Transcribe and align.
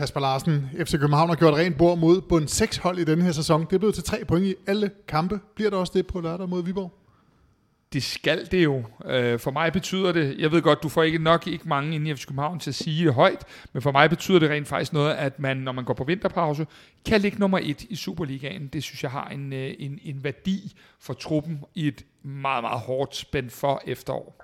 Kasper 0.00 0.20
Larsen, 0.20 0.70
FC 0.86 0.92
København 0.92 1.28
har 1.28 1.36
gjort 1.36 1.54
rent 1.54 1.78
bord 1.78 1.98
mod 1.98 2.20
bund 2.20 2.48
6 2.48 2.76
hold 2.76 2.98
i 2.98 3.04
denne 3.04 3.24
her 3.24 3.32
sæson. 3.32 3.60
Det 3.60 3.72
er 3.72 3.78
blevet 3.78 3.94
til 3.94 4.04
tre 4.04 4.24
point 4.28 4.46
i 4.46 4.54
alle 4.66 4.90
kampe. 5.08 5.40
Bliver 5.54 5.70
der 5.70 5.76
også 5.76 5.92
det 5.96 6.06
på 6.06 6.20
lørdag 6.20 6.48
mod 6.48 6.64
Viborg? 6.64 6.92
Det 7.92 8.02
skal 8.02 8.48
det 8.50 8.64
jo. 8.64 8.84
Øh, 9.04 9.38
for 9.38 9.50
mig 9.50 9.72
betyder 9.72 10.12
det, 10.12 10.38
jeg 10.38 10.52
ved 10.52 10.62
godt, 10.62 10.82
du 10.82 10.88
får 10.88 11.02
ikke 11.02 11.18
nok 11.18 11.46
ikke 11.46 11.68
mange 11.68 11.94
inde 11.94 12.10
i 12.10 12.14
FC 12.14 12.26
København 12.26 12.58
til 12.58 12.70
at 12.70 12.74
sige 12.74 13.06
det 13.06 13.14
højt, 13.14 13.44
men 13.72 13.82
for 13.82 13.92
mig 13.92 14.10
betyder 14.10 14.38
det 14.38 14.50
rent 14.50 14.68
faktisk 14.68 14.92
noget, 14.92 15.14
at 15.14 15.38
man, 15.38 15.56
når 15.56 15.72
man 15.72 15.84
går 15.84 15.94
på 15.94 16.04
vinterpause, 16.04 16.66
kan 17.06 17.20
ligge 17.20 17.38
nummer 17.38 17.58
et 17.62 17.82
i 17.82 17.96
Superligaen. 17.96 18.66
Det 18.66 18.82
synes 18.82 19.02
jeg 19.02 19.10
har 19.10 19.28
en, 19.28 19.52
øh, 19.52 19.74
en, 19.78 19.98
en 20.02 20.24
værdi 20.24 20.76
for 21.00 21.12
truppen 21.12 21.60
i 21.74 21.88
et 21.88 22.04
meget, 22.22 22.64
meget 22.64 22.80
hårdt 22.80 23.16
spændt 23.16 23.52
for 23.52 23.82
efterår. 23.86 24.40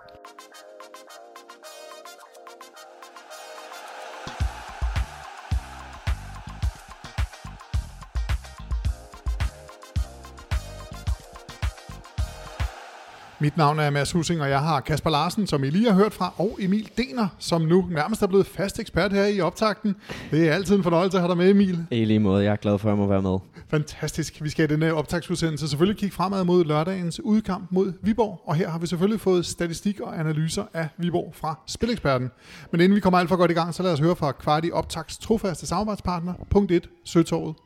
Mit 13.41 13.57
navn 13.57 13.79
er 13.79 13.91
Mads 13.91 14.13
Husing, 14.13 14.41
og 14.41 14.51
jeg 14.51 14.61
har 14.61 14.81
Kasper 14.81 15.11
Larsen, 15.11 15.47
som 15.47 15.65
I 15.65 15.71
lige 15.71 15.91
har 15.91 15.95
hørt 15.95 16.13
fra, 16.13 16.33
og 16.39 16.59
Emil 16.61 16.91
Dener, 16.97 17.29
som 17.39 17.63
nu 17.63 17.87
nærmest 17.91 18.23
er 18.23 18.27
blevet 18.27 18.47
fast 18.47 18.81
ekspert 18.81 19.13
her 19.13 19.27
i 19.27 19.41
optakten. 19.41 19.97
Det 20.31 20.49
er 20.49 20.55
altid 20.55 20.77
en 20.77 20.83
fornøjelse 20.83 21.17
at 21.17 21.23
have 21.23 21.29
dig 21.29 21.37
med, 21.37 21.51
Emil. 21.51 21.87
I 21.91 22.05
lige 22.05 22.19
måde, 22.19 22.45
jeg 22.45 22.53
er 22.53 22.57
glad 22.57 22.79
for, 22.79 22.89
at 22.89 22.93
jeg 22.93 22.99
må 22.99 23.07
være 23.07 23.23
med. 23.23 23.39
Fantastisk. 23.69 24.43
Vi 24.43 24.49
skal 24.49 24.65
i 24.65 24.67
denne 24.75 24.95
optagsudsendelse 24.95 25.69
selvfølgelig 25.69 26.01
kigge 26.01 26.15
fremad 26.15 26.45
mod 26.45 26.65
lørdagens 26.65 27.21
udkamp 27.21 27.67
mod 27.71 27.93
Viborg, 28.03 28.41
og 28.47 28.55
her 28.55 28.71
har 28.71 28.79
vi 28.79 28.87
selvfølgelig 28.87 29.21
fået 29.21 29.47
statistik 29.47 30.01
og 30.01 30.21
analyser 30.21 30.65
af 30.75 30.89
Viborg 30.99 31.35
fra 31.35 31.59
Spileksperten. 31.67 32.31
Men 32.73 32.81
inden 32.81 32.97
vi 32.97 33.01
kommer 33.01 33.19
alt 33.19 33.29
for 33.29 33.37
godt 33.37 33.51
i 33.51 33.55
gang, 33.55 33.75
så 33.75 33.83
lad 33.83 33.93
os 33.93 34.01
høre 34.01 34.17
fra 34.17 34.33
Kvarti 34.33 34.71
Optags 34.71 35.19
trofaste 35.19 35.67
samarbejdspartner, 35.67 36.33
punkt 36.51 36.73
1, 36.73 36.89
Søtorvet. 37.05 37.57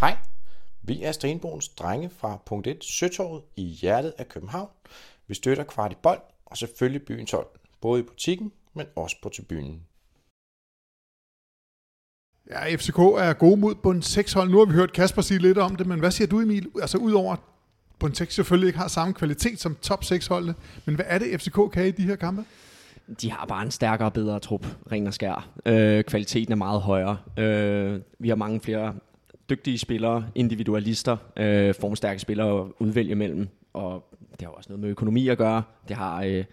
Hej, 0.00 0.16
vi 0.88 1.02
er 1.02 1.12
Stenbogens 1.12 1.68
drenge 1.68 2.10
fra 2.10 2.38
punkt 2.46 2.66
1 2.66 2.84
Søtorvet 2.84 3.42
i 3.56 3.62
hjertet 3.62 4.14
af 4.18 4.28
København. 4.28 4.68
Vi 5.26 5.34
støtter 5.34 5.64
kvart 5.64 5.92
i 5.92 5.96
bold 6.02 6.20
og 6.46 6.56
selvfølgelig 6.56 7.02
byens 7.02 7.30
hold, 7.30 7.46
både 7.80 8.00
i 8.00 8.02
butikken, 8.02 8.52
men 8.74 8.86
også 8.96 9.16
på 9.22 9.28
tribunen. 9.28 9.82
Ja, 12.50 12.74
FCK 12.76 12.98
er 12.98 13.32
gode 13.32 13.56
mod 13.56 13.74
bund 13.74 14.02
6 14.02 14.32
hold. 14.32 14.50
Nu 14.50 14.58
har 14.58 14.64
vi 14.64 14.72
hørt 14.72 14.92
Kasper 14.92 15.22
sige 15.22 15.38
lidt 15.38 15.58
om 15.58 15.76
det, 15.76 15.86
men 15.86 15.98
hvad 15.98 16.10
siger 16.10 16.28
du 16.28 16.40
Emil? 16.40 16.70
Altså 16.80 16.98
udover 16.98 17.32
at 17.32 17.38
bund 17.98 18.14
6 18.14 18.34
selvfølgelig 18.34 18.66
ikke 18.66 18.78
har 18.78 18.88
samme 18.88 19.14
kvalitet 19.14 19.60
som 19.60 19.76
top 19.82 20.04
6 20.04 20.26
holdene, 20.26 20.54
men 20.84 20.94
hvad 20.94 21.04
er 21.08 21.18
det 21.18 21.40
FCK 21.40 21.58
kan 21.72 21.86
i 21.86 21.90
de 21.90 22.02
her 22.02 22.16
kampe? 22.16 22.44
De 23.20 23.30
har 23.32 23.46
bare 23.46 23.62
en 23.62 23.70
stærkere 23.70 24.08
og 24.08 24.12
bedre 24.12 24.40
trup, 24.40 24.66
ren 24.92 25.06
og 25.06 25.14
skær. 25.14 25.48
Øh, 25.66 26.04
kvaliteten 26.04 26.52
er 26.52 26.56
meget 26.56 26.80
højere. 26.80 27.18
Øh, 27.38 28.00
vi 28.18 28.28
har 28.28 28.36
mange 28.36 28.60
flere 28.60 28.94
dygtige 29.50 29.78
spillere, 29.78 30.26
individualister, 30.34 31.16
øh, 31.36 31.74
formstærke 31.74 32.20
spillere 32.20 32.60
at 32.60 32.66
udvælge 32.78 33.14
mellem, 33.14 33.48
og 33.72 34.04
det 34.30 34.42
har 34.42 34.48
også 34.48 34.70
noget 34.70 34.80
med 34.80 34.88
økonomi 34.88 35.28
at 35.28 35.38
gøre. 35.38 35.62
Det 35.88 35.96
har 35.96 36.22
øh, 36.22 36.44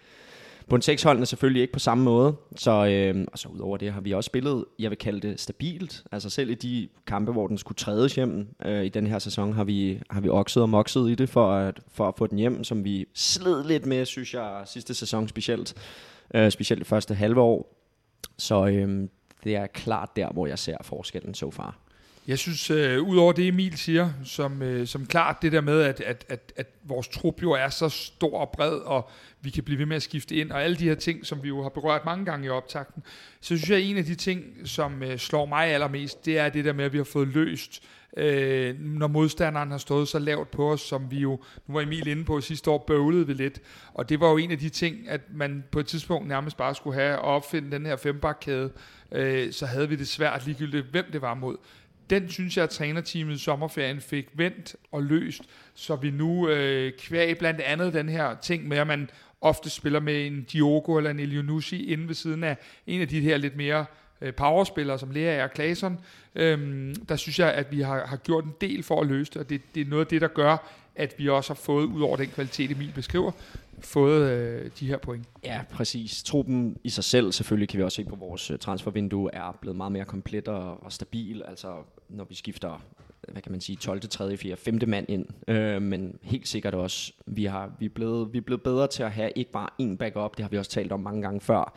Bund 0.68 0.82
6 0.82 1.02
holdene 1.02 1.26
selvfølgelig 1.26 1.62
ikke 1.62 1.72
på 1.72 1.78
samme 1.78 2.04
måde, 2.04 2.36
så, 2.56 2.86
øh, 2.86 3.26
og 3.32 3.38
så 3.38 3.48
udover 3.48 3.76
det 3.76 3.92
har 3.92 4.00
vi 4.00 4.12
også 4.12 4.28
spillet, 4.28 4.64
jeg 4.78 4.90
vil 4.90 4.98
kalde 4.98 5.28
det 5.28 5.40
stabilt. 5.40 6.04
Altså 6.12 6.30
selv 6.30 6.50
i 6.50 6.54
de 6.54 6.88
kampe, 7.06 7.32
hvor 7.32 7.46
den 7.46 7.58
skulle 7.58 7.76
trædes 7.76 8.14
hjem 8.14 8.48
øh, 8.64 8.84
i 8.84 8.88
den 8.88 9.06
her 9.06 9.18
sæson, 9.18 9.52
har 9.52 9.64
vi, 9.64 10.00
har 10.10 10.20
vi 10.20 10.28
okset 10.28 10.62
og 10.62 10.68
mokset 10.68 11.10
i 11.10 11.14
det 11.14 11.28
for 11.28 11.52
at, 11.52 11.80
for 11.88 12.08
at 12.08 12.14
få 12.18 12.26
den 12.26 12.38
hjem, 12.38 12.64
som 12.64 12.84
vi 12.84 13.06
sled 13.14 13.64
lidt 13.64 13.86
med, 13.86 14.04
synes 14.04 14.34
jeg, 14.34 14.62
sidste 14.66 14.94
sæson 14.94 15.28
specielt. 15.28 15.74
Øh, 16.34 16.50
specielt 16.50 16.78
det 16.78 16.86
første 16.86 17.14
halve 17.14 17.40
år. 17.40 17.76
Så 18.38 18.66
øh, 18.66 19.08
det 19.44 19.56
er 19.56 19.66
klart 19.66 20.16
der, 20.16 20.28
hvor 20.32 20.46
jeg 20.46 20.58
ser 20.58 20.76
forskellen 20.82 21.34
så 21.34 21.38
so 21.38 21.50
far. 21.50 21.85
Jeg 22.26 22.38
synes, 22.38 22.70
øh, 22.70 23.02
udover 23.02 23.32
det 23.32 23.48
Emil 23.48 23.78
siger, 23.78 24.10
som, 24.24 24.62
øh, 24.62 24.86
som 24.86 25.06
klart 25.06 25.42
det 25.42 25.52
der 25.52 25.60
med, 25.60 25.80
at, 25.80 26.00
at, 26.00 26.24
at, 26.28 26.52
at 26.56 26.66
vores 26.84 27.08
trup 27.08 27.42
jo 27.42 27.52
er 27.52 27.68
så 27.68 27.88
stor 27.88 28.40
og 28.40 28.50
bred, 28.50 28.72
og 28.72 29.10
vi 29.40 29.50
kan 29.50 29.64
blive 29.64 29.78
ved 29.78 29.86
med 29.86 29.96
at 29.96 30.02
skifte 30.02 30.34
ind, 30.34 30.50
og 30.50 30.64
alle 30.64 30.76
de 30.76 30.84
her 30.84 30.94
ting, 30.94 31.26
som 31.26 31.42
vi 31.42 31.48
jo 31.48 31.62
har 31.62 31.68
berørt 31.68 32.04
mange 32.04 32.24
gange 32.24 32.46
i 32.46 32.48
optakten, 32.48 33.02
så 33.40 33.46
synes 33.46 33.70
jeg, 33.70 33.78
at 33.78 33.84
en 33.84 33.96
af 33.96 34.04
de 34.04 34.14
ting, 34.14 34.44
som 34.64 35.02
øh, 35.02 35.18
slår 35.18 35.46
mig 35.46 35.66
allermest, 35.66 36.26
det 36.26 36.38
er 36.38 36.48
det 36.48 36.64
der 36.64 36.72
med, 36.72 36.84
at 36.84 36.92
vi 36.92 36.98
har 36.98 37.04
fået 37.04 37.28
løst, 37.28 37.82
øh, 38.16 38.80
når 38.80 39.06
modstanderen 39.06 39.70
har 39.70 39.78
stået 39.78 40.08
så 40.08 40.18
lavt 40.18 40.50
på 40.50 40.72
os, 40.72 40.80
som 40.80 41.10
vi 41.10 41.18
jo, 41.18 41.30
nu 41.66 41.74
var 41.74 41.80
Emil 41.80 42.06
inde 42.06 42.24
på 42.24 42.40
sidste 42.40 42.70
år, 42.70 42.84
bøvlede 42.86 43.26
vi 43.26 43.32
lidt, 43.32 43.60
og 43.94 44.08
det 44.08 44.20
var 44.20 44.30
jo 44.30 44.36
en 44.36 44.50
af 44.50 44.58
de 44.58 44.68
ting, 44.68 45.08
at 45.08 45.20
man 45.34 45.64
på 45.70 45.80
et 45.80 45.86
tidspunkt 45.86 46.28
nærmest 46.28 46.56
bare 46.56 46.74
skulle 46.74 46.94
have 47.00 47.12
at 47.12 47.24
opfinde 47.24 47.70
den 47.70 47.86
her 47.86 47.96
fembakkæde, 47.96 48.70
øh, 49.12 49.52
så 49.52 49.66
havde 49.66 49.88
vi 49.88 49.96
det 49.96 50.08
svært 50.08 50.46
ligegyldigt, 50.46 50.86
hvem 50.86 51.04
det 51.12 51.22
var 51.22 51.34
mod 51.34 51.56
den 52.10 52.30
synes 52.30 52.56
jeg, 52.56 52.64
at 52.64 52.70
trænerteamet 52.70 53.34
i 53.34 53.38
sommerferien 53.38 54.00
fik 54.00 54.28
vendt 54.32 54.76
og 54.92 55.02
løst, 55.02 55.42
så 55.74 55.96
vi 55.96 56.10
nu 56.10 56.48
øh, 56.48 56.92
kvæg 56.98 57.38
blandt 57.38 57.60
andet 57.60 57.92
den 57.92 58.08
her 58.08 58.36
ting 58.42 58.68
med, 58.68 58.76
at 58.76 58.86
man 58.86 59.10
ofte 59.40 59.70
spiller 59.70 60.00
med 60.00 60.26
en 60.26 60.42
Diogo 60.42 60.96
eller 60.96 61.10
en 61.10 61.20
Elionucci 61.20 61.92
inde 61.92 62.08
ved 62.08 62.14
siden 62.14 62.44
af 62.44 62.56
en 62.86 63.00
af 63.00 63.08
de 63.08 63.20
her 63.20 63.36
lidt 63.36 63.56
mere 63.56 63.86
øh, 64.20 64.34
powerspillere, 64.34 64.98
som 64.98 65.10
Lea 65.10 65.34
er 65.34 65.46
Klaasson. 65.46 65.98
Øhm, 66.34 66.94
der 67.08 67.16
synes 67.16 67.38
jeg, 67.38 67.52
at 67.52 67.72
vi 67.72 67.80
har, 67.80 68.06
har 68.06 68.16
gjort 68.16 68.44
en 68.44 68.54
del 68.60 68.82
for 68.82 69.00
at 69.00 69.06
løse 69.06 69.32
det, 69.32 69.40
og 69.40 69.50
det, 69.50 69.60
det 69.74 69.80
er 69.80 69.90
noget 69.90 70.04
af 70.04 70.08
det, 70.08 70.20
der 70.20 70.28
gør, 70.28 70.56
at 70.96 71.14
vi 71.18 71.28
også 71.28 71.50
har 71.50 71.60
fået, 71.64 71.84
ud 71.84 72.02
over 72.02 72.16
den 72.16 72.26
kvalitet, 72.26 72.70
Emil 72.70 72.92
beskriver, 72.94 73.32
fået 73.80 74.30
øh, 74.30 74.70
de 74.80 74.86
her 74.86 74.98
point. 74.98 75.26
Ja, 75.44 75.60
præcis. 75.70 76.22
Truppen 76.22 76.76
i 76.84 76.88
sig 76.88 77.04
selv, 77.04 77.32
selvfølgelig 77.32 77.68
kan 77.68 77.78
vi 77.78 77.84
også 77.84 77.96
se 77.96 78.04
på 78.04 78.16
vores 78.16 78.50
øh, 78.50 78.58
transfervindue, 78.58 79.30
er 79.34 79.58
blevet 79.60 79.76
meget 79.76 79.92
mere 79.92 80.04
komplet 80.04 80.48
og, 80.48 80.84
og 80.84 80.92
stabil. 80.92 81.42
Altså, 81.48 81.74
når 82.08 82.24
vi 82.24 82.34
skifter 82.34 82.80
hvad 83.32 83.42
kan 83.42 83.52
man 83.52 83.60
sige, 83.60 83.76
12., 83.76 84.00
3., 84.00 84.36
4., 84.36 84.56
5. 84.56 84.78
mand 84.86 85.06
ind. 85.08 85.26
Øh, 85.48 85.82
men 85.82 86.18
helt 86.22 86.48
sikkert 86.48 86.74
også, 86.74 87.12
vi, 87.26 87.44
har, 87.44 87.72
vi, 87.78 87.86
er 87.86 87.90
blevet, 87.90 88.32
vi 88.32 88.38
er 88.38 88.42
blevet 88.42 88.62
bedre 88.62 88.86
til 88.86 89.02
at 89.02 89.12
have 89.12 89.30
ikke 89.36 89.50
bare 89.50 89.68
én 89.82 89.96
backup, 89.96 90.36
det 90.36 90.42
har 90.42 90.50
vi 90.50 90.58
også 90.58 90.70
talt 90.70 90.92
om 90.92 91.00
mange 91.00 91.22
gange 91.22 91.40
før, 91.40 91.76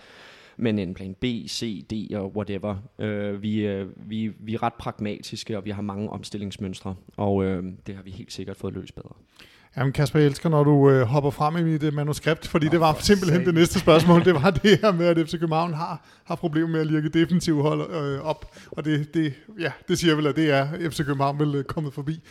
men 0.57 0.79
en 0.79 0.93
plan 0.93 1.13
B, 1.13 1.25
C, 1.47 1.85
D 1.91 2.16
og 2.16 2.35
whatever. 2.35 2.75
Øh, 2.99 3.41
vi, 3.41 3.59
øh, 3.59 4.09
vi, 4.09 4.27
vi 4.39 4.53
er 4.53 4.63
ret 4.63 4.73
pragmatiske, 4.73 5.57
og 5.57 5.66
vi 5.66 5.69
har 5.69 5.81
mange 5.81 6.09
omstillingsmønstre, 6.09 6.95
og 7.17 7.43
øh, 7.43 7.63
det 7.87 7.95
har 7.95 8.03
vi 8.03 8.11
helt 8.11 8.33
sikkert 8.33 8.57
fået 8.57 8.73
løst 8.73 8.95
bedre. 8.95 9.13
Jamen 9.79 9.94
Kasper, 9.94 10.19
jeg 10.19 10.28
elsker, 10.28 10.50
når 10.50 10.63
du 10.63 10.90
øh, 10.90 11.01
hopper 11.01 11.29
frem 11.29 11.57
i 11.57 11.63
mit 11.63 11.84
øh, 11.84 11.94
manuskript, 11.94 12.47
fordi 12.47 12.66
oh, 12.66 12.72
det 12.72 12.79
var 12.79 12.97
simpelthen 13.00 13.45
det 13.45 13.53
næste 13.53 13.79
spørgsmål. 13.79 14.25
Det 14.25 14.34
var 14.34 14.51
det 14.63 14.79
her 14.81 14.91
med, 14.91 15.06
at 15.06 15.28
FC 15.28 15.31
København 15.31 15.73
har, 15.73 16.06
har 16.23 16.35
problemer 16.35 16.67
med 16.67 16.79
at 16.79 16.88
lirke 16.88 17.09
defensiv 17.09 17.62
hold 17.62 17.91
øh, 17.91 18.19
op. 18.22 18.56
Og 18.72 18.85
det, 18.85 19.13
det, 19.13 19.34
ja, 19.59 19.72
det 19.88 20.00
siger 20.00 20.16
vel, 20.16 20.28
at 20.28 20.35
det 20.35 20.51
er 20.51 20.90
FC 20.90 20.97
København 21.06 21.40
vel 21.40 21.56
øh, 21.56 21.63
kommet 21.63 21.94
forbi. 21.94 22.22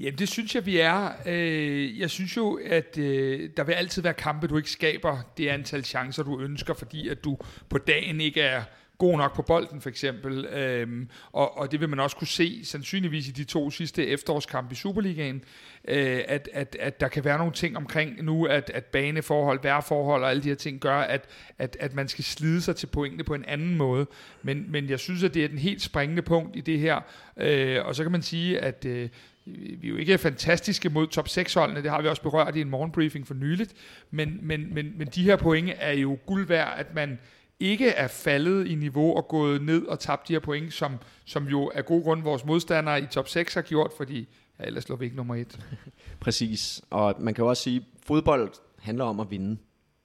Jamen 0.00 0.18
det 0.18 0.28
synes 0.28 0.54
jeg, 0.54 0.66
vi 0.66 0.78
er. 0.78 1.10
Øh, 1.26 1.98
jeg 1.98 2.10
synes 2.10 2.36
jo, 2.36 2.60
at 2.66 2.98
øh, 2.98 3.50
der 3.56 3.64
vil 3.64 3.72
altid 3.72 4.02
være 4.02 4.14
kampe, 4.14 4.46
du 4.46 4.56
ikke 4.56 4.70
skaber 4.70 5.18
det 5.36 5.48
antal 5.48 5.84
chancer, 5.84 6.22
du 6.22 6.40
ønsker, 6.40 6.74
fordi 6.74 7.08
at 7.08 7.24
du 7.24 7.38
på 7.68 7.78
dagen 7.78 8.20
ikke 8.20 8.40
er 8.40 8.62
god 8.98 9.16
nok 9.16 9.36
på 9.36 9.42
bolden 9.42 9.80
for 9.80 9.88
eksempel. 9.88 10.46
Øhm, 10.46 11.08
og, 11.32 11.58
og 11.58 11.72
det 11.72 11.80
vil 11.80 11.88
man 11.88 12.00
også 12.00 12.16
kunne 12.16 12.26
se 12.26 12.64
sandsynligvis 12.64 13.28
i 13.28 13.30
de 13.30 13.44
to 13.44 13.70
sidste 13.70 14.06
efterårskampe 14.06 14.72
i 14.72 14.74
Superligaen, 14.74 15.44
øh, 15.88 16.20
at, 16.28 16.48
at, 16.52 16.76
at 16.80 17.00
der 17.00 17.08
kan 17.08 17.24
være 17.24 17.38
nogle 17.38 17.52
ting 17.52 17.76
omkring 17.76 18.24
nu, 18.24 18.44
at, 18.44 18.70
at 18.74 18.84
baneforhold, 18.84 19.58
vejrforhold 19.62 20.22
og 20.22 20.30
alle 20.30 20.42
de 20.42 20.48
her 20.48 20.54
ting 20.54 20.80
gør, 20.80 20.98
at, 20.98 21.28
at, 21.58 21.76
at 21.80 21.94
man 21.94 22.08
skal 22.08 22.24
slide 22.24 22.60
sig 22.60 22.76
til 22.76 22.86
pointene 22.86 23.24
på 23.24 23.34
en 23.34 23.44
anden 23.44 23.76
måde. 23.76 24.06
Men, 24.42 24.64
men 24.68 24.90
jeg 24.90 24.98
synes, 24.98 25.22
at 25.22 25.34
det 25.34 25.44
er 25.44 25.48
den 25.48 25.58
helt 25.58 25.82
springende 25.82 26.22
punkt 26.22 26.56
i 26.56 26.60
det 26.60 26.78
her. 26.78 27.00
Øh, 27.36 27.84
og 27.84 27.94
så 27.94 28.02
kan 28.02 28.12
man 28.12 28.22
sige, 28.22 28.58
at 28.58 28.84
øh, 28.84 29.08
vi 29.44 29.86
er 29.86 29.90
jo 29.90 29.96
ikke 29.96 30.18
fantastiske 30.18 30.88
mod 30.88 31.06
top 31.06 31.28
6 31.28 31.54
holdene, 31.54 31.82
det 31.82 31.90
har 31.90 32.02
vi 32.02 32.08
også 32.08 32.22
berørt 32.22 32.56
i 32.56 32.60
en 32.60 32.70
morgenbriefing 32.70 33.26
for 33.26 33.34
nyligt, 33.34 33.74
men, 34.10 34.38
men, 34.42 34.74
men, 34.74 34.98
men 34.98 35.08
de 35.08 35.22
her 35.22 35.36
point 35.36 35.70
er 35.76 35.92
jo 35.92 36.18
guld 36.26 36.46
værd, 36.46 36.74
at 36.76 36.94
man 36.94 37.18
ikke 37.60 37.88
er 37.88 38.08
faldet 38.08 38.66
i 38.66 38.74
niveau 38.74 39.16
og 39.16 39.28
gået 39.28 39.62
ned 39.62 39.86
og 39.86 39.98
tabt 39.98 40.28
de 40.28 40.32
her 40.32 40.40
point, 40.40 40.72
som, 40.72 40.96
som 41.24 41.48
jo 41.48 41.70
er 41.74 41.82
god 41.82 42.02
grund 42.02 42.22
vores 42.22 42.44
modstandere 42.44 43.02
i 43.02 43.06
top 43.06 43.28
6 43.28 43.54
har 43.54 43.62
gjort, 43.62 43.92
fordi 43.96 44.28
ja, 44.58 44.64
ellers 44.64 44.84
slår 44.84 44.96
vi 44.96 45.04
ikke 45.04 45.16
nummer 45.16 45.34
1. 45.34 45.60
Præcis, 46.20 46.82
og 46.90 47.14
man 47.18 47.34
kan 47.34 47.42
jo 47.42 47.48
også 47.48 47.62
sige, 47.62 47.76
at 47.76 47.82
fodbold 48.06 48.52
handler 48.78 49.04
om 49.04 49.20
at 49.20 49.30
vinde. 49.30 49.56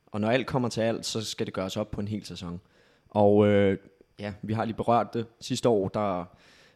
Og 0.05 0.21
når 0.21 0.29
alt 0.29 0.47
kommer 0.47 0.69
til 0.69 0.81
alt, 0.81 1.05
så 1.05 1.25
skal 1.25 1.45
det 1.45 1.53
gøres 1.53 1.77
op 1.77 1.91
på 1.91 2.01
en 2.01 2.07
hel 2.07 2.25
sæson. 2.25 2.61
Og 3.09 3.47
øh, 3.47 3.77
ja, 4.19 4.33
vi 4.41 4.53
har 4.53 4.65
lige 4.65 4.75
berørt 4.75 5.13
det. 5.13 5.25
Sidste 5.41 5.69
år, 5.69 5.87
der 5.87 6.25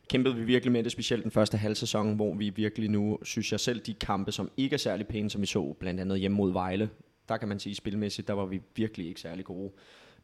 kæmpede 0.09 0.35
vi 0.35 0.43
virkelig 0.43 0.71
med 0.71 0.83
det, 0.83 0.91
specielt 0.91 1.23
den 1.23 1.31
første 1.31 1.57
halv 1.57 1.75
sæson, 1.75 2.15
hvor 2.15 2.33
vi 2.33 2.49
virkelig 2.49 2.89
nu, 2.89 3.17
synes 3.23 3.51
jeg 3.51 3.59
selv, 3.59 3.79
de 3.79 3.93
kampe, 3.93 4.31
som 4.31 4.51
ikke 4.57 4.73
er 4.73 4.77
særlig 4.77 5.07
pæne, 5.07 5.29
som 5.29 5.41
vi 5.41 5.45
så, 5.45 5.75
blandt 5.79 5.99
andet 5.99 6.19
hjemme 6.19 6.37
mod 6.37 6.51
Vejle, 6.51 6.89
der 7.29 7.37
kan 7.37 7.47
man 7.47 7.59
sige 7.59 7.75
spilmæssigt, 7.75 8.27
der 8.27 8.33
var 8.33 8.45
vi 8.45 8.61
virkelig 8.75 9.07
ikke 9.07 9.21
særlig 9.21 9.45
gode 9.45 9.71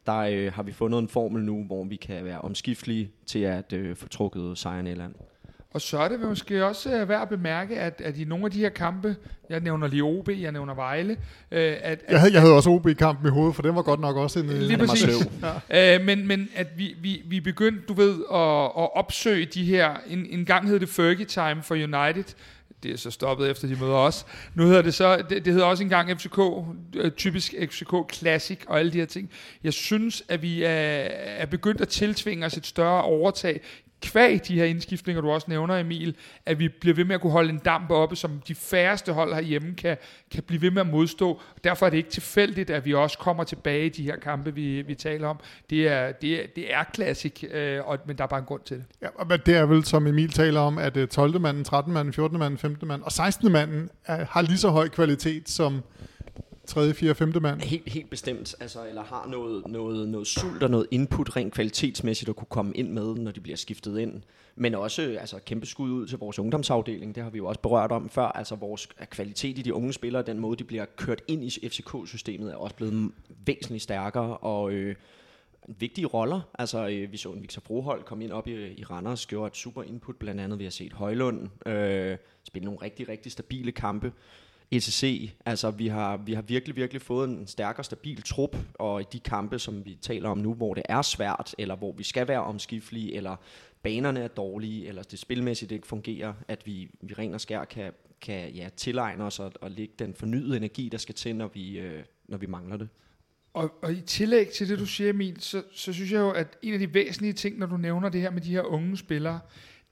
der 0.06 0.18
øh, 0.18 0.52
har 0.52 0.62
vi 0.62 0.72
fundet 0.72 0.98
en 0.98 1.08
formel 1.08 1.44
nu, 1.44 1.64
hvor 1.64 1.84
vi 1.84 1.96
kan 1.96 2.24
være 2.24 2.40
omskiftelige 2.40 3.10
til 3.26 3.38
at 3.38 3.72
øh, 3.72 3.96
få 3.96 4.08
trukket 4.08 4.58
sejren 4.58 4.86
i 4.86 4.94
land. 4.94 5.14
Og 5.76 5.82
så 5.82 5.98
er 5.98 6.08
det 6.08 6.20
måske 6.20 6.64
også 6.64 6.96
øh, 6.96 7.08
værd 7.08 7.22
at 7.22 7.28
bemærke, 7.28 7.78
at, 7.80 8.00
at 8.04 8.18
i 8.18 8.24
nogle 8.24 8.44
af 8.44 8.50
de 8.50 8.58
her 8.58 8.68
kampe, 8.68 9.16
jeg 9.50 9.60
nævner 9.60 9.86
lige 9.86 10.02
OB, 10.02 10.28
jeg 10.28 10.52
nævner 10.52 10.74
Vejle, 10.74 11.12
øh, 11.12 11.60
at, 11.60 11.76
at, 11.82 12.02
Jeg 12.10 12.20
havde, 12.20 12.32
jeg 12.32 12.40
havde 12.40 12.54
også 12.54 12.70
OB-kampen 12.70 13.26
i 13.26 13.30
hovedet, 13.30 13.54
for 13.54 13.62
den 13.62 13.74
var 13.74 13.82
godt 13.82 14.00
nok 14.00 14.16
også 14.16 14.38
en... 14.38 14.50
øh, 14.50 14.60
Lige 14.60 14.78
var 14.78 14.86
præcis. 14.86 15.04
sløv. 15.04 15.52
Øh, 15.76 16.04
men, 16.04 16.26
men 16.26 16.48
at 16.54 16.66
vi, 16.76 16.96
vi, 17.00 17.22
vi 17.26 17.40
begyndte, 17.40 17.82
du 17.88 17.92
ved, 17.92 18.14
at, 18.32 18.82
at 18.82 18.96
opsøge 18.96 19.46
de 19.46 19.64
her, 19.64 19.90
en, 20.06 20.26
en 20.30 20.44
gang 20.44 20.68
hed 20.68 20.80
det 20.80 20.88
Fergie 20.88 21.24
Time 21.24 21.62
for 21.62 21.74
United, 21.74 22.34
det 22.82 22.92
er 22.92 22.96
så 22.96 23.10
stoppet 23.10 23.50
efter 23.50 23.68
de 23.68 23.76
møder 23.80 23.94
os. 23.94 24.26
Nu 24.54 24.64
hedder 24.64 24.82
det 24.82 24.94
så, 24.94 25.16
det, 25.16 25.44
det 25.44 25.52
hedder 25.52 25.66
også 25.66 25.82
engang 25.82 26.20
FCK, 26.20 26.38
øh, 26.96 27.10
typisk 27.10 27.54
FCK 27.70 27.94
Classic 28.12 28.58
og 28.66 28.78
alle 28.78 28.92
de 28.92 28.98
her 28.98 29.06
ting. 29.06 29.30
Jeg 29.64 29.72
synes, 29.72 30.22
at 30.28 30.42
vi 30.42 30.62
er, 30.62 30.70
er 30.70 31.46
begyndt 31.46 31.80
at 31.80 31.88
tiltvinge 31.88 32.46
os 32.46 32.56
et 32.56 32.66
større 32.66 33.02
overtag 33.02 33.60
kvæg 34.02 34.40
de 34.48 34.54
her 34.54 34.64
indskiftninger, 34.64 35.20
du 35.20 35.30
også 35.30 35.46
nævner, 35.50 35.78
Emil, 35.78 36.16
at 36.46 36.58
vi 36.58 36.68
bliver 36.68 36.94
ved 36.94 37.04
med 37.04 37.14
at 37.14 37.20
kunne 37.20 37.32
holde 37.32 37.50
en 37.50 37.58
damp 37.58 37.90
oppe, 37.90 38.16
som 38.16 38.42
de 38.48 38.54
færreste 38.54 39.12
hold 39.12 39.34
herhjemme 39.34 39.74
kan, 39.74 39.96
kan 40.30 40.42
blive 40.42 40.62
ved 40.62 40.70
med 40.70 40.80
at 40.80 40.86
modstå. 40.86 41.40
Derfor 41.64 41.86
er 41.86 41.90
det 41.90 41.96
ikke 41.96 42.10
tilfældigt, 42.10 42.70
at 42.70 42.84
vi 42.84 42.94
også 42.94 43.18
kommer 43.18 43.44
tilbage 43.44 43.86
i 43.86 43.88
de 43.88 44.02
her 44.02 44.16
kampe, 44.16 44.54
vi, 44.54 44.82
vi 44.82 44.94
taler 44.94 45.28
om. 45.28 45.40
Det 45.70 45.88
er, 45.88 46.12
det 46.12 46.42
er, 46.42 46.46
det 46.56 46.74
er 46.74 46.84
klassik, 46.84 47.44
øh, 47.52 47.88
og, 47.88 47.98
men 48.06 48.18
der 48.18 48.24
er 48.24 48.28
bare 48.28 48.40
en 48.40 48.46
grund 48.46 48.62
til 48.64 48.76
det. 48.76 48.84
Ja, 49.02 49.08
men 49.28 49.40
det 49.46 49.56
er 49.56 49.66
vel, 49.66 49.84
som 49.84 50.06
Emil 50.06 50.32
taler 50.32 50.60
om, 50.60 50.78
at 50.78 50.96
øh, 50.96 51.08
12. 51.08 51.40
manden, 51.40 51.64
13. 51.64 51.92
manden, 51.92 52.12
14. 52.12 52.38
manden, 52.38 52.58
15. 52.58 52.88
manden 52.88 53.04
og 53.04 53.12
16. 53.12 53.52
manden 53.52 53.90
er, 54.04 54.26
har 54.30 54.42
lige 54.42 54.58
så 54.58 54.68
høj 54.68 54.88
kvalitet 54.88 55.48
som 55.48 55.82
3., 56.66 56.94
4., 56.94 57.14
5. 57.14 57.32
mand. 57.42 57.60
Helt, 57.60 57.88
helt 57.88 58.10
bestemt, 58.10 58.54
altså, 58.60 58.86
eller 58.88 59.02
har 59.02 59.26
noget, 59.26 59.68
noget, 59.68 60.08
noget 60.08 60.26
sult 60.26 60.62
og 60.62 60.70
noget 60.70 60.86
input 60.90 61.36
rent 61.36 61.54
kvalitetsmæssigt 61.54 62.28
at 62.28 62.36
kunne 62.36 62.46
komme 62.50 62.72
ind 62.74 62.90
med, 62.90 63.14
når 63.14 63.30
de 63.30 63.40
bliver 63.40 63.56
skiftet 63.56 63.98
ind. 63.98 64.22
Men 64.56 64.74
også 64.74 65.16
altså, 65.20 65.38
kæmpe 65.46 65.66
skud 65.66 65.90
ud 65.90 66.06
til 66.06 66.18
vores 66.18 66.38
ungdomsafdeling, 66.38 67.14
det 67.14 67.22
har 67.22 67.30
vi 67.30 67.38
jo 67.38 67.46
også 67.46 67.60
berørt 67.60 67.92
om 67.92 68.08
før. 68.08 68.26
Altså 68.26 68.54
vores 68.54 68.88
kvalitet 69.10 69.58
i 69.58 69.62
de 69.62 69.74
unge 69.74 69.92
spillere, 69.92 70.22
den 70.22 70.38
måde 70.38 70.56
de 70.56 70.64
bliver 70.64 70.84
kørt 70.96 71.22
ind 71.28 71.44
i 71.44 71.68
FCK-systemet, 71.68 72.52
er 72.52 72.56
også 72.56 72.76
blevet 72.76 73.12
væsentligt 73.46 73.82
stærkere, 73.82 74.36
og 74.36 74.72
øh, 74.72 74.96
vigtige 75.66 76.06
roller. 76.06 76.40
Altså, 76.58 76.88
øh, 76.88 77.12
vi 77.12 77.16
så 77.16 77.32
en 77.32 77.42
Victor 77.42 77.60
Brohold 77.60 78.02
komme 78.02 78.24
ind 78.24 78.32
op 78.32 78.48
i, 78.48 78.72
i 78.72 78.84
Randers, 78.84 79.26
gjorde 79.26 79.46
et 79.46 79.56
super 79.56 79.82
input, 79.82 80.16
blandt 80.16 80.40
andet 80.40 80.58
vi 80.58 80.64
har 80.64 80.70
set 80.70 80.92
Højlund 80.92 81.48
øh, 81.66 82.16
spille 82.44 82.64
nogle 82.64 82.82
rigtig, 82.82 83.08
rigtig 83.08 83.32
stabile 83.32 83.72
kampe. 83.72 84.12
ETC, 84.70 85.32
altså 85.46 85.70
vi 85.70 85.88
har, 85.88 86.16
vi 86.16 86.32
har 86.32 86.42
virkelig, 86.42 86.76
virkelig 86.76 87.02
fået 87.02 87.28
en 87.28 87.46
stærk 87.46 87.78
og 87.78 87.84
stabil 87.84 88.22
trup, 88.22 88.56
og 88.74 89.00
i 89.00 89.04
de 89.12 89.20
kampe, 89.20 89.58
som 89.58 89.84
vi 89.84 89.98
taler 90.02 90.28
om 90.28 90.38
nu, 90.38 90.54
hvor 90.54 90.74
det 90.74 90.82
er 90.88 91.02
svært, 91.02 91.54
eller 91.58 91.76
hvor 91.76 91.92
vi 91.92 92.02
skal 92.02 92.28
være 92.28 92.42
omskiftelige, 92.42 93.14
eller 93.14 93.36
banerne 93.82 94.20
er 94.20 94.28
dårlige, 94.28 94.86
eller 94.86 95.02
det 95.02 95.18
spilmæssigt 95.18 95.72
ikke 95.72 95.86
fungerer, 95.86 96.34
at 96.48 96.66
vi, 96.66 96.90
vi 97.00 97.14
ren 97.14 97.34
og 97.34 97.40
skær 97.40 97.64
kan, 97.64 97.92
kan 98.20 98.50
ja, 98.50 98.68
tilegne 98.76 99.24
os 99.24 99.38
og, 99.38 99.52
og 99.60 99.70
lægge 99.70 99.94
den 99.98 100.14
fornyede 100.14 100.56
energi, 100.56 100.88
der 100.88 100.98
skal 100.98 101.14
til, 101.14 101.36
når 101.36 101.48
vi, 101.48 101.78
øh, 101.78 102.02
når 102.28 102.38
vi 102.38 102.46
mangler 102.46 102.76
det. 102.76 102.88
Og, 103.54 103.70
og 103.82 103.92
i 103.92 104.00
tillæg 104.00 104.48
til 104.48 104.68
det, 104.68 104.78
du 104.78 104.86
siger, 104.86 105.10
Emil, 105.10 105.40
så, 105.40 105.62
så 105.72 105.92
synes 105.92 106.12
jeg 106.12 106.18
jo, 106.18 106.30
at 106.30 106.58
en 106.62 106.72
af 106.72 106.78
de 106.78 106.94
væsentlige 106.94 107.32
ting, 107.32 107.58
når 107.58 107.66
du 107.66 107.76
nævner 107.76 108.08
det 108.08 108.20
her 108.20 108.30
med 108.30 108.40
de 108.40 108.50
her 108.50 108.62
unge 108.62 108.96
spillere, 108.96 109.40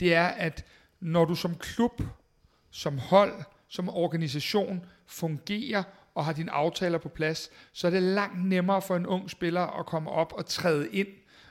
det 0.01 0.15
er, 0.15 0.27
at 0.27 0.65
når 1.01 1.25
du 1.25 1.35
som 1.35 1.55
klub, 1.55 2.03
som 2.71 2.99
hold, 2.99 3.45
som 3.75 3.89
organisation 3.89 4.85
fungerer 5.07 5.83
og 6.15 6.25
har 6.25 6.33
dine 6.33 6.51
aftaler 6.51 6.99
på 6.99 7.09
plads, 7.09 7.51
så 7.73 7.87
er 7.87 7.91
det 7.91 8.03
langt 8.03 8.45
nemmere 8.45 8.83
for 8.83 8.97
en 8.97 9.07
ung 9.07 9.31
spiller 9.31 9.81
at 9.81 9.87
komme 9.87 10.11
op 10.11 10.33
og 10.33 10.47
træde 10.47 10.89
ind. 10.89 11.09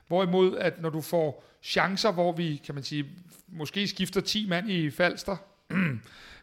Hvorimod, 0.07 0.57
at 0.57 0.81
når 0.81 0.89
du 0.89 1.01
får 1.01 1.43
chancer, 1.63 2.11
hvor 2.11 2.31
vi, 2.31 2.61
kan 2.65 2.75
man 2.75 2.83
sige, 2.83 3.05
måske 3.47 3.87
skifter 3.87 4.21
10 4.21 4.47
mand 4.49 4.69
i 4.69 4.91
Falster, 4.91 5.37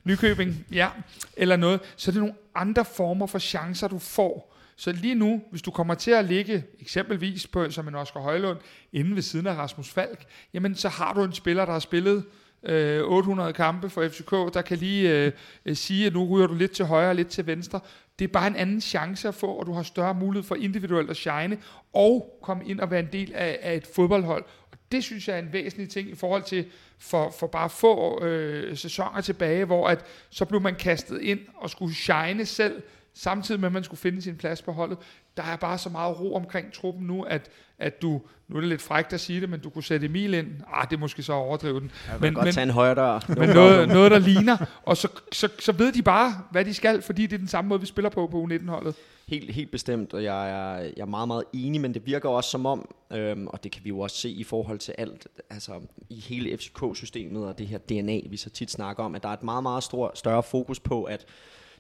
Nykøbing, 0.05 0.67
ja, 0.73 0.89
eller 1.37 1.57
noget, 1.57 1.81
så 1.97 2.11
er 2.11 2.13
det 2.13 2.21
nogle 2.21 2.37
andre 2.55 2.85
former 2.85 3.27
for 3.27 3.39
chancer, 3.39 3.89
du 3.89 3.99
får. 3.99 4.57
Så 4.77 4.93
lige 4.93 5.15
nu, 5.15 5.43
hvis 5.51 5.63
du 5.63 5.71
kommer 5.71 5.95
til 5.95 6.11
at 6.11 6.25
ligge 6.25 6.65
eksempelvis 6.81 7.47
på, 7.47 7.71
som 7.71 7.89
en 7.89 7.95
Oscar 7.95 8.21
Højlund, 8.21 8.59
inde 8.93 9.15
ved 9.15 9.23
siden 9.23 9.47
af 9.47 9.55
Rasmus 9.55 9.91
Falk, 9.91 10.25
jamen 10.55 10.75
så 10.75 10.89
har 10.89 11.15
du 11.15 11.25
en 11.25 11.33
spiller, 11.33 11.65
der 11.65 11.73
har 11.73 11.79
spillet 11.79 12.25
øh, 12.63 13.03
800 13.03 13.53
kampe 13.53 13.91
for 13.91 14.09
FCK, 14.09 14.31
der 14.31 14.63
kan 14.63 14.79
lige 14.79 15.11
øh, 15.11 15.33
øh, 15.67 15.77
sige, 15.77 16.07
at 16.07 16.13
nu 16.13 16.25
ryger 16.25 16.47
du 16.47 16.55
lidt 16.55 16.71
til 16.71 16.85
højre 16.85 17.09
og 17.09 17.15
lidt 17.15 17.29
til 17.29 17.47
venstre. 17.47 17.81
Det 18.19 18.25
er 18.25 18.33
bare 18.33 18.47
en 18.47 18.57
anden 18.57 18.81
chance 18.81 19.29
at 19.29 19.35
få, 19.35 19.47
og 19.47 19.67
du 19.67 19.73
har 19.73 19.83
større 19.83 20.15
mulighed 20.15 20.49
for 20.49 20.55
individuelt 20.55 21.11
at 21.11 21.17
shine, 21.17 21.59
og 21.95 22.39
komme 22.43 22.65
ind 22.67 22.81
og 22.81 22.91
være 22.91 23.01
en 23.01 23.09
del 23.13 23.33
af, 23.35 23.59
af 23.63 23.77
et 23.77 23.87
fodboldhold. 23.87 24.45
Og 24.73 24.79
det 24.93 25.05
synes 25.05 25.29
jeg 25.29 25.35
er 25.35 25.43
en 25.43 25.53
væsentlig 25.53 25.89
ting 25.89 26.11
i 26.11 26.15
forhold 26.15 26.43
til 26.43 26.67
for, 26.99 27.31
for 27.39 27.47
bare 27.47 27.71
få 27.71 28.25
øh, 28.25 28.77
sæsoner 28.77 29.21
tilbage, 29.21 29.65
hvor 29.65 29.89
at, 29.89 30.05
så 30.31 30.45
blev 30.45 30.61
man 30.61 30.75
kastet 30.75 31.21
ind 31.21 31.41
og 31.57 31.71
skulle 31.71 31.95
shine 31.95 32.47
selv, 32.47 32.83
samtidig 33.15 33.61
med, 33.61 33.67
at 33.69 33.73
man 33.73 33.85
skulle 33.85 34.01
finde 34.01 34.23
sin 34.23 34.37
plads 34.37 34.63
på 34.63 34.73
holdet. 34.73 34.99
Der 35.37 35.43
er 35.43 35.57
bare 35.57 35.79
så 35.79 35.89
meget 35.89 36.21
ro 36.21 36.35
omkring 36.35 36.73
truppen 36.73 37.07
nu, 37.07 37.23
at, 37.23 37.51
at 37.79 38.03
du, 38.03 38.21
nu 38.49 38.57
er 38.57 38.61
det 38.61 38.69
lidt 38.69 38.83
frækt 38.83 39.13
at 39.13 39.21
sige 39.21 39.41
det, 39.41 39.51
men 39.51 39.61
du 39.61 39.71
kunne 39.71 39.85
sætte 39.85 40.07
Emil 40.07 40.35
ind. 40.35 40.47
Ah, 40.73 40.91
det 40.91 40.97
er 40.97 41.01
måske 41.01 41.23
så 41.23 41.33
at 41.33 41.37
overdrive 41.37 41.81
den. 41.81 41.91
Jeg 42.09 42.17
Men- 42.21 42.35
godt 42.35 42.45
men- 42.45 42.55
tage 42.55 42.63
en 42.65 42.71
højre 42.71 42.95
dør. 42.95 43.25
Men 43.29 43.49
noget, 43.49 43.89
noget, 43.89 44.11
der 44.11 44.19
ligner, 44.19 44.57
og 44.83 44.97
så, 44.97 45.09
så, 45.33 45.49
så 45.59 45.73
ved 45.73 45.93
de 45.93 46.03
bare, 46.03 46.33
hvad 46.51 46.65
de 46.65 46.75
skal, 46.75 47.03
fordi 47.03 47.23
det 47.23 47.33
er 47.33 47.39
den 47.39 47.49
samme 47.49 47.69
måde, 47.69 47.81
vi 47.81 47.87
spiller 47.87 48.09
på 48.09 48.27
på 48.27 48.43
U19-holdet. 48.51 48.95
Helt, 49.29 49.55
helt 49.55 49.71
bestemt, 49.71 50.15
og 50.15 50.25
jeg 50.25 50.51
er, 50.51 50.77
jeg 50.81 50.93
er 51.03 51.05
meget, 51.07 51.29
meget 51.29 51.45
enig, 51.53 51.81
men 51.81 51.95
det 51.95 52.07
virker 52.07 52.29
også 52.29 52.51
som 52.51 52.67
om, 52.67 52.95
øhm, 53.13 53.47
og 53.47 53.65
det 53.65 53.73
kan 53.73 53.85
vi 53.85 53.89
jo 53.89 53.99
også 54.01 54.17
se 54.17 54.31
i 54.31 54.45
forhold 54.45 54.79
til 54.79 54.95
alt, 54.99 55.27
altså 55.51 55.73
i 56.09 56.21
hele 56.21 56.59
FCK-systemet 56.59 57.47
og 57.47 57.59
det 57.59 57.67
her 57.67 57.79
DNA, 57.79 58.21
vi 58.31 58.37
så 58.37 58.51
tit 58.51 58.71
snakker 58.71 59.03
om, 59.05 59.15
at 59.15 59.23
der 59.23 59.29
er 59.29 59.33
et 59.33 59.43
meget, 59.43 59.63
meget 59.63 59.83
stor, 59.83 60.13
større 60.15 60.43
fokus 60.43 60.81
på, 60.81 61.03
at 61.05 61.25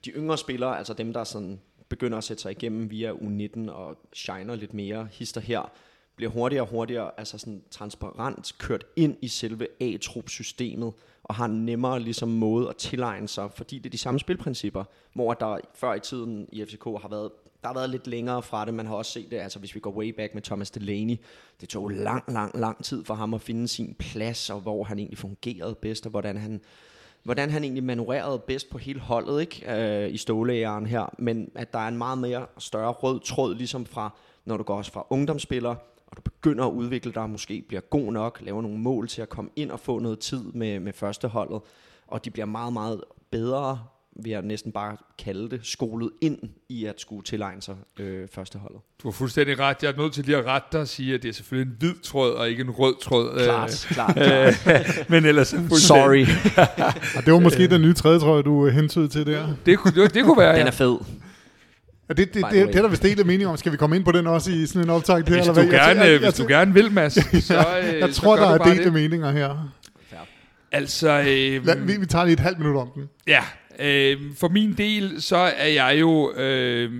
de 0.04 0.10
yngre 0.10 0.38
spillere, 0.38 0.78
altså 0.78 0.94
dem, 0.94 1.12
der 1.12 1.24
sådan 1.24 1.60
begynder 1.88 2.18
at 2.18 2.24
sætte 2.24 2.42
sig 2.42 2.50
igennem 2.50 2.90
via 2.90 3.12
U19 3.12 3.70
og 3.70 3.98
shiner 4.12 4.54
lidt 4.54 4.74
mere, 4.74 5.08
hister 5.12 5.40
her, 5.40 5.72
bliver 6.16 6.30
hurtigere 6.32 6.62
og 6.62 6.68
hurtigere 6.68 7.10
altså 7.16 7.38
sådan 7.38 7.62
transparent 7.70 8.54
kørt 8.58 8.84
ind 8.96 9.16
i 9.22 9.28
selve 9.28 9.66
A-trup-systemet, 9.80 10.92
og 11.22 11.34
har 11.34 11.44
en 11.44 11.66
nemmere 11.66 12.00
ligesom, 12.00 12.28
måde 12.28 12.68
at 12.68 12.76
tilegne 12.76 13.28
sig, 13.28 13.50
fordi 13.52 13.78
det 13.78 13.86
er 13.86 13.90
de 13.90 13.98
samme 13.98 14.20
spilprincipper, 14.20 14.84
hvor 15.14 15.34
der 15.34 15.58
før 15.74 15.94
i 15.94 16.00
tiden 16.00 16.48
i 16.52 16.64
FCK 16.64 16.84
har 16.84 17.08
været 17.08 17.30
der 17.62 17.68
har 17.68 17.74
været 17.74 17.90
lidt 17.90 18.06
længere 18.06 18.42
fra 18.42 18.64
det. 18.64 18.74
Man 18.74 18.86
har 18.86 18.94
også 18.94 19.12
set 19.12 19.30
det, 19.30 19.36
altså 19.36 19.58
hvis 19.58 19.74
vi 19.74 19.80
går 19.80 19.92
way 19.92 20.08
back 20.08 20.34
med 20.34 20.42
Thomas 20.42 20.70
Delaney, 20.70 21.16
det 21.60 21.68
tog 21.68 21.88
lang, 21.88 22.32
lang, 22.32 22.58
lang 22.58 22.84
tid 22.84 23.04
for 23.04 23.14
ham 23.14 23.34
at 23.34 23.40
finde 23.40 23.68
sin 23.68 23.94
plads, 23.98 24.50
og 24.50 24.60
hvor 24.60 24.84
han 24.84 24.98
egentlig 24.98 25.18
fungerede 25.18 25.74
bedst, 25.74 26.06
og 26.06 26.10
hvordan 26.10 26.36
han, 26.36 26.60
hvordan 27.22 27.50
han 27.50 27.64
egentlig 27.64 27.84
manøvrerede 27.84 28.38
bedst 28.38 28.70
på 28.70 28.78
hele 28.78 29.00
holdet 29.00 29.40
ikke? 29.40 29.72
Øh, 29.74 30.14
i 30.14 30.16
stålægeren 30.16 30.86
her. 30.86 31.14
Men 31.18 31.50
at 31.54 31.72
der 31.72 31.78
er 31.78 31.88
en 31.88 31.98
meget 31.98 32.18
mere 32.18 32.46
større 32.58 32.92
rød 32.92 33.20
tråd, 33.20 33.54
ligesom 33.54 33.86
fra, 33.86 34.10
når 34.44 34.56
du 34.56 34.62
går 34.62 34.76
også 34.76 34.92
fra 34.92 35.06
ungdomsspiller, 35.10 35.74
og 36.06 36.16
du 36.16 36.22
begynder 36.22 36.66
at 36.66 36.72
udvikle 36.72 37.12
dig, 37.12 37.30
måske 37.30 37.64
bliver 37.68 37.80
god 37.80 38.12
nok, 38.12 38.38
laver 38.42 38.62
nogle 38.62 38.78
mål 38.78 39.08
til 39.08 39.22
at 39.22 39.28
komme 39.28 39.50
ind 39.56 39.70
og 39.70 39.80
få 39.80 39.98
noget 39.98 40.18
tid 40.18 40.44
med, 40.44 40.80
med 40.80 40.92
førsteholdet, 40.92 41.60
og 42.06 42.24
de 42.24 42.30
bliver 42.30 42.46
meget, 42.46 42.72
meget 42.72 43.04
bedre, 43.30 43.84
vil 44.24 44.30
jeg 44.30 44.42
næsten 44.42 44.72
bare 44.72 44.96
kalde 45.18 45.50
det, 45.50 45.60
skolet 45.62 46.10
ind 46.20 46.38
i 46.68 46.84
at 46.84 47.00
skulle 47.00 47.24
tilegne 47.24 47.62
sig 47.62 47.74
øh, 47.98 48.28
førsteholdet. 48.34 48.80
Du 49.02 49.08
har 49.08 49.12
fuldstændig 49.12 49.58
ret. 49.58 49.76
Jeg 49.82 49.88
er 49.92 49.96
nødt 49.96 50.12
til 50.12 50.24
lige 50.24 50.36
at 50.36 50.44
rette 50.46 50.68
dig 50.72 50.80
og 50.80 50.88
sige, 50.88 51.14
at 51.14 51.22
det 51.22 51.28
er 51.28 51.32
selvfølgelig 51.32 51.70
en 51.72 51.76
hvid 51.78 51.94
tråd, 52.02 52.30
og 52.34 52.50
ikke 52.50 52.60
en 52.62 52.70
rød 52.70 52.94
tråd. 53.02 53.34
Øh, 53.38 53.44
Klart, 53.44 53.86
klart, 53.90 54.14
klart. 54.14 55.08
men 55.10 55.24
ellers 55.24 55.52
er 55.52 55.68
Sorry, 55.76 56.26
Og 57.16 57.24
det 57.24 57.32
var 57.32 57.38
måske 57.40 57.66
den 57.68 57.82
nye 57.82 57.94
tredje 57.94 58.18
trøje, 58.18 58.42
du 58.42 58.66
øh, 58.66 58.74
hentede 58.74 59.08
til 59.08 59.26
der. 59.26 59.48
Det, 59.66 59.78
kunne- 59.78 60.02
det, 60.02 60.14
det 60.14 60.24
kunne 60.24 60.38
være, 60.38 60.52
den 60.52 60.60
ja. 60.60 60.66
er 60.66 60.70
fed. 60.70 60.96
Og 62.08 62.16
det, 62.16 62.34
det, 62.34 62.34
det, 62.34 62.68
det, 62.68 62.76
er 62.76 62.82
der 62.82 62.88
vist 62.88 63.02
delte 63.02 63.24
mening 63.24 63.48
om. 63.50 63.56
Skal 63.56 63.72
vi 63.72 63.76
komme 63.76 63.96
ind 63.96 64.04
på 64.04 64.12
den 64.12 64.26
også 64.26 64.50
i 64.50 64.66
sådan 64.66 64.82
en 64.82 64.90
optag 64.90 65.16
her? 65.16 65.22
Hvis 65.22 65.36
eller 65.36 65.44
du, 65.46 65.52
hvad? 65.52 65.62
Jeg- 65.64 65.70
gerne, 65.72 66.00
jeg- 66.00 66.10
jeg- 66.12 66.20
hvis 66.20 66.34
du 66.34 66.46
gerne 66.48 66.74
vil, 66.74 66.92
Mads, 66.92 67.12
så, 67.44 67.54
øh, 67.82 67.98
Jeg 68.00 68.14
så 68.14 68.20
tror, 68.20 68.36
der 68.36 68.56
du 68.58 68.62
er 68.64 68.66
delte 68.68 68.84
det. 68.84 68.92
meninger 68.92 69.30
her. 69.30 69.72
Altså, 70.72 71.08
øh, 71.20 71.66
Lad, 71.66 71.76
vi, 71.86 71.96
vi 71.96 72.06
tager 72.06 72.24
lige 72.24 72.32
et 72.32 72.40
halvt 72.40 72.58
minut 72.58 72.76
om 72.76 72.88
den. 72.94 73.08
Ja, 73.26 73.42
øh, 73.78 74.34
for 74.36 74.48
min 74.48 74.72
del, 74.72 75.22
så 75.22 75.36
er 75.36 75.66
jeg 75.66 75.96
jo 76.00 76.32
øh, 76.32 76.92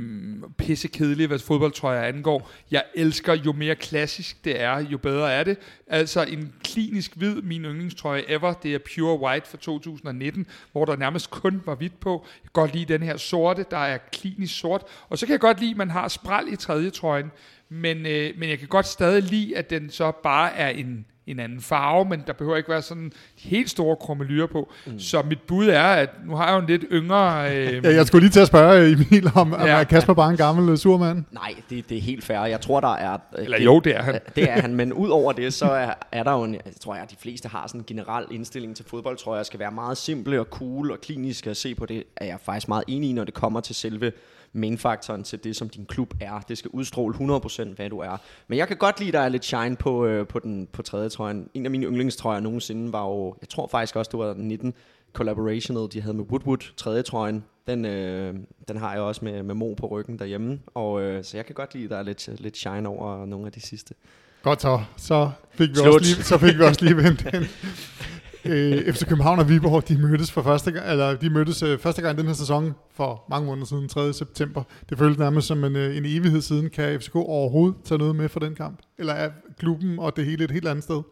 pissekedelig, 0.58 1.26
hvad 1.26 1.38
fodboldtrøjer 1.38 2.02
angår. 2.02 2.50
Jeg 2.70 2.84
elsker, 2.94 3.34
jo 3.34 3.52
mere 3.52 3.74
klassisk 3.74 4.44
det 4.44 4.60
er, 4.60 4.78
jo 4.78 4.98
bedre 4.98 5.32
er 5.32 5.44
det. 5.44 5.58
Altså 5.86 6.22
en 6.22 6.52
klinisk 6.64 7.16
hvid, 7.16 7.42
min 7.42 7.64
yndlingstrøje 7.64 8.24
ever, 8.28 8.52
det 8.52 8.74
er 8.74 8.78
Pure 8.94 9.20
White 9.20 9.48
fra 9.48 9.58
2019, 9.58 10.46
hvor 10.72 10.84
der 10.84 10.96
nærmest 10.96 11.30
kun 11.30 11.62
var 11.66 11.74
hvidt 11.74 12.00
på. 12.00 12.12
Jeg 12.12 12.42
kan 12.42 12.62
godt 12.62 12.74
lide 12.74 12.92
den 12.92 13.02
her 13.02 13.16
sorte, 13.16 13.64
der 13.70 13.78
er 13.78 13.98
klinisk 14.12 14.58
sort. 14.58 14.82
Og 15.08 15.18
så 15.18 15.26
kan 15.26 15.32
jeg 15.32 15.40
godt 15.40 15.60
lide, 15.60 15.70
at 15.70 15.76
man 15.76 15.90
har 15.90 16.08
spral 16.08 16.52
i 16.52 16.56
tredje 16.56 16.90
trøjen. 16.90 17.30
Men, 17.68 18.06
øh, 18.06 18.38
men 18.38 18.48
jeg 18.48 18.58
kan 18.58 18.68
godt 18.68 18.86
stadig 18.86 19.22
lide, 19.22 19.56
at 19.56 19.70
den 19.70 19.90
så 19.90 20.12
bare 20.22 20.54
er 20.56 20.68
en 20.68 21.06
en 21.26 21.40
anden 21.40 21.60
farve, 21.60 22.04
men 22.04 22.22
der 22.26 22.32
behøver 22.32 22.56
ikke 22.56 22.68
være 22.68 22.82
sådan 22.82 23.12
helt 23.38 23.70
store 23.70 23.96
krummelyrer 23.96 24.46
på. 24.46 24.72
Mm. 24.86 24.98
Så 24.98 25.22
mit 25.22 25.38
bud 25.42 25.66
er, 25.68 25.82
at 25.82 26.10
nu 26.26 26.36
har 26.36 26.46
jeg 26.46 26.54
jo 26.54 26.58
en 26.60 26.66
lidt 26.66 26.84
yngre... 26.92 27.30
Øh, 27.56 27.84
Ja, 27.84 27.94
jeg 27.94 28.06
skulle 28.06 28.22
lige 28.22 28.32
til 28.32 28.40
at 28.40 28.46
spørge 28.46 28.92
Emil, 28.92 29.30
om, 29.34 29.52
om 29.52 29.60
Ja. 29.60 29.66
er 29.80 29.84
Kasper 29.84 30.14
bare 30.14 30.30
en 30.30 30.36
gammel 30.36 30.68
øh, 30.68 30.76
surmand? 30.76 31.24
Nej, 31.30 31.54
det, 31.70 31.88
det 31.88 31.96
er 31.96 32.02
helt 32.02 32.24
fair. 32.24 32.38
Jeg 32.40 32.60
tror, 32.60 32.80
der 32.80 32.94
er... 32.94 33.12
øh, 33.38 33.44
eller 33.44 33.58
det- 33.58 33.64
jo, 33.64 33.80
det 33.80 33.96
er 33.96 34.02
han. 34.02 34.20
Det 34.36 34.50
er 34.50 34.60
han, 34.60 34.74
men 34.80 34.92
ud 34.92 35.08
over 35.08 35.32
det, 35.32 35.54
så 35.54 35.66
er, 35.66 35.92
er 36.12 36.22
der 36.22 36.32
jo 36.32 36.42
en, 36.44 36.54
jeg 36.54 36.60
tror 36.80 36.94
jeg, 36.94 37.02
at 37.02 37.10
de 37.10 37.16
fleste 37.20 37.48
har 37.48 37.66
sådan 37.66 37.80
en 37.80 37.84
generel 37.86 38.24
indstilling 38.30 38.76
til 38.76 38.84
fodbold, 38.84 39.16
tror 39.16 39.36
jeg, 39.36 39.46
skal 39.46 39.60
være 39.60 39.70
meget 39.72 39.96
simple 39.96 40.40
og 40.40 40.46
cool 40.50 40.90
og 40.90 40.98
klinisk 41.00 41.46
at 41.46 41.56
se 41.56 41.74
på 41.74 41.86
det, 41.86 42.04
er 42.16 42.24
jeg 42.26 42.36
faktisk 42.42 42.68
meget 42.68 42.84
enig 42.88 43.10
i, 43.10 43.12
når 43.12 43.24
det 43.24 43.34
kommer 43.34 43.60
til 43.60 43.74
selve 43.74 44.12
main-faktoren 44.52 45.24
til 45.24 45.44
det, 45.44 45.56
som 45.56 45.68
din 45.68 45.86
klub 45.86 46.14
er. 46.20 46.40
Det 46.40 46.58
skal 46.58 46.70
udstråle 46.70 47.14
100% 47.14 47.74
hvad 47.74 47.90
du 47.90 47.98
er. 47.98 48.16
Men 48.48 48.58
jeg 48.58 48.68
kan 48.68 48.76
godt 48.76 49.00
lide, 49.00 49.08
at 49.08 49.14
der 49.14 49.20
er 49.20 49.28
lidt 49.28 49.44
shine 49.44 49.76
på, 49.76 50.06
øh, 50.06 50.26
på, 50.26 50.38
den, 50.38 50.68
på 50.72 50.82
tredje 50.82 51.08
trøjen. 51.08 51.48
En 51.54 51.64
af 51.64 51.70
mine 51.70 51.86
yndlingstrøjer 51.86 52.40
nogensinde 52.40 52.92
var 52.92 53.06
jo, 53.06 53.34
jeg 53.40 53.48
tror 53.48 53.66
faktisk 53.66 53.96
også, 53.96 54.08
det 54.12 54.18
var 54.18 54.32
den 54.32 54.48
19 54.48 54.74
collaborationet, 55.12 55.92
de 55.92 56.00
havde 56.00 56.16
med 56.16 56.24
Woodwood, 56.24 56.72
tredje 56.76 57.02
trøjen. 57.02 57.44
Den, 57.66 57.84
øh, 57.84 58.34
den 58.68 58.76
har 58.76 58.92
jeg 58.92 59.02
også 59.02 59.24
med, 59.24 59.42
med 59.42 59.54
Mo 59.54 59.74
på 59.74 59.86
ryggen 59.86 60.18
derhjemme, 60.18 60.60
og 60.74 61.02
øh, 61.02 61.24
så 61.24 61.36
jeg 61.36 61.46
kan 61.46 61.54
godt 61.54 61.74
lide, 61.74 61.84
at 61.84 61.90
der 61.90 61.96
er 61.96 62.02
lidt, 62.02 62.40
lidt 62.40 62.56
shine 62.56 62.88
over 62.88 63.26
nogle 63.26 63.46
af 63.46 63.52
de 63.52 63.60
sidste. 63.60 63.94
Godt 64.42 64.62
så. 64.62 64.80
Så 64.96 65.30
fik 65.50 65.68
vi, 65.70 65.74
Slut. 65.74 65.86
også 65.86 66.00
lige, 66.00 66.24
så 66.24 66.38
fik 66.38 66.58
vi 66.58 66.62
også 66.62 66.84
lige 66.84 66.96
vendt 66.96 67.32
den. 67.32 67.44
Øh, 68.44 68.92
FC 68.92 69.06
København 69.08 69.38
og 69.38 69.48
Viborg, 69.48 69.88
de 69.88 69.98
mødtes 69.98 70.32
for 70.32 70.42
første 70.42 70.70
gang, 70.70 70.90
eller 70.90 71.14
de 71.14 71.30
mødtes 71.30 71.62
øh, 71.62 71.78
første 71.78 72.02
gang 72.02 72.18
i 72.18 72.20
den 72.20 72.26
her 72.26 72.34
sæson 72.34 72.74
for 72.94 73.24
mange 73.30 73.46
måneder 73.46 73.66
siden, 73.66 73.88
3. 73.88 74.12
september. 74.12 74.62
Det 74.88 74.98
føltes 74.98 75.18
nærmest 75.18 75.46
som 75.46 75.64
en, 75.64 75.76
øh, 75.76 75.96
en 75.96 76.04
evighed 76.06 76.40
siden. 76.40 76.70
Kan 76.70 77.00
FCK 77.00 77.16
overhovedet 77.16 77.76
tage 77.84 77.98
noget 77.98 78.16
med 78.16 78.28
for 78.28 78.40
den 78.40 78.54
kamp? 78.54 78.78
Eller 78.98 79.12
er 79.12 79.30
klubben 79.58 79.98
og 79.98 80.16
det 80.16 80.24
hele 80.24 80.44
et 80.44 80.50
helt 80.50 80.68
andet 80.68 80.84
sted? 80.84 81.02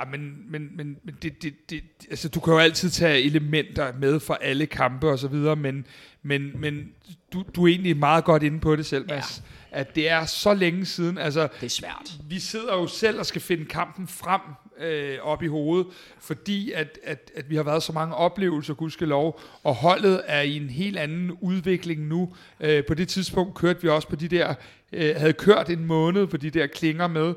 Ja, 0.00 0.04
men, 0.10 0.36
men, 0.50 0.68
men, 0.76 0.96
men 1.04 1.14
det, 1.22 1.42
det, 1.42 1.70
det, 1.70 1.82
altså, 2.10 2.28
du 2.28 2.40
kan 2.40 2.52
jo 2.52 2.58
altid 2.58 2.90
tage 2.90 3.22
elementer 3.22 3.92
med 3.98 4.20
fra 4.20 4.36
alle 4.40 4.66
kampe 4.66 5.08
og 5.08 5.18
så 5.18 5.28
videre, 5.28 5.56
men, 5.56 5.86
men, 6.22 6.50
men 6.60 6.88
du, 7.32 7.44
du 7.56 7.64
er 7.64 7.68
egentlig 7.68 7.96
meget 7.96 8.24
godt 8.24 8.42
inde 8.42 8.60
på 8.60 8.76
det 8.76 8.86
selv, 8.86 9.08
Mads. 9.08 9.42
Ja. 9.44 9.59
At 9.72 9.94
det 9.94 10.08
er 10.08 10.26
så 10.26 10.54
længe 10.54 10.84
siden. 10.86 11.18
Altså, 11.18 11.48
Det 11.60 11.66
er 11.66 11.70
svært. 11.70 12.12
vi 12.28 12.38
sidder 12.38 12.74
jo 12.74 12.86
selv 12.86 13.18
og 13.18 13.26
skal 13.26 13.40
finde 13.40 13.64
kampen 13.64 14.08
frem 14.08 14.40
øh, 14.80 15.18
op 15.22 15.42
i 15.42 15.46
hovedet, 15.46 15.86
fordi 16.20 16.72
at, 16.72 16.98
at, 17.04 17.30
at 17.36 17.50
vi 17.50 17.56
har 17.56 17.62
været 17.62 17.82
så 17.82 17.92
mange 17.92 18.14
oplevelser, 18.14 18.74
gudskelov, 18.74 19.40
og 19.64 19.74
holdet 19.74 20.22
er 20.26 20.40
i 20.40 20.56
en 20.56 20.70
helt 20.70 20.98
anden 20.98 21.38
udvikling 21.40 22.06
nu. 22.06 22.34
Øh, 22.60 22.84
på 22.84 22.94
det 22.94 23.08
tidspunkt 23.08 23.54
kørte 23.54 23.82
vi 23.82 23.88
også 23.88 24.08
på 24.08 24.16
de 24.16 24.28
der, 24.28 24.54
øh, 24.92 25.16
havde 25.16 25.32
kørt 25.32 25.70
en 25.70 25.84
måned 25.84 26.26
på 26.26 26.36
de 26.36 26.50
der 26.50 26.66
klinger 26.66 27.06
med, 27.08 27.34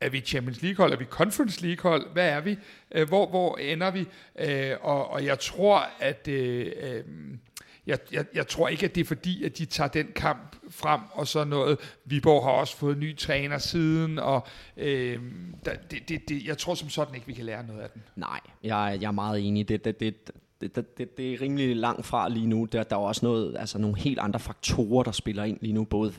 er 0.00 0.08
vi 0.08 0.20
Champions 0.20 0.62
League 0.62 0.76
hold? 0.76 0.92
Er 0.92 0.96
vi 0.96 1.04
Conference 1.04 1.66
League 1.66 1.90
hold? 1.90 2.06
Hvad 2.12 2.28
er 2.28 2.40
vi? 2.40 2.56
Øh, 2.94 3.08
hvor, 3.08 3.26
hvor 3.28 3.56
ender 3.56 3.90
vi? 3.90 4.06
Øh, 4.38 4.76
og, 4.80 5.10
og 5.10 5.24
jeg 5.24 5.38
tror, 5.38 5.86
at 6.00 6.28
øh, 6.28 6.66
øh, 6.82 7.02
jeg, 7.86 7.98
jeg, 8.12 8.24
jeg 8.34 8.48
tror 8.48 8.68
ikke, 8.68 8.86
at 8.86 8.94
det 8.94 9.00
er 9.00 9.04
fordi, 9.04 9.44
at 9.44 9.58
de 9.58 9.64
tager 9.64 9.88
den 9.88 10.06
kamp 10.14 10.56
frem 10.70 11.00
og 11.12 11.28
så 11.28 11.44
noget. 11.44 11.78
Viborg 12.04 12.44
har 12.44 12.50
også 12.50 12.76
fået 12.76 12.98
ny 12.98 13.16
træner 13.16 13.58
siden, 13.58 14.18
og 14.18 14.46
øh, 14.76 15.18
der, 15.64 15.74
det, 15.90 16.08
det, 16.08 16.28
det, 16.28 16.46
jeg 16.46 16.58
tror 16.58 16.74
som 16.74 16.88
sådan 16.88 17.14
ikke, 17.14 17.26
vi 17.26 17.32
kan 17.32 17.44
lære 17.44 17.66
noget 17.66 17.80
af 17.80 17.90
den. 17.90 18.02
Nej, 18.16 18.40
jeg, 18.62 18.98
jeg 19.00 19.08
er 19.08 19.12
meget 19.12 19.46
enig. 19.46 19.68
Det, 19.68 19.84
det, 19.84 20.00
det, 20.00 20.28
det, 20.60 20.76
det, 20.76 20.98
det, 20.98 21.16
det 21.16 21.32
er 21.32 21.40
rimelig 21.40 21.76
langt 21.76 22.06
fra 22.06 22.28
lige 22.28 22.46
nu. 22.46 22.68
Der, 22.72 22.82
der 22.82 22.96
er 22.96 23.00
også 23.00 23.26
noget, 23.26 23.56
altså 23.58 23.78
nogle 23.78 23.98
helt 23.98 24.18
andre 24.18 24.40
faktorer, 24.40 25.02
der 25.02 25.12
spiller 25.12 25.44
ind 25.44 25.58
lige 25.60 25.72
nu. 25.72 25.84
Både 25.84 26.12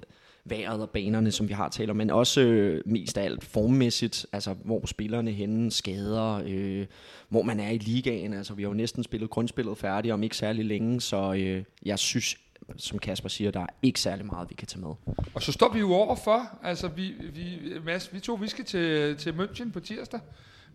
vejret 0.46 0.82
og 0.82 0.90
banerne, 0.90 1.32
som 1.32 1.48
vi 1.48 1.54
har 1.54 1.70
talt 1.70 1.90
om, 1.90 1.96
men 1.96 2.10
også 2.10 2.42
øh, 2.42 2.82
mest 2.86 3.18
af 3.18 3.24
alt 3.24 3.44
formmæssigt, 3.44 4.26
altså 4.32 4.56
hvor 4.66 4.86
spillerne 4.86 5.32
henne, 5.32 5.72
skader, 5.72 6.44
øh, 6.48 6.86
hvor 7.30 7.42
man 7.42 7.60
er 7.60 7.70
i 7.70 7.78
ligaen. 7.78 8.34
Altså 8.34 8.54
vi 8.54 8.64
har 8.64 8.70
jo 8.70 8.74
næsten 8.74 9.04
spillet 9.04 9.30
grundspillet 9.30 9.78
færdigt 9.78 10.14
om 10.14 10.24
ikke 10.24 10.38
særlig 10.38 10.66
længe, 10.66 11.02
så 11.02 11.34
øh, 11.34 11.64
jeg 11.86 12.00
synes, 12.00 12.38
som 12.78 13.00
Kasper 13.00 13.30
siger, 13.30 13.52
der 13.52 13.60
er 13.60 13.68
ikke 13.82 14.00
særlig 14.00 14.26
meget, 14.26 14.50
vi 14.50 14.56
kan 14.56 14.68
tage 14.68 14.82
med. 14.82 14.94
Og 15.34 15.42
så 15.42 15.52
står 15.52 15.74
vi 15.74 15.80
jo 15.80 15.94
overfor, 15.94 16.60
altså 16.64 16.88
vi, 16.88 17.14
vi, 17.34 17.60
Mads, 17.86 18.14
vi 18.14 18.20
to, 18.20 18.34
vi 18.34 18.48
skal 18.48 18.66
til, 18.66 19.18
til 19.18 19.32
München 19.32 19.72
på 19.72 19.80
tirsdag. 19.80 20.20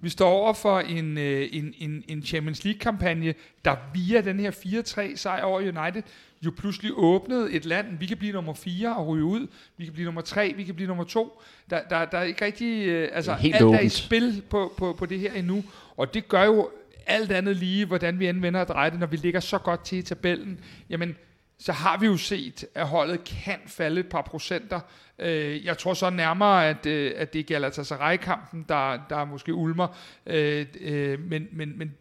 Vi 0.00 0.08
står 0.08 0.30
over 0.30 0.52
for 0.52 0.80
en, 0.80 1.18
øh, 1.18 1.48
en, 1.52 1.74
en, 1.78 2.04
en 2.08 2.22
Champions 2.22 2.64
League-kampagne, 2.64 3.34
der 3.64 3.76
via 3.94 4.20
den 4.20 4.40
her 4.40 4.50
4-3 4.50 5.16
sejr 5.16 5.42
over 5.42 5.60
United, 5.60 6.02
jo 6.44 6.52
pludselig 6.56 6.92
åbnede 6.94 7.52
et 7.52 7.64
land. 7.64 7.98
Vi 7.98 8.06
kan 8.06 8.16
blive 8.16 8.32
nummer 8.32 8.54
4 8.54 8.96
og 8.96 9.06
ryge 9.06 9.24
ud. 9.24 9.46
Vi 9.76 9.84
kan 9.84 9.94
blive 9.94 10.04
nummer 10.04 10.20
3, 10.20 10.52
vi 10.56 10.64
kan 10.64 10.74
blive 10.74 10.88
nummer 10.88 11.04
2. 11.04 11.42
Der, 11.70 11.80
der, 11.90 12.04
der 12.04 12.18
er 12.18 12.22
ikke 12.22 12.44
rigtig... 12.44 12.86
Øh, 12.86 13.08
altså, 13.12 13.34
helt 13.34 13.54
alt 13.54 13.64
er 13.64 13.68
i 13.68 13.74
åbent. 13.74 13.92
spil 13.92 14.42
på, 14.50 14.72
på, 14.76 14.92
på 14.92 15.06
det 15.06 15.20
her 15.20 15.32
endnu. 15.32 15.64
Og 15.96 16.14
det 16.14 16.28
gør 16.28 16.44
jo 16.44 16.70
alt 17.06 17.32
andet 17.32 17.56
lige, 17.56 17.86
hvordan 17.86 18.18
vi 18.18 18.26
anvender 18.26 18.60
at 18.60 18.68
dreje 18.68 18.90
det, 18.90 18.98
når 18.98 19.06
vi 19.06 19.16
ligger 19.16 19.40
så 19.40 19.58
godt 19.58 19.84
til 19.84 19.98
i 19.98 20.02
tabellen. 20.02 20.60
Jamen, 20.90 21.16
så 21.58 21.72
har 21.72 21.98
vi 21.98 22.06
jo 22.06 22.16
set, 22.16 22.64
at 22.74 22.86
holdet 22.86 23.24
kan 23.24 23.58
falde 23.66 24.00
et 24.00 24.08
par 24.08 24.22
procenter. 24.22 24.80
Øh, 25.18 25.64
jeg 25.64 25.78
tror 25.78 25.94
så 25.94 26.10
nærmere, 26.10 26.68
at, 26.68 26.86
øh, 26.86 27.12
at 27.16 27.32
det 27.32 27.38
er 27.38 27.44
Galatasaray-kampen, 27.44 28.64
der, 28.68 28.98
der 29.10 29.24
måske 29.24 29.54
ulmer. 29.54 29.96
Øh, 30.26 30.66
øh, 30.80 31.20
men, 31.20 31.48
men, 31.52 31.78
men 31.78 31.94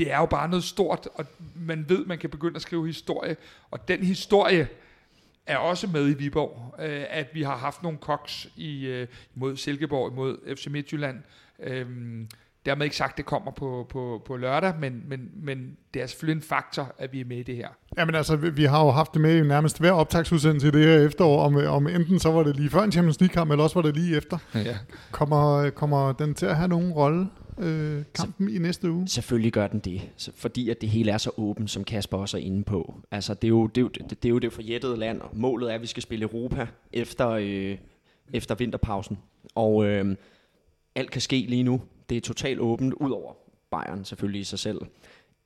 det 0.00 0.12
er 0.12 0.18
jo 0.18 0.26
bare 0.26 0.48
noget 0.48 0.64
stort, 0.64 1.08
og 1.14 1.26
man 1.54 1.84
ved, 1.88 2.04
man 2.04 2.18
kan 2.18 2.30
begynde 2.30 2.56
at 2.56 2.62
skrive 2.62 2.86
historie. 2.86 3.36
Og 3.70 3.88
den 3.88 4.04
historie 4.04 4.68
er 5.46 5.56
også 5.56 5.86
med 5.86 6.08
i 6.08 6.14
Viborg, 6.14 6.74
øh, 6.78 7.04
at 7.10 7.26
vi 7.32 7.42
har 7.42 7.56
haft 7.56 7.82
nogle 7.82 7.98
koks 7.98 8.48
i, 8.56 8.86
øh, 8.86 9.06
mod 9.34 9.56
Silkeborg, 9.56 10.12
mod 10.14 10.56
FC 10.56 10.66
Midtjylland. 10.66 11.18
Øh, 11.62 11.86
dermed 12.66 12.84
ikke 12.84 12.96
sagt, 12.96 13.12
at 13.12 13.16
det 13.16 13.26
kommer 13.26 13.50
på, 13.50 13.86
på, 13.90 14.22
på 14.26 14.36
lørdag, 14.36 14.74
men, 14.80 15.02
men, 15.08 15.30
men 15.34 15.76
det 15.94 16.02
er 16.02 16.06
selvfølgelig 16.06 16.42
en 16.42 16.48
faktor, 16.48 16.94
at 16.98 17.12
vi 17.12 17.20
er 17.20 17.24
med 17.24 17.36
i 17.36 17.42
det 17.42 17.56
her. 17.56 17.68
Jamen 17.98 18.14
altså, 18.14 18.36
vi, 18.36 18.50
vi 18.50 18.64
har 18.64 18.84
jo 18.84 18.90
haft 18.90 19.12
det 19.12 19.20
med 19.20 19.36
i 19.36 19.48
nærmest 19.48 19.80
hver 19.80 19.92
optagsudsendelse 19.92 20.68
i 20.68 20.70
det 20.70 20.84
her 20.84 21.06
efterår, 21.06 21.44
om, 21.44 21.56
om 21.56 21.86
enten 21.86 22.18
så 22.18 22.30
var 22.30 22.42
det 22.42 22.56
lige 22.56 22.70
før 22.70 22.82
en 22.82 22.92
Champions 22.92 23.20
League-kamp, 23.20 23.50
eller 23.50 23.64
også 23.64 23.74
var 23.74 23.82
det 23.82 23.96
lige 23.96 24.16
efter. 24.16 24.38
Ja. 24.54 24.76
Kommer, 25.10 25.70
kommer 25.70 26.12
den 26.12 26.34
til 26.34 26.46
at 26.46 26.56
have 26.56 26.68
nogen 26.68 26.92
rolle, 26.92 27.28
øh, 27.60 28.04
kampen 28.14 28.48
i 28.48 28.58
næste 28.58 28.90
uge? 28.90 29.08
Selvfølgelig 29.08 29.52
gør 29.52 29.66
den 29.66 29.80
det, 29.80 30.10
fordi 30.34 30.70
at 30.70 30.80
det 30.80 30.88
hele 30.88 31.10
er 31.10 31.18
så 31.18 31.30
åbent, 31.36 31.70
som 31.70 31.84
Kasper 31.84 32.18
også 32.18 32.36
er 32.36 32.42
inde 32.42 32.64
på. 32.64 32.94
Altså, 33.10 33.34
det 33.34 33.44
er 33.44 33.48
jo 33.48 33.66
det, 33.66 33.78
er 33.78 33.82
jo, 33.82 33.88
det, 33.88 34.10
det, 34.10 34.24
er 34.24 34.30
jo 34.30 34.38
det 34.38 34.52
forjættede 34.52 34.96
land, 34.96 35.20
og 35.20 35.30
målet 35.32 35.70
er, 35.70 35.74
at 35.74 35.82
vi 35.82 35.86
skal 35.86 36.02
spille 36.02 36.22
Europa 36.22 36.66
efter, 36.92 37.28
øh, 37.28 37.78
efter 38.32 38.54
vinterpausen. 38.54 39.18
Og 39.54 39.84
øh, 39.84 40.16
alt 40.94 41.10
kan 41.10 41.20
ske 41.20 41.46
lige 41.48 41.62
nu. 41.62 41.80
Det 42.08 42.16
er 42.16 42.20
totalt 42.20 42.60
åbent, 42.60 42.94
udover 42.94 43.32
Bayern 43.70 44.04
selvfølgelig 44.04 44.40
i 44.40 44.44
sig 44.44 44.58
selv. 44.58 44.80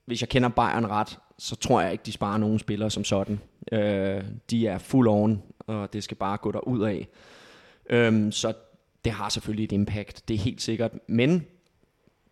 Hvis 0.07 0.21
jeg 0.21 0.29
kender 0.29 0.49
Bayern 0.49 0.87
ret, 0.87 1.19
så 1.39 1.57
tror 1.57 1.81
jeg 1.81 1.93
ikke, 1.93 2.03
de 2.07 2.13
sparer 2.13 2.39
nogen 2.39 2.59
spillere 2.59 2.91
som 2.91 3.05
sådan. 3.05 3.41
Øh, 3.73 4.25
de 4.51 4.67
er 4.67 4.79
full 4.79 5.09
oven, 5.09 5.43
og 5.59 5.93
det 5.93 6.05
skal 6.05 6.17
bare 6.17 6.37
gå 6.37 6.53
derud 6.53 6.83
af. 6.83 7.09
Øh, 7.91 8.33
så 8.33 8.53
det 9.05 9.13
har 9.13 9.29
selvfølgelig 9.29 9.65
et 9.65 9.73
impact, 9.73 10.29
det 10.29 10.35
er 10.35 10.39
helt 10.39 10.63
sikkert. 10.63 10.93
Men 11.09 11.47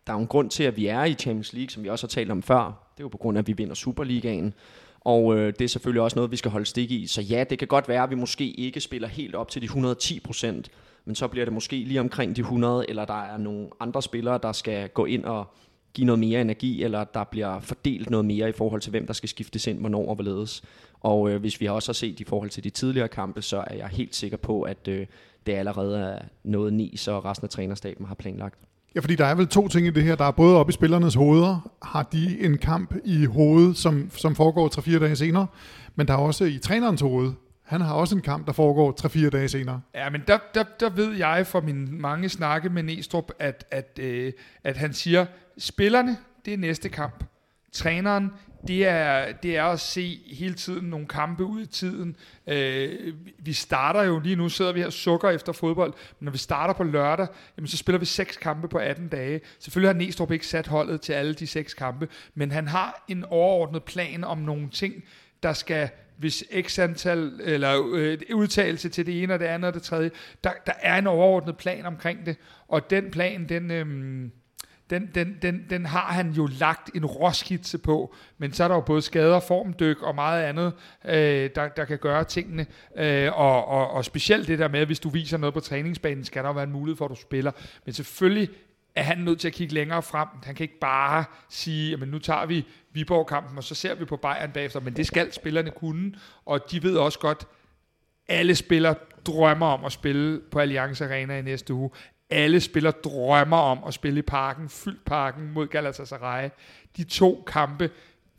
der 0.07 0.13
er 0.13 0.17
jo 0.17 0.21
en 0.21 0.27
grund 0.27 0.49
til, 0.49 0.63
at 0.63 0.77
vi 0.77 0.87
er 0.87 1.03
i 1.03 1.13
Champions 1.13 1.53
League, 1.53 1.69
som 1.69 1.83
vi 1.83 1.89
også 1.89 2.05
har 2.05 2.09
talt 2.09 2.31
om 2.31 2.43
før. 2.43 2.63
Det 2.65 2.99
er 2.99 3.03
jo 3.03 3.07
på 3.07 3.17
grund 3.17 3.37
af, 3.37 3.41
at 3.41 3.47
vi 3.47 3.53
vinder 3.53 3.73
Superligaen. 3.73 4.53
Og 4.99 5.37
øh, 5.37 5.53
det 5.59 5.61
er 5.61 5.69
selvfølgelig 5.69 6.01
også 6.01 6.15
noget, 6.15 6.31
vi 6.31 6.35
skal 6.35 6.51
holde 6.51 6.65
stik 6.65 6.91
i. 6.91 7.07
Så 7.07 7.21
ja, 7.21 7.43
det 7.49 7.59
kan 7.59 7.67
godt 7.67 7.87
være, 7.87 8.03
at 8.03 8.09
vi 8.09 8.15
måske 8.15 8.51
ikke 8.51 8.79
spiller 8.79 9.07
helt 9.07 9.35
op 9.35 9.49
til 9.49 9.61
de 9.61 9.65
110 9.65 10.19
procent, 10.19 10.71
men 11.05 11.15
så 11.15 11.27
bliver 11.27 11.45
det 11.45 11.53
måske 11.53 11.75
lige 11.75 11.99
omkring 11.99 12.35
de 12.35 12.41
100, 12.41 12.89
eller 12.89 13.05
der 13.05 13.21
er 13.21 13.37
nogle 13.37 13.67
andre 13.79 14.01
spillere, 14.01 14.39
der 14.43 14.51
skal 14.51 14.89
gå 14.89 15.05
ind 15.05 15.25
og 15.25 15.45
give 15.93 16.05
noget 16.05 16.19
mere 16.19 16.41
energi, 16.41 16.83
eller 16.83 17.03
der 17.03 17.23
bliver 17.23 17.59
fordelt 17.59 18.09
noget 18.09 18.25
mere 18.25 18.49
i 18.49 18.51
forhold 18.51 18.81
til, 18.81 18.89
hvem 18.89 19.05
der 19.05 19.13
skal 19.13 19.29
skiftes 19.29 19.67
ind, 19.67 19.79
hvornår 19.79 20.07
og 20.09 20.15
hvorledes. 20.15 20.63
Og 20.99 21.29
øh, 21.29 21.39
hvis 21.39 21.61
vi 21.61 21.67
også 21.67 21.89
har 21.89 21.93
set 21.93 22.19
i 22.19 22.23
forhold 22.23 22.49
til 22.49 22.63
de 22.63 22.69
tidligere 22.69 23.07
kampe, 23.07 23.41
så 23.41 23.63
er 23.67 23.75
jeg 23.75 23.87
helt 23.87 24.15
sikker 24.15 24.37
på, 24.37 24.61
at 24.61 24.87
øh, 24.87 25.07
det 25.45 25.53
allerede 25.53 25.99
er 25.99 26.19
noget 26.43 26.73
ni, 26.73 26.97
så 26.97 27.19
resten 27.19 27.45
af 27.45 27.49
trænerstaben 27.49 28.05
har 28.05 28.15
planlagt. 28.15 28.59
Ja, 28.95 28.99
fordi 28.99 29.15
der 29.15 29.25
er 29.25 29.35
vel 29.35 29.47
to 29.47 29.67
ting 29.67 29.87
i 29.87 29.89
det 29.89 30.03
her. 30.03 30.15
Der 30.15 30.25
er 30.25 30.31
både 30.31 30.57
oppe 30.57 30.69
i 30.69 30.73
spillernes 30.73 31.15
hoveder, 31.15 31.71
har 31.83 32.03
de 32.03 32.39
en 32.41 32.57
kamp 32.57 32.95
i 33.05 33.25
hovedet, 33.25 33.77
som, 33.77 34.09
som 34.15 34.35
foregår 34.35 34.69
3-4 34.79 34.99
dage 34.99 35.15
senere, 35.15 35.47
men 35.95 36.07
der 36.07 36.13
er 36.13 36.17
også 36.17 36.45
i 36.45 36.57
trænerens 36.57 37.01
hoved, 37.01 37.31
han 37.63 37.81
har 37.81 37.93
også 37.93 38.15
en 38.15 38.21
kamp, 38.21 38.47
der 38.47 38.53
foregår 38.53 38.95
3-4 39.25 39.29
dage 39.29 39.47
senere. 39.47 39.81
Ja, 39.95 40.09
men 40.09 40.21
der, 40.27 40.37
der, 40.53 40.63
der 40.79 40.89
ved 40.89 41.13
jeg 41.13 41.47
fra 41.47 41.61
mine 41.61 41.87
mange 41.91 42.29
snakke 42.29 42.69
med 42.69 42.83
Næstrup, 42.83 43.31
at, 43.39 43.65
at, 43.71 43.99
øh, 44.01 44.33
at 44.63 44.77
han 44.77 44.93
siger, 44.93 45.25
spillerne, 45.57 46.17
det 46.45 46.53
er 46.53 46.57
næste 46.57 46.89
kamp. 46.89 47.23
Træneren, 47.71 48.31
det 48.67 48.87
er, 48.87 49.31
det 49.31 49.57
er 49.57 49.63
at 49.63 49.79
se 49.79 50.19
hele 50.31 50.53
tiden 50.53 50.89
nogle 50.89 51.07
kampe 51.07 51.43
ud 51.43 51.61
i 51.61 51.65
tiden. 51.65 52.15
Øh, 52.47 53.13
vi 53.39 53.53
starter 53.53 54.03
jo 54.03 54.19
lige 54.19 54.35
nu, 54.35 54.49
sidder 54.49 54.73
vi 54.73 54.79
her 54.79 54.89
sukker 54.89 55.29
efter 55.29 55.51
fodbold, 55.51 55.93
men 56.19 56.25
når 56.25 56.31
vi 56.31 56.37
starter 56.37 56.73
på 56.73 56.83
lørdag, 56.83 57.27
jamen, 57.57 57.67
så 57.67 57.77
spiller 57.77 57.99
vi 57.99 58.05
seks 58.05 58.37
kampe 58.37 58.67
på 58.67 58.77
18 58.77 59.07
dage. 59.07 59.41
Selvfølgelig 59.59 59.89
har 59.89 59.99
Næstrup 59.99 60.31
ikke 60.31 60.47
sat 60.47 60.67
holdet 60.67 61.01
til 61.01 61.13
alle 61.13 61.33
de 61.33 61.47
seks 61.47 61.73
kampe, 61.73 62.07
men 62.35 62.51
han 62.51 62.67
har 62.67 63.05
en 63.07 63.25
overordnet 63.25 63.83
plan 63.83 64.23
om 64.23 64.37
nogle 64.37 64.69
ting, 64.69 65.03
der 65.43 65.53
skal 65.53 65.89
hvis 66.17 66.43
x 66.61 66.79
antal, 66.79 67.39
eller 67.43 67.91
øh, 67.93 68.17
udtalelse 68.33 68.89
til 68.89 69.05
det 69.05 69.23
ene 69.23 69.33
og 69.33 69.39
det 69.39 69.45
andet 69.45 69.67
og 69.67 69.73
det 69.73 69.83
tredje. 69.83 70.11
Der, 70.43 70.51
der 70.65 70.73
er 70.81 70.97
en 70.97 71.07
overordnet 71.07 71.57
plan 71.57 71.85
omkring 71.85 72.25
det, 72.25 72.35
og 72.67 72.89
den 72.89 73.11
plan, 73.11 73.49
den... 73.49 73.71
Øh, 73.71 74.29
den, 74.93 75.09
den, 75.15 75.37
den, 75.41 75.65
den 75.69 75.85
har 75.85 76.13
han 76.13 76.31
jo 76.31 76.49
lagt 76.59 76.89
en 76.95 77.05
råskitse 77.05 77.77
på, 77.77 78.15
men 78.37 78.53
så 78.53 78.63
er 78.63 78.67
der 78.67 78.75
jo 78.75 78.81
både 78.81 79.01
skader, 79.01 79.39
formdyk 79.39 80.01
og 80.01 80.15
meget 80.15 80.43
andet, 80.43 80.73
øh, 81.05 81.49
der, 81.55 81.67
der 81.67 81.85
kan 81.85 81.97
gøre 81.97 82.23
tingene. 82.23 82.65
Øh, 82.97 83.39
og, 83.39 83.67
og, 83.67 83.91
og 83.91 84.05
specielt 84.05 84.47
det 84.47 84.59
der 84.59 84.67
med, 84.67 84.79
at 84.79 84.87
hvis 84.87 84.99
du 84.99 85.09
viser 85.09 85.37
noget 85.37 85.53
på 85.53 85.59
træningsbanen, 85.59 86.25
skal 86.25 86.43
der 86.43 86.49
jo 86.49 86.53
være 86.53 86.63
en 86.63 86.71
mulighed 86.71 86.97
for, 86.97 87.05
at 87.05 87.11
du 87.11 87.15
spiller. 87.15 87.51
Men 87.85 87.93
selvfølgelig 87.93 88.49
er 88.95 89.03
han 89.03 89.17
nødt 89.17 89.39
til 89.39 89.47
at 89.47 89.53
kigge 89.53 89.73
længere 89.73 90.01
frem. 90.01 90.27
Han 90.43 90.55
kan 90.55 90.63
ikke 90.63 90.79
bare 90.79 91.25
sige, 91.49 91.93
at 91.93 92.07
nu 92.07 92.19
tager 92.19 92.45
vi 92.45 92.65
Viborg-kampen, 92.91 93.57
og 93.57 93.63
så 93.63 93.75
ser 93.75 93.95
vi 93.95 94.05
på 94.05 94.17
Bayern 94.17 94.51
bagefter. 94.51 94.79
Men 94.79 94.95
det 94.95 95.07
skal 95.07 95.33
spillerne 95.33 95.71
kunne, 95.71 96.13
og 96.45 96.71
de 96.71 96.83
ved 96.83 96.97
også 96.97 97.19
godt, 97.19 97.47
alle 98.27 98.55
spillere 98.55 98.95
drømmer 99.25 99.67
om 99.67 99.85
at 99.85 99.91
spille 99.91 100.41
på 100.51 100.59
Allianz 100.59 101.01
Arena 101.01 101.37
i 101.37 101.41
næste 101.41 101.73
uge 101.73 101.89
alle 102.29 102.59
spiller 102.59 102.91
drømmer 102.91 103.57
om 103.57 103.79
at 103.87 103.93
spille 103.93 104.19
i 104.19 104.21
parken, 104.21 104.69
fyldt 104.69 105.05
parken 105.05 105.53
mod 105.53 105.67
Galatasaray. 105.67 106.49
De 106.97 107.03
to 107.03 107.43
kampe, 107.47 107.89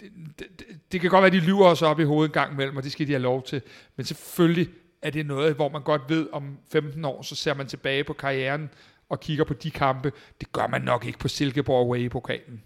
det, 0.01 0.11
det, 0.39 0.47
det 0.93 1.01
kan 1.01 1.11
godt 1.11 1.23
være, 1.23 1.27
at 1.27 1.33
de 1.33 1.47
lyver 1.47 1.67
os 1.67 1.83
op 1.83 2.01
i 2.01 2.05
hovedet 2.05 2.29
en 2.29 2.33
gang 2.33 2.53
imellem, 2.53 2.77
og 2.77 2.83
det 2.83 2.93
skal 2.93 3.07
de 3.07 3.13
have 3.13 3.23
lov 3.23 3.43
til. 3.43 3.63
Men 3.97 4.07
selvfølgelig 4.07 4.69
er 5.03 5.11
det 5.11 5.27
noget, 5.27 5.55
hvor 5.55 5.69
man 5.69 5.83
godt 5.83 6.03
ved, 6.09 6.29
om 6.33 6.59
15 6.73 7.05
år, 7.05 7.23
så 7.23 7.35
ser 7.35 7.55
man 7.55 7.67
tilbage 7.67 8.05
på 8.05 8.13
karrieren 8.13 8.71
og 9.09 9.21
kigger 9.21 9.45
på 9.45 9.55
de 9.55 9.71
kampe. 9.71 10.13
Det 10.41 10.53
gør 10.53 10.67
man 10.67 10.83
nok 10.83 11.05
ikke 11.07 11.19
på 11.19 11.29
Silkeborg 11.29 11.87
Away 11.87 11.99
i 11.99 12.09
pokalen. 12.09 12.63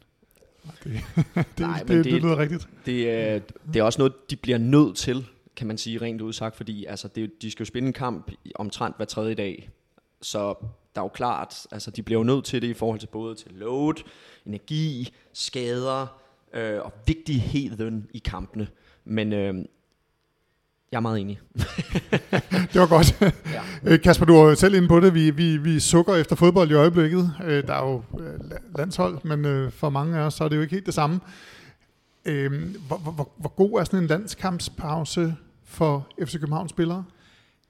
Det, 0.84 0.92
det, 1.34 1.58
Nej, 1.58 1.78
det, 1.78 1.88
det, 1.88 2.04
det 2.04 2.22
lyder 2.22 2.38
rigtigt. 2.38 2.68
Det, 2.86 3.10
er, 3.10 3.40
det 3.72 3.76
er 3.76 3.82
også 3.82 3.98
noget, 3.98 4.30
de 4.30 4.36
bliver 4.36 4.58
nødt 4.58 4.96
til, 4.96 5.26
kan 5.56 5.66
man 5.66 5.78
sige 5.78 5.98
rent 5.98 6.20
udsagt, 6.20 6.56
fordi 6.56 6.84
altså, 6.84 7.08
det, 7.08 7.42
de 7.42 7.50
skal 7.50 7.64
jo 7.64 7.66
spille 7.66 7.86
en 7.86 7.92
kamp 7.92 8.30
omtrent 8.54 8.96
hver 8.96 9.06
tredje 9.06 9.34
dag. 9.34 9.70
Så 10.22 10.54
der 10.94 11.00
er 11.00 11.04
jo 11.04 11.08
klart, 11.08 11.66
altså 11.70 11.90
de 11.90 12.02
bliver 12.02 12.20
jo 12.20 12.24
nødt 12.24 12.44
til 12.44 12.62
det 12.62 12.68
i 12.68 12.74
forhold 12.74 13.00
til 13.00 13.06
både 13.06 13.34
til 13.34 13.50
load, 13.52 13.94
energi, 14.46 15.14
skader 15.32 16.06
øh, 16.54 16.80
og 16.80 16.92
vigtigheden 17.06 18.06
i 18.14 18.18
kampene. 18.18 18.68
Men 19.04 19.32
øh, 19.32 19.54
jeg 20.92 20.96
er 20.96 21.00
meget 21.00 21.20
enig. 21.20 21.40
det 22.72 22.80
var 22.80 22.88
godt. 22.88 23.20
Ja. 23.20 23.62
Øh, 23.84 24.02
Kasper, 24.02 24.26
du 24.26 24.34
var 24.34 24.54
selv 24.54 24.74
inde 24.74 24.88
på 24.88 25.00
det. 25.00 25.14
Vi, 25.14 25.30
vi, 25.30 25.56
vi 25.56 25.80
sukker 25.80 26.14
efter 26.14 26.36
fodbold 26.36 26.70
i 26.70 26.74
øjeblikket. 26.74 27.32
Øh, 27.44 27.66
der 27.66 27.74
er 27.74 27.90
jo 27.90 28.02
øh, 28.20 28.40
landshold, 28.78 29.24
men 29.24 29.70
for 29.70 29.90
mange 29.90 30.18
af 30.18 30.20
os 30.20 30.34
så 30.34 30.44
er 30.44 30.48
det 30.48 30.56
jo 30.56 30.62
ikke 30.62 30.74
helt 30.74 30.86
det 30.86 30.94
samme. 30.94 31.20
Hvor, 32.86 32.96
hvor, 32.96 33.32
hvor 33.36 33.48
god 33.48 33.80
er 33.80 33.84
sådan 33.84 33.98
en 33.98 34.06
landskampspause 34.06 35.36
for 35.64 36.08
FC 36.24 36.32
Københavns 36.32 36.70
spillere? 36.70 37.04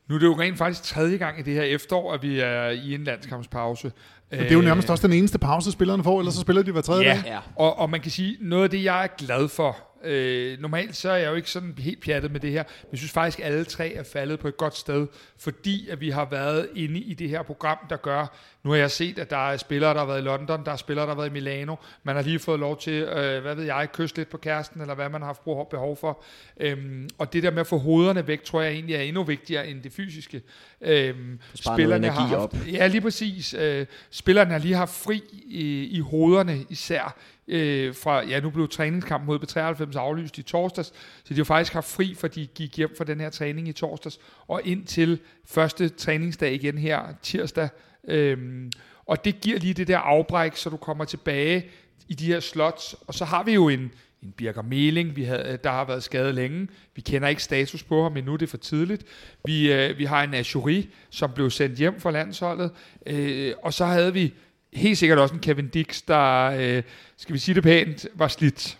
Nu 0.09 0.15
er 0.15 0.19
det 0.19 0.27
jo 0.27 0.41
rent 0.41 0.59
faktisk 0.59 0.83
tredje 0.95 1.17
gang 1.17 1.39
i 1.39 1.43
det 1.43 1.55
her 1.55 1.63
efterår, 1.63 2.13
at 2.13 2.23
vi 2.23 2.41
er 2.41 2.69
i 2.69 2.95
en 2.95 3.05
landskampspause. 3.05 3.93
Men 4.31 4.41
det 4.41 4.51
er 4.51 4.55
jo 4.55 4.61
nærmest 4.61 4.91
også 4.91 5.07
den 5.07 5.17
eneste 5.17 5.39
pause, 5.39 5.73
spillerne 5.73 6.05
får, 6.05 6.19
ellers 6.19 6.35
så 6.35 6.41
spiller 6.41 6.63
de 6.63 6.73
hver 6.73 6.81
tredje 6.81 7.05
ja, 7.05 7.15
dag. 7.15 7.23
Ja, 7.27 7.39
og, 7.57 7.79
og 7.79 7.91
man 7.91 8.01
kan 8.01 8.11
sige, 8.11 8.37
noget 8.41 8.65
af 8.65 8.71
det, 8.71 8.85
jeg 8.85 9.05
er 9.05 9.09
glad 9.19 9.49
for, 9.49 9.77
Øh, 10.05 10.61
normalt 10.61 10.97
så 10.97 11.11
er 11.11 11.17
jeg 11.17 11.31
jo 11.31 11.35
ikke 11.35 11.51
sådan 11.51 11.75
helt 11.79 12.03
pjattet 12.05 12.33
med 12.33 12.41
det 12.41 12.51
her, 12.51 12.63
men 12.83 12.89
jeg 12.93 12.99
synes 12.99 13.13
faktisk, 13.13 13.41
at 13.41 13.47
alle 13.47 13.65
tre 13.65 13.93
er 13.93 14.03
faldet 14.03 14.39
på 14.39 14.49
et 14.49 14.57
godt 14.57 14.77
sted, 14.77 15.07
fordi 15.39 15.89
at 15.89 16.01
vi 16.01 16.11
har 16.11 16.29
været 16.31 16.69
inde 16.75 17.01
i 17.01 17.15
det 17.15 17.29
her 17.29 17.43
program, 17.43 17.79
der 17.91 17.97
gør, 17.97 18.37
nu 18.65 18.71
har 18.71 18.77
jeg 18.77 18.91
set, 18.91 19.19
at 19.19 19.31
der 19.31 19.51
er 19.51 19.57
spillere, 19.57 19.95
der 19.95 19.99
har 19.99 20.07
været 20.07 20.21
i 20.21 20.25
London, 20.25 20.65
der 20.65 20.73
er 20.73 20.77
spillere, 20.77 21.07
der 21.07 21.11
har 21.11 21.17
været 21.17 21.31
i 21.31 21.33
Milano, 21.33 21.77
man 22.03 22.17
har 22.17 22.23
lige 22.23 22.39
fået 22.39 22.61
lov 22.61 22.79
til, 22.79 22.93
øh, 22.93 23.43
hvad 23.43 23.55
ved 23.55 23.65
jeg, 23.65 23.89
kysse 23.93 24.17
lidt 24.17 24.29
på 24.29 24.37
kæresten, 24.37 24.81
eller 24.81 24.95
hvad 24.95 25.09
man 25.09 25.21
har 25.21 25.27
haft 25.27 25.71
behov 25.71 25.97
for. 25.97 26.23
Øhm, 26.61 27.09
og 27.19 27.33
det 27.33 27.43
der 27.43 27.51
med 27.51 27.61
at 27.61 27.67
få 27.67 27.79
hovederne 27.79 28.27
væk, 28.27 28.45
tror 28.45 28.63
jeg 28.63 28.73
egentlig 28.73 28.95
er 28.95 29.01
endnu 29.01 29.23
vigtigere 29.23 29.69
end 29.69 29.83
det 29.83 29.93
fysiske. 29.93 30.43
Øhm, 30.81 31.41
spillerne 31.55 32.09
har 32.09 32.21
haft, 32.21 32.35
op. 32.35 32.55
Ja, 32.73 32.87
lige 32.87 33.01
præcis. 33.01 33.55
Øh, 33.55 33.87
spillerne 34.19 34.53
har 34.53 34.59
lige 34.59 34.75
haft 34.75 34.95
fri 34.95 35.23
i, 35.45 35.85
i 35.85 36.01
hovederne 36.01 36.65
især, 36.69 37.17
øh, 37.49 37.95
fra, 37.95 38.25
ja 38.27 38.41
nu 38.41 38.51
blev 38.51 38.69
træningskampen 38.69 39.27
mod 39.27 39.39
B93 39.39 39.99
aflyst 39.99 40.39
i 40.39 40.43
torsdags, 40.43 40.93
så 41.25 41.35
de 41.35 41.37
har 41.37 41.45
faktisk 41.45 41.73
haft 41.73 41.89
fri, 41.89 42.15
for 42.15 42.29
de 42.29 42.47
gik 42.47 42.77
hjem 42.77 42.95
fra 42.99 43.05
den 43.05 43.21
her 43.21 43.31
træning 43.31 43.69
i 43.69 43.73
torsdags, 43.73 44.19
og 44.49 44.61
ind 44.65 44.85
til 44.85 45.21
første 45.47 45.89
træningsdag 45.89 46.55
igen 46.55 46.79
her 46.79 47.01
tirsdag. 47.23 47.69
Øh, 48.09 48.71
og 49.07 49.25
det 49.25 49.41
giver 49.41 49.59
lige 49.59 49.75
det 49.75 49.89
der 49.89 49.99
afbræk, 49.99 50.57
så 50.57 50.71
du 50.71 50.77
kommer 50.77 51.05
tilbage 51.05 51.71
i 52.09 52.15
de 52.15 52.27
her 52.27 52.41
slots, 52.41 52.97
og 53.07 53.15
så 53.15 53.25
har 53.25 53.43
vi 53.43 53.55
jo 53.55 53.69
en, 53.69 53.93
en 54.23 54.33
Birger 54.33 54.63
Meling, 54.63 55.17
vi 55.17 55.25
havde, 55.25 55.59
der 55.65 55.71
har 55.71 55.85
været 55.85 56.03
skadet 56.03 56.35
længe. 56.35 56.69
Vi 56.95 57.01
kender 57.01 57.29
ikke 57.29 57.43
status 57.43 57.83
på 57.83 58.03
ham 58.03 58.17
endnu, 58.17 58.37
det 58.37 58.43
er 58.43 58.51
for 58.51 58.57
tidligt. 58.57 59.05
Vi, 59.45 59.73
øh, 59.73 59.99
vi 59.99 60.05
har 60.05 60.23
en 60.23 60.35
Ashuri, 60.35 60.89
som 61.11 61.33
blev 61.33 61.51
sendt 61.51 61.79
hjem 61.79 62.01
fra 62.01 62.11
landsholdet. 62.11 62.71
Øh, 63.07 63.55
og 63.63 63.75
så 63.75 63.85
havde 63.85 64.13
vi 64.13 64.35
helt 64.73 64.99
sikkert 64.99 65.19
også 65.19 65.35
en 65.35 65.41
Kevin 65.41 65.69
Dix, 65.69 66.03
der, 66.09 66.45
øh, 66.45 66.83
skal 67.17 67.33
vi 67.33 67.39
sige 67.39 67.55
det 67.55 67.63
pænt, 67.63 68.07
var 68.15 68.29
slidt. 68.29 68.79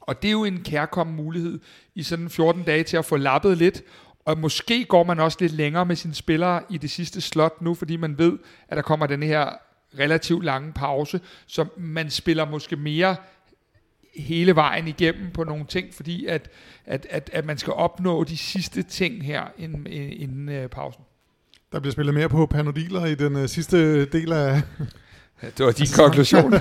Og 0.00 0.22
det 0.22 0.28
er 0.28 0.32
jo 0.32 0.44
en 0.44 0.62
kærkommen 0.62 1.16
mulighed 1.16 1.60
i 1.94 2.02
sådan 2.02 2.30
14 2.30 2.62
dage 2.62 2.82
til 2.82 2.96
at 2.96 3.04
få 3.04 3.16
lappet 3.16 3.58
lidt, 3.58 3.82
og 4.24 4.38
måske 4.38 4.84
går 4.84 5.04
man 5.04 5.20
også 5.20 5.38
lidt 5.40 5.52
længere 5.52 5.86
med 5.86 5.96
sine 5.96 6.14
spillere 6.14 6.62
i 6.70 6.78
det 6.78 6.90
sidste 6.90 7.20
slot 7.20 7.62
nu, 7.62 7.74
fordi 7.74 7.96
man 7.96 8.18
ved, 8.18 8.38
at 8.68 8.76
der 8.76 8.82
kommer 8.82 9.06
den 9.06 9.22
her 9.22 9.48
relativt 9.98 10.44
lange 10.44 10.72
pause, 10.72 11.20
så 11.46 11.66
man 11.76 12.10
spiller 12.10 12.50
måske 12.50 12.76
mere 12.76 13.16
hele 14.18 14.56
vejen 14.56 14.88
igennem 14.88 15.30
på 15.30 15.44
nogle 15.44 15.64
ting, 15.64 15.94
fordi 15.94 16.26
at, 16.26 16.50
at, 16.86 17.06
at, 17.10 17.30
at 17.32 17.44
man 17.44 17.58
skal 17.58 17.72
opnå 17.72 18.24
de 18.24 18.36
sidste 18.36 18.82
ting 18.82 19.24
her 19.24 19.42
inden, 19.58 19.86
inden 19.86 20.48
uh, 20.48 20.70
pausen. 20.70 21.02
Der 21.72 21.80
bliver 21.80 21.92
spillet 21.92 22.14
mere 22.14 22.28
på 22.28 22.46
panodiler 22.46 23.04
i 23.04 23.14
den 23.14 23.36
uh, 23.36 23.46
sidste 23.46 24.04
del 24.04 24.32
af... 24.32 24.62
Det 25.40 25.66
var 25.66 25.72
din 25.72 25.86
konklusion. 25.96 26.50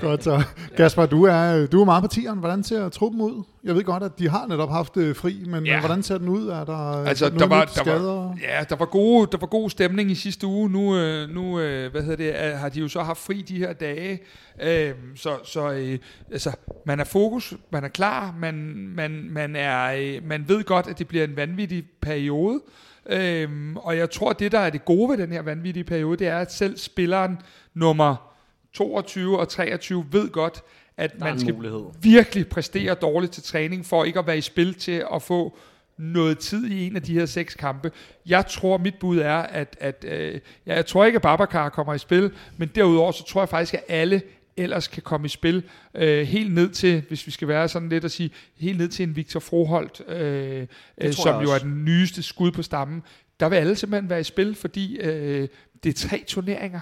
godt 0.00 0.24
så. 0.24 0.42
Kasper, 0.76 1.06
du 1.06 1.24
er, 1.24 1.66
du 1.66 1.80
er 1.80 1.84
meget 1.84 2.02
på 2.02 2.08
tieren. 2.08 2.38
Hvordan 2.38 2.64
ser 2.64 2.88
truppen 2.88 3.20
ud? 3.20 3.42
Jeg 3.64 3.74
ved 3.74 3.84
godt, 3.84 4.02
at 4.02 4.18
de 4.18 4.28
har 4.28 4.46
netop 4.46 4.70
haft 4.70 4.96
uh, 4.96 5.16
fri, 5.16 5.44
men 5.46 5.66
ja. 5.66 5.80
hvordan 5.80 6.02
ser 6.02 6.18
den 6.18 6.28
ud? 6.28 6.48
Er 6.48 6.64
der, 6.64 7.04
altså, 7.04 7.26
er 7.26 7.30
der, 7.30 7.46
var, 7.46 7.64
der, 7.64 7.98
var, 7.98 8.36
ja, 8.42 8.64
der 8.68 8.76
var 8.76 8.84
gode, 8.84 9.28
der 9.32 9.38
var 9.38 9.46
god 9.46 9.70
stemning 9.70 10.10
i 10.10 10.14
sidste 10.14 10.46
uge. 10.46 10.70
Nu, 10.70 10.80
uh, 10.80 11.30
nu 11.30 11.56
hvad 11.90 12.02
hedder 12.02 12.16
det, 12.16 12.58
har 12.58 12.68
de 12.68 12.80
jo 12.80 12.88
så 12.88 13.02
haft 13.02 13.18
fri 13.18 13.42
de 13.48 13.58
her 13.58 13.72
dage. 13.72 14.18
Uh, 14.54 14.96
så 15.16 15.30
så 15.44 15.96
altså, 16.32 16.52
man 16.86 17.00
er 17.00 17.04
fokus, 17.04 17.54
man 17.70 17.84
er 17.84 17.88
klar, 17.88 18.34
man, 18.40 18.54
man, 18.96 19.28
man, 19.30 19.56
er, 19.56 20.20
man 20.26 20.44
ved 20.48 20.64
godt, 20.64 20.86
at 20.86 20.98
det 20.98 21.08
bliver 21.08 21.24
en 21.24 21.36
vanvittig 21.36 21.84
periode. 22.02 22.60
Øhm, 23.08 23.76
og 23.76 23.96
jeg 23.96 24.10
tror, 24.10 24.32
det 24.32 24.52
der 24.52 24.58
er 24.58 24.70
det 24.70 24.84
gode 24.84 25.10
ved 25.10 25.16
den 25.16 25.32
her 25.32 25.42
vanvittige 25.42 25.84
periode, 25.84 26.16
det 26.16 26.26
er, 26.26 26.38
at 26.38 26.52
selv 26.52 26.76
spilleren 26.76 27.38
nummer 27.74 28.34
22 28.72 29.40
og 29.40 29.48
23 29.48 30.06
ved 30.10 30.30
godt, 30.30 30.62
at 30.96 31.20
man 31.20 31.40
skal 31.40 31.54
mulighed. 31.54 31.84
virkelig 32.02 32.48
præstere 32.48 32.94
dårligt 32.94 33.32
til 33.32 33.42
træning, 33.42 33.86
for 33.86 34.04
ikke 34.04 34.18
at 34.18 34.26
være 34.26 34.38
i 34.38 34.40
spil 34.40 34.74
til 34.74 35.04
at 35.14 35.22
få 35.22 35.58
noget 35.98 36.38
tid 36.38 36.66
i 36.66 36.86
en 36.86 36.96
af 36.96 37.02
de 37.02 37.12
her 37.14 37.26
seks 37.26 37.54
kampe. 37.54 37.92
Jeg 38.26 38.46
tror, 38.46 38.78
mit 38.78 38.94
bud 39.00 39.18
er, 39.18 39.36
at, 39.36 39.76
at 39.80 40.04
øh, 40.08 40.40
jeg 40.66 40.86
tror 40.86 41.04
ikke, 41.04 41.16
at 41.16 41.22
Babacar 41.22 41.68
kommer 41.68 41.94
i 41.94 41.98
spil, 41.98 42.32
men 42.56 42.70
derudover 42.74 43.12
så 43.12 43.24
tror 43.24 43.40
jeg 43.40 43.48
faktisk, 43.48 43.74
at 43.74 43.84
alle 43.88 44.22
ellers 44.58 44.88
kan 44.88 45.02
komme 45.02 45.24
i 45.24 45.28
spil. 45.28 45.62
Øh, 45.94 46.26
helt 46.26 46.54
ned 46.54 46.68
til, 46.68 47.02
hvis 47.08 47.26
vi 47.26 47.30
skal 47.30 47.48
være 47.48 47.68
sådan 47.68 47.88
lidt 47.88 48.04
at 48.04 48.10
sige, 48.10 48.30
helt 48.56 48.78
ned 48.78 48.88
til 48.88 49.02
en 49.02 49.16
Victor 49.16 49.40
Froholt, 49.40 50.08
øh, 50.08 50.66
øh, 50.98 51.12
som 51.12 51.42
jo 51.42 51.50
er 51.50 51.58
den 51.58 51.84
nyeste 51.84 52.22
skud 52.22 52.50
på 52.50 52.62
stammen. 52.62 53.02
Der 53.40 53.48
vil 53.48 53.56
alle 53.56 53.76
simpelthen 53.76 54.10
være 54.10 54.20
i 54.20 54.24
spil, 54.24 54.54
fordi 54.54 54.96
øh, 54.96 55.48
det 55.84 55.88
er 55.88 56.08
tre 56.08 56.24
turneringer 56.26 56.80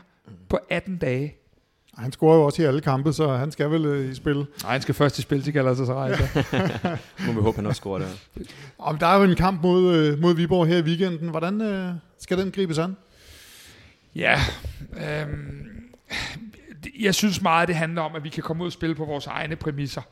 på 0.49 0.59
18 0.71 0.97
dage. 0.99 1.37
Han 1.99 2.13
scorer 2.13 2.37
jo 2.37 2.45
også 2.45 2.63
i 2.63 2.65
alle 2.65 2.81
kampe, 2.81 3.13
så 3.13 3.33
han 3.33 3.53
skal 3.53 3.71
vel 3.71 3.85
øh, 3.85 4.11
i 4.11 4.15
spil. 4.15 4.47
Nej, 4.63 4.73
han 4.73 4.83
skal 4.83 4.95
først 4.95 5.19
i 5.19 5.23
spil 5.23 5.43
til 5.43 5.53
Galatasaray. 5.53 6.11
Må 7.27 7.33
vi 7.33 7.41
håbe, 7.41 7.57
han 7.57 7.67
også 7.67 7.79
scorer 7.79 7.99
der. 7.99 8.09
Om 8.79 8.99
der 8.99 9.07
er 9.07 9.17
jo 9.17 9.23
en 9.23 9.37
kamp 9.37 9.63
mod, 9.63 9.97
øh, 9.97 10.19
mod 10.21 10.35
Viborg 10.35 10.67
her 10.67 10.79
i 10.79 10.83
weekenden. 10.83 11.29
Hvordan 11.29 11.61
øh, 11.61 11.93
skal 12.19 12.39
den 12.39 12.51
gribes 12.51 12.79
an? 12.79 12.97
Ja, 14.15 14.41
øh, 14.93 15.29
jeg 17.01 17.15
synes 17.15 17.43
meget, 17.43 17.69
det 17.69 17.77
handler 17.77 18.03
om, 18.03 18.15
at 18.15 18.25
vi 18.25 18.29
kan 18.29 18.43
komme 18.43 18.63
ud 18.63 18.69
og 18.69 18.73
spille 18.73 18.95
på 18.95 19.05
vores 19.05 19.27
egne 19.27 19.57
præmisser. 19.57 20.03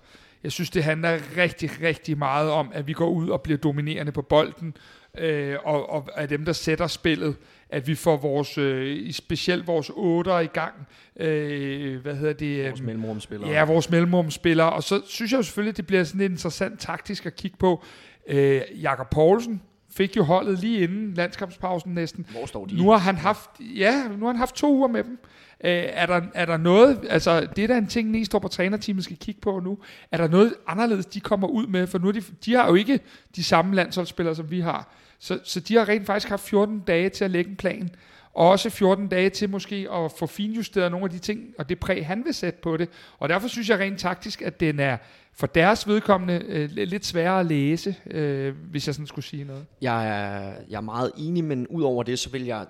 Jeg 0.44 0.52
synes, 0.52 0.70
det 0.70 0.84
handler 0.84 1.18
rigtig, 1.36 1.70
rigtig 1.82 2.18
meget 2.18 2.50
om, 2.50 2.70
at 2.74 2.86
vi 2.86 2.92
går 2.92 3.08
ud 3.08 3.28
og 3.28 3.42
bliver 3.42 3.58
dominerende 3.58 4.12
på 4.12 4.22
bolden, 4.22 4.76
øh, 5.18 5.56
og, 5.64 5.90
og 5.90 6.08
er 6.14 6.26
dem, 6.26 6.44
der 6.44 6.52
sætter 6.52 6.86
spillet, 6.86 7.36
at 7.68 7.86
vi 7.86 7.94
får 7.94 8.16
vores, 8.16 8.58
øh, 8.58 9.12
specielt 9.12 9.66
vores 9.66 9.90
otter 9.94 10.38
i 10.38 10.46
gang. 10.46 10.74
Øh, 11.16 12.02
hvad 12.02 12.14
hedder 12.14 12.32
det? 12.32 12.68
Vores 12.68 12.82
mellemrumspillere. 12.82 13.50
Ja, 13.50 13.64
vores 13.64 13.90
mellemrumspillere. 13.90 14.72
Og 14.72 14.82
så 14.82 15.02
synes 15.06 15.32
jeg 15.32 15.38
jo 15.38 15.42
selvfølgelig, 15.42 15.76
det 15.76 15.86
bliver 15.86 16.04
sådan 16.04 16.20
lidt 16.20 16.32
interessant 16.32 16.80
taktisk 16.80 17.26
at 17.26 17.36
kigge 17.36 17.56
på. 17.56 17.84
Øh, 18.28 18.60
Jakob 18.80 19.10
Poulsen 19.10 19.62
fik 19.90 20.16
jo 20.16 20.22
holdet 20.22 20.58
lige 20.58 20.80
inden 20.80 21.14
landskampspausen 21.14 21.94
næsten. 21.94 22.26
Hvor 22.30 22.46
står 22.46 22.66
de? 22.66 22.76
Nu 22.76 22.90
har 22.90 22.98
han 22.98 23.16
haft, 23.16 23.50
ja, 23.60 24.08
nu 24.08 24.24
har 24.24 24.32
han 24.32 24.36
haft 24.36 24.54
to 24.54 24.74
uger 24.74 24.88
med 24.88 25.04
dem. 25.04 25.18
Øh, 25.64 25.84
er, 25.86 26.06
der, 26.06 26.20
er 26.34 26.44
der 26.44 26.56
noget, 26.56 27.00
altså 27.10 27.46
det 27.56 27.64
er 27.64 27.68
da 27.68 27.78
en 27.78 27.86
ting, 27.86 28.10
Næstrup 28.10 28.44
og 28.44 28.50
trænerteamet 28.50 29.04
skal 29.04 29.16
kigge 29.16 29.40
på 29.40 29.60
nu. 29.60 29.78
Er 30.12 30.16
der 30.16 30.28
noget 30.28 30.54
anderledes, 30.66 31.06
de 31.06 31.20
kommer 31.20 31.48
ud 31.48 31.66
med? 31.66 31.86
For 31.86 31.98
nu 31.98 32.08
er 32.08 32.12
de, 32.12 32.22
de 32.44 32.54
har 32.54 32.68
jo 32.68 32.74
ikke 32.74 33.00
de 33.36 33.44
samme 33.44 33.74
landsholdsspillere, 33.74 34.34
som 34.34 34.50
vi 34.50 34.60
har. 34.60 34.94
Så, 35.18 35.38
så 35.44 35.60
de 35.60 35.76
har 35.76 35.88
rent 35.88 36.06
faktisk 36.06 36.28
haft 36.28 36.48
14 36.48 36.80
dage 36.80 37.08
til 37.08 37.24
at 37.24 37.30
lægge 37.30 37.50
en 37.50 37.56
plan. 37.56 37.90
Og 38.34 38.48
også 38.48 38.70
14 38.70 39.08
dage 39.08 39.30
til 39.30 39.50
måske 39.50 39.86
at 39.92 40.12
få 40.18 40.26
finjusteret 40.26 40.90
nogle 40.90 41.04
af 41.04 41.10
de 41.10 41.18
ting, 41.18 41.40
og 41.58 41.68
det 41.68 41.78
præg, 41.78 42.06
han 42.06 42.24
vil 42.24 42.34
sætte 42.34 42.58
på 42.62 42.76
det. 42.76 42.88
Og 43.18 43.28
derfor 43.28 43.48
synes 43.48 43.68
jeg 43.68 43.78
rent 43.78 43.98
taktisk, 43.98 44.42
at 44.42 44.60
den 44.60 44.80
er 44.80 44.96
for 45.34 45.46
deres 45.46 45.88
vedkommende 45.88 46.44
øh, 46.46 46.70
lidt 46.72 47.06
sværere 47.06 47.40
at 47.40 47.46
læse, 47.46 47.96
øh, 48.10 48.54
hvis 48.70 48.86
jeg 48.86 48.94
sådan 48.94 49.06
skulle 49.06 49.24
sige 49.24 49.44
noget. 49.44 49.66
Jeg 49.80 50.06
er, 50.08 50.52
jeg 50.70 50.76
er 50.76 50.80
meget 50.80 51.12
enig, 51.16 51.44
men 51.44 51.66
udover 51.66 52.02
det, 52.02 52.18
så 52.18 52.30
vil 52.30 52.44
jeg, 52.44 52.66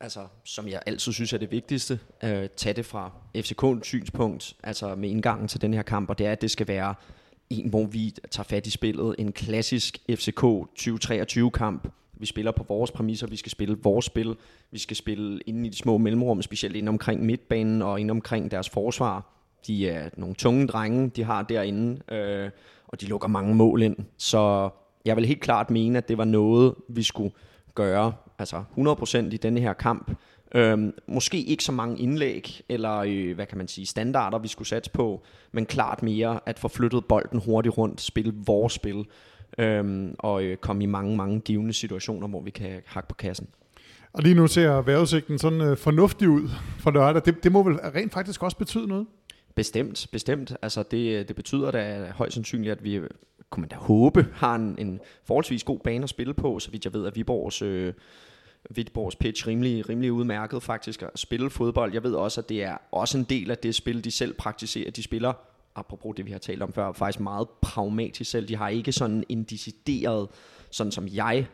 altså, 0.00 0.20
som 0.44 0.68
jeg 0.68 0.82
altid 0.86 1.12
synes 1.12 1.32
er 1.32 1.38
det 1.38 1.50
vigtigste, 1.50 2.00
øh, 2.24 2.48
tage 2.56 2.72
det 2.72 2.86
fra 2.86 3.12
FCK's 3.36 3.82
synspunkt, 3.82 4.56
altså 4.62 4.94
med 4.94 5.08
indgangen 5.08 5.48
til 5.48 5.60
den 5.60 5.74
her 5.74 5.82
kamp, 5.82 6.10
og 6.10 6.18
det 6.18 6.26
er, 6.26 6.32
at 6.32 6.42
det 6.42 6.50
skal 6.50 6.68
være 6.68 6.94
en, 7.50 7.70
hvor 7.70 7.86
vi 7.86 8.14
tager 8.30 8.44
fat 8.44 8.66
i 8.66 8.70
spillet. 8.70 9.14
En 9.18 9.32
klassisk 9.32 9.98
FCK 10.10 10.44
2023-kamp. 10.80 11.88
Vi 12.20 12.26
spiller 12.26 12.52
på 12.52 12.64
vores 12.68 12.90
præmisser, 12.90 13.26
vi 13.26 13.36
skal 13.36 13.52
spille 13.52 13.78
vores 13.82 14.04
spil, 14.04 14.36
vi 14.70 14.78
skal 14.78 14.96
spille 14.96 15.40
inde 15.46 15.66
i 15.66 15.70
de 15.70 15.76
små 15.76 15.98
mellemrum, 15.98 16.42
specielt 16.42 16.76
inde 16.76 16.88
omkring 16.88 17.26
midtbanen 17.26 17.82
og 17.82 18.00
inde 18.00 18.10
omkring 18.10 18.50
deres 18.50 18.68
forsvar. 18.68 19.34
De 19.66 19.88
er 19.88 20.10
nogle 20.16 20.34
tunge 20.34 20.66
drenge, 20.66 21.08
de 21.08 21.24
har 21.24 21.42
derinde, 21.42 22.14
øh, 22.14 22.50
og 22.88 23.00
de 23.00 23.06
lukker 23.06 23.28
mange 23.28 23.54
mål 23.54 23.82
ind. 23.82 23.96
Så 24.16 24.70
jeg 25.04 25.16
vil 25.16 25.26
helt 25.26 25.40
klart 25.40 25.70
mene, 25.70 25.98
at 25.98 26.08
det 26.08 26.18
var 26.18 26.24
noget, 26.24 26.74
vi 26.88 27.02
skulle 27.02 27.34
gøre, 27.78 28.12
altså 28.38 28.64
100% 28.78 29.18
i 29.18 29.36
denne 29.36 29.60
her 29.60 29.72
kamp. 29.72 30.10
Øhm, 30.54 30.92
måske 31.06 31.42
ikke 31.42 31.64
så 31.64 31.72
mange 31.72 31.98
indlæg, 31.98 32.60
eller 32.68 32.96
øh, 32.96 33.34
hvad 33.34 33.46
kan 33.46 33.58
man 33.58 33.68
sige, 33.68 33.86
standarder, 33.86 34.38
vi 34.38 34.48
skulle 34.48 34.68
satse 34.68 34.90
på, 34.90 35.22
men 35.52 35.66
klart 35.66 36.02
mere 36.02 36.40
at 36.46 36.58
få 36.58 36.68
flyttet 36.68 37.04
bolden 37.04 37.40
hurtigt 37.40 37.78
rundt, 37.78 38.00
spille 38.00 38.32
vores 38.46 38.72
spil, 38.72 39.06
øhm, 39.58 40.14
og 40.18 40.42
øh, 40.42 40.56
komme 40.56 40.82
i 40.82 40.86
mange, 40.86 41.16
mange 41.16 41.40
givende 41.40 41.72
situationer, 41.72 42.28
hvor 42.28 42.40
vi 42.40 42.50
kan 42.50 42.82
hakke 42.86 43.08
på 43.08 43.14
kassen. 43.14 43.48
Og 44.12 44.22
lige 44.22 44.34
nu 44.34 44.46
ser 44.46 44.82
vejrudsigten 44.82 45.38
sådan 45.38 45.60
øh, 45.60 45.76
fornuftig 45.76 46.28
ud 46.28 46.48
for 46.78 46.90
lørdag. 46.90 47.22
Det, 47.24 47.44
det 47.44 47.52
må 47.52 47.62
vel 47.62 47.76
rent 47.76 48.12
faktisk 48.12 48.42
også 48.42 48.56
betyde 48.56 48.86
noget? 48.86 49.06
Bestemt, 49.54 50.06
bestemt. 50.12 50.56
Altså 50.62 50.82
det, 50.82 51.28
det 51.28 51.36
betyder 51.36 51.70
da 51.70 52.12
højst 52.14 52.34
sandsynligt, 52.34 52.72
at 52.72 52.84
vi, 52.84 53.00
kunne 53.50 53.60
man 53.60 53.68
da 53.68 53.76
håbe, 53.76 54.26
har 54.34 54.54
en, 54.54 54.76
en 54.78 55.00
forholdsvis 55.24 55.64
god 55.64 55.78
bane 55.78 56.02
at 56.02 56.08
spille 56.08 56.34
på, 56.34 56.58
så 56.58 56.70
vidt 56.70 56.84
jeg 56.84 56.92
ved, 56.92 57.06
at 57.06 57.16
Viborgs, 57.16 57.62
øh, 57.62 57.92
Viborgs 58.70 59.16
pitch 59.16 59.46
rimelig, 59.46 59.88
rimelig 59.88 60.12
udmærket 60.12 60.62
faktisk 60.62 61.02
at 61.02 61.10
spille 61.14 61.50
fodbold. 61.50 61.92
Jeg 61.92 62.02
ved 62.02 62.14
også, 62.14 62.40
at 62.40 62.48
det 62.48 62.62
er 62.62 62.76
også 62.92 63.18
en 63.18 63.24
del 63.24 63.50
af 63.50 63.58
det 63.58 63.74
spil, 63.74 64.04
de 64.04 64.10
selv 64.10 64.34
praktiserer. 64.34 64.90
De 64.90 65.02
spiller, 65.02 65.32
apropos 65.74 66.16
det 66.16 66.26
vi 66.26 66.30
har 66.30 66.38
talt 66.38 66.62
om 66.62 66.72
før, 66.72 66.92
faktisk 66.92 67.20
meget 67.20 67.48
pragmatisk 67.62 68.30
selv. 68.30 68.48
De 68.48 68.56
har 68.56 68.68
ikke 68.68 68.92
sådan 68.92 69.24
en 69.28 69.44
decideret, 69.44 70.28
sådan 70.70 70.92
som 70.92 71.08
jeg 71.08 71.46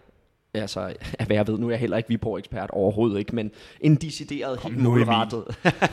altså, 0.54 0.80
af 1.18 1.26
hvad 1.26 1.36
jeg 1.36 1.46
ved, 1.46 1.58
nu 1.58 1.66
er 1.66 1.70
jeg 1.70 1.78
heller 1.80 1.96
ikke 1.96 2.08
Viborg-ekspert 2.08 2.70
overhovedet 2.70 3.18
ikke, 3.18 3.34
men 3.34 3.50
en 3.80 3.94
decideret, 3.94 4.60
helt 4.62 4.78
målrettet. 4.78 5.44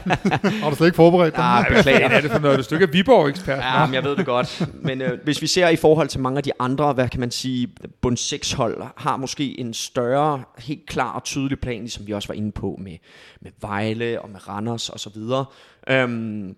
Har 0.62 0.70
du 0.70 0.76
slet 0.76 0.88
ikke 0.88 0.96
forberedt 0.96 1.36
dig? 1.36 1.44
Ah, 1.44 1.66
beklager. 1.68 2.08
Hvad 2.08 2.18
er 2.18 2.22
det 2.22 2.32
for 2.32 2.40
noget? 2.40 2.70
Du 2.70 2.76
ikke 2.76 2.92
Viborg-ekspert. 2.92 3.60
Ja, 3.60 3.86
men 3.86 3.94
jeg 3.94 4.04
ved 4.04 4.16
det 4.16 4.26
godt. 4.26 4.70
Men 4.74 5.02
øh, 5.02 5.20
hvis 5.24 5.42
vi 5.42 5.48
ser 5.48 5.68
i 5.70 5.76
forhold 5.76 6.08
til 6.08 6.20
mange 6.20 6.38
af 6.38 6.44
de 6.44 6.52
andre, 6.60 6.94
hvad 6.94 7.10
kan 7.10 7.20
man 7.20 7.32
sige, 7.32 7.68
bund 8.02 8.18
6 8.18 8.52
hold, 8.52 8.84
har 8.96 9.18
måske 9.18 9.60
en 9.60 9.74
større, 9.74 10.44
helt 10.58 10.86
klar 10.88 11.12
og 11.14 11.24
tydelig 11.24 11.60
plan, 11.60 11.80
ligesom 11.80 12.08
vi 12.08 12.12
også 12.12 12.28
var 12.28 12.36
inde 12.36 12.52
på 12.52 12.80
med, 12.80 12.98
med 13.42 13.52
Vejle 13.62 14.22
og 14.22 14.30
med 14.30 14.48
Randers 14.48 14.90
og 14.90 15.00
så 15.00 15.10
videre. 15.10 15.46
Øhm, 15.90 16.56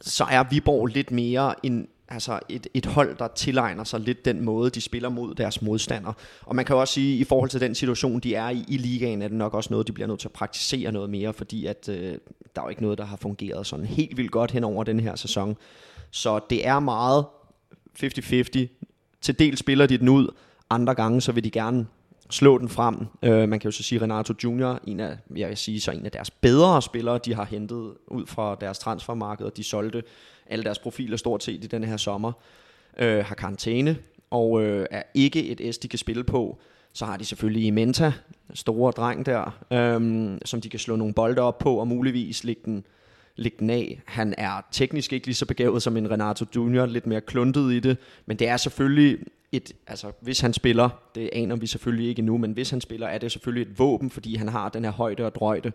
så 0.00 0.24
er 0.30 0.44
Viborg 0.50 0.86
lidt 0.86 1.10
mere 1.10 1.54
en, 1.62 1.88
altså 2.08 2.40
et, 2.48 2.66
et 2.74 2.86
hold, 2.86 3.16
der 3.16 3.28
tilegner 3.28 3.84
sig 3.84 4.00
lidt 4.00 4.24
den 4.24 4.44
måde, 4.44 4.70
de 4.70 4.80
spiller 4.80 5.08
mod 5.08 5.34
deres 5.34 5.62
modstandere. 5.62 6.14
Og 6.42 6.56
man 6.56 6.64
kan 6.64 6.76
også 6.76 6.94
sige, 6.94 7.14
at 7.14 7.20
i 7.20 7.24
forhold 7.24 7.50
til 7.50 7.60
den 7.60 7.74
situation, 7.74 8.20
de 8.20 8.34
er 8.34 8.48
i 8.48 8.64
i 8.68 8.76
ligaen, 8.76 9.22
er 9.22 9.28
det 9.28 9.36
nok 9.36 9.54
også 9.54 9.70
noget, 9.70 9.86
de 9.86 9.92
bliver 9.92 10.06
nødt 10.06 10.20
til 10.20 10.28
at 10.28 10.32
praktisere 10.32 10.92
noget 10.92 11.10
mere, 11.10 11.32
fordi 11.32 11.66
at, 11.66 11.88
øh, 11.88 12.18
der 12.54 12.60
er 12.60 12.64
jo 12.64 12.68
ikke 12.68 12.82
noget, 12.82 12.98
der 12.98 13.04
har 13.04 13.16
fungeret 13.16 13.66
sådan 13.66 13.86
helt 13.86 14.16
vildt 14.16 14.30
godt 14.30 14.50
hen 14.50 14.64
over 14.64 14.84
den 14.84 15.00
her 15.00 15.16
sæson. 15.16 15.56
Så 16.10 16.40
det 16.50 16.66
er 16.66 16.80
meget 16.80 17.24
50-50. 18.02 18.66
Til 19.20 19.38
del 19.38 19.56
spiller 19.56 19.86
de 19.86 19.98
den 19.98 20.08
ud, 20.08 20.34
andre 20.70 20.94
gange 20.94 21.20
så 21.20 21.32
vil 21.32 21.44
de 21.44 21.50
gerne 21.50 21.86
slå 22.30 22.58
den 22.58 22.68
frem. 22.68 23.06
Øh, 23.22 23.48
man 23.48 23.60
kan 23.60 23.68
jo 23.68 23.72
så 23.72 23.82
sige, 23.82 24.02
Renato 24.02 24.34
Junior, 24.44 24.80
en 24.86 25.00
af, 25.00 25.18
jeg 25.36 25.48
vil 25.48 25.56
sige, 25.56 25.80
så 25.80 25.90
en 25.90 26.04
af 26.04 26.12
deres 26.12 26.30
bedre 26.30 26.82
spillere, 26.82 27.18
de 27.18 27.34
har 27.34 27.44
hentet 27.44 27.94
ud 28.06 28.26
fra 28.26 28.56
deres 28.60 28.78
transfermarked, 28.78 29.46
og 29.46 29.56
de 29.56 29.64
solgte 29.64 30.02
alle 30.46 30.64
deres 30.64 30.78
profiler 30.78 31.16
stort 31.16 31.42
set 31.42 31.64
i 31.64 31.66
denne 31.66 31.86
her 31.86 31.96
sommer, 31.96 32.32
øh, 32.98 33.24
har 33.24 33.34
karantæne, 33.34 33.96
og 34.30 34.62
øh, 34.62 34.86
er 34.90 35.02
ikke 35.14 35.46
et 35.46 35.74
S, 35.74 35.78
de 35.78 35.88
kan 35.88 35.98
spille 35.98 36.24
på. 36.24 36.58
Så 36.92 37.04
har 37.04 37.16
de 37.16 37.24
selvfølgelig 37.24 37.74
Menta, 37.74 38.12
store 38.54 38.92
dreng 38.92 39.26
der, 39.26 39.58
øh, 39.72 40.38
som 40.44 40.60
de 40.60 40.68
kan 40.68 40.80
slå 40.80 40.96
nogle 40.96 41.14
bolde 41.14 41.42
op 41.42 41.58
på, 41.58 41.76
og 41.76 41.88
muligvis 41.88 42.44
lægge 42.44 42.62
den, 42.64 42.84
lægge 43.36 43.56
den 43.60 43.70
af. 43.70 44.00
Han 44.06 44.34
er 44.38 44.66
teknisk 44.72 45.12
ikke 45.12 45.26
lige 45.26 45.34
så 45.34 45.46
begavet 45.46 45.82
som 45.82 45.96
en 45.96 46.10
Renato 46.10 46.44
Junior, 46.56 46.86
lidt 46.86 47.06
mere 47.06 47.20
kluntet 47.20 47.72
i 47.72 47.80
det, 47.80 47.96
men 48.26 48.36
det 48.36 48.48
er 48.48 48.56
selvfølgelig 48.56 49.18
et, 49.52 49.72
altså 49.86 50.12
hvis 50.20 50.40
han 50.40 50.52
spiller, 50.52 50.88
det 51.14 51.30
aner 51.32 51.56
vi 51.56 51.66
selvfølgelig 51.66 52.08
ikke 52.08 52.22
nu, 52.22 52.38
men 52.38 52.52
hvis 52.52 52.70
han 52.70 52.80
spiller, 52.80 53.06
er 53.06 53.18
det 53.18 53.32
selvfølgelig 53.32 53.70
et 53.70 53.78
våben, 53.78 54.10
fordi 54.10 54.36
han 54.36 54.48
har 54.48 54.68
den 54.68 54.84
her 54.84 54.92
højde 54.92 55.26
og 55.26 55.34
drøjde. 55.34 55.72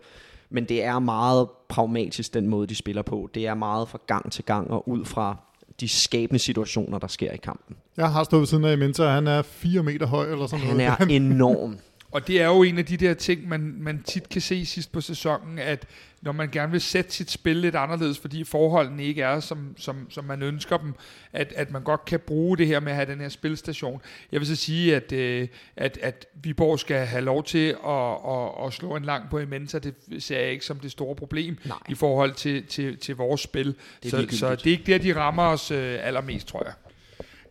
Men 0.50 0.64
det 0.64 0.84
er 0.84 0.98
meget 0.98 1.48
pragmatisk, 1.68 2.34
den 2.34 2.48
måde, 2.48 2.66
de 2.66 2.74
spiller 2.74 3.02
på. 3.02 3.30
Det 3.34 3.46
er 3.46 3.54
meget 3.54 3.88
fra 3.88 3.98
gang 4.06 4.32
til 4.32 4.44
gang 4.44 4.70
og 4.70 4.88
ud 4.88 5.04
fra 5.04 5.36
de 5.80 5.88
skabende 5.88 6.38
situationer, 6.38 6.98
der 6.98 7.06
sker 7.06 7.32
i 7.32 7.36
kampen. 7.36 7.76
Jeg 7.96 8.12
har 8.12 8.24
stået 8.24 8.40
ved 8.40 8.46
siden 8.46 8.64
af 8.64 8.78
Mensa, 8.78 9.06
han 9.06 9.26
er 9.26 9.42
4 9.42 9.82
meter 9.82 10.06
høj 10.06 10.32
eller 10.32 10.46
sådan 10.46 10.66
Han 10.66 10.76
noget. 10.76 10.92
er 11.00 11.06
enorm. 11.20 11.78
Og 12.12 12.26
det 12.26 12.40
er 12.40 12.46
jo 12.46 12.62
en 12.62 12.78
af 12.78 12.86
de 12.86 12.96
der 12.96 13.14
ting, 13.14 13.48
man, 13.48 13.74
man 13.78 14.02
tit 14.02 14.28
kan 14.28 14.40
se 14.40 14.66
sidst 14.66 14.92
på 14.92 15.00
sæsonen, 15.00 15.58
at 15.58 15.86
når 16.22 16.32
man 16.32 16.50
gerne 16.50 16.72
vil 16.72 16.80
sætte 16.80 17.12
sit 17.12 17.30
spil 17.30 17.56
lidt 17.56 17.74
anderledes, 17.74 18.18
fordi 18.18 18.44
forholdene 18.44 19.04
ikke 19.04 19.22
er, 19.22 19.40
som, 19.40 19.74
som, 19.78 20.10
som 20.10 20.24
man 20.24 20.42
ønsker 20.42 20.76
dem, 20.76 20.94
at, 21.32 21.52
at 21.56 21.70
man 21.70 21.82
godt 21.82 22.04
kan 22.04 22.20
bruge 22.20 22.58
det 22.58 22.66
her 22.66 22.80
med 22.80 22.92
at 22.92 22.96
have 22.96 23.12
den 23.12 23.20
her 23.20 23.28
spilstation. 23.28 24.02
Jeg 24.32 24.40
vil 24.40 24.48
så 24.48 24.56
sige, 24.56 24.96
at, 24.96 25.12
øh, 25.12 25.48
at, 25.76 25.98
at 26.02 26.26
Viborg 26.42 26.78
skal 26.78 27.06
have 27.06 27.24
lov 27.24 27.44
til 27.44 27.76
at, 27.86 28.12
at, 28.28 28.66
at 28.66 28.72
slå 28.72 28.96
en 28.96 29.04
lang 29.04 29.30
på 29.30 29.40
Mensa. 29.48 29.78
Det 29.78 29.94
ser 30.18 30.38
jeg 30.38 30.50
ikke 30.50 30.64
som 30.64 30.78
det 30.78 30.90
store 30.90 31.16
problem 31.16 31.58
Nej. 31.64 31.76
i 31.88 31.94
forhold 31.94 32.34
til, 32.34 32.66
til, 32.66 32.98
til 32.98 33.16
vores 33.16 33.40
spil. 33.40 33.74
Det 34.02 34.10
så, 34.10 34.26
så 34.30 34.50
det 34.54 34.66
er 34.66 34.70
ikke 34.70 34.92
der, 34.92 34.98
de 34.98 35.16
rammer 35.16 35.42
os 35.42 35.70
øh, 35.70 35.98
allermest, 36.06 36.46
tror 36.48 36.64
jeg. 36.64 36.72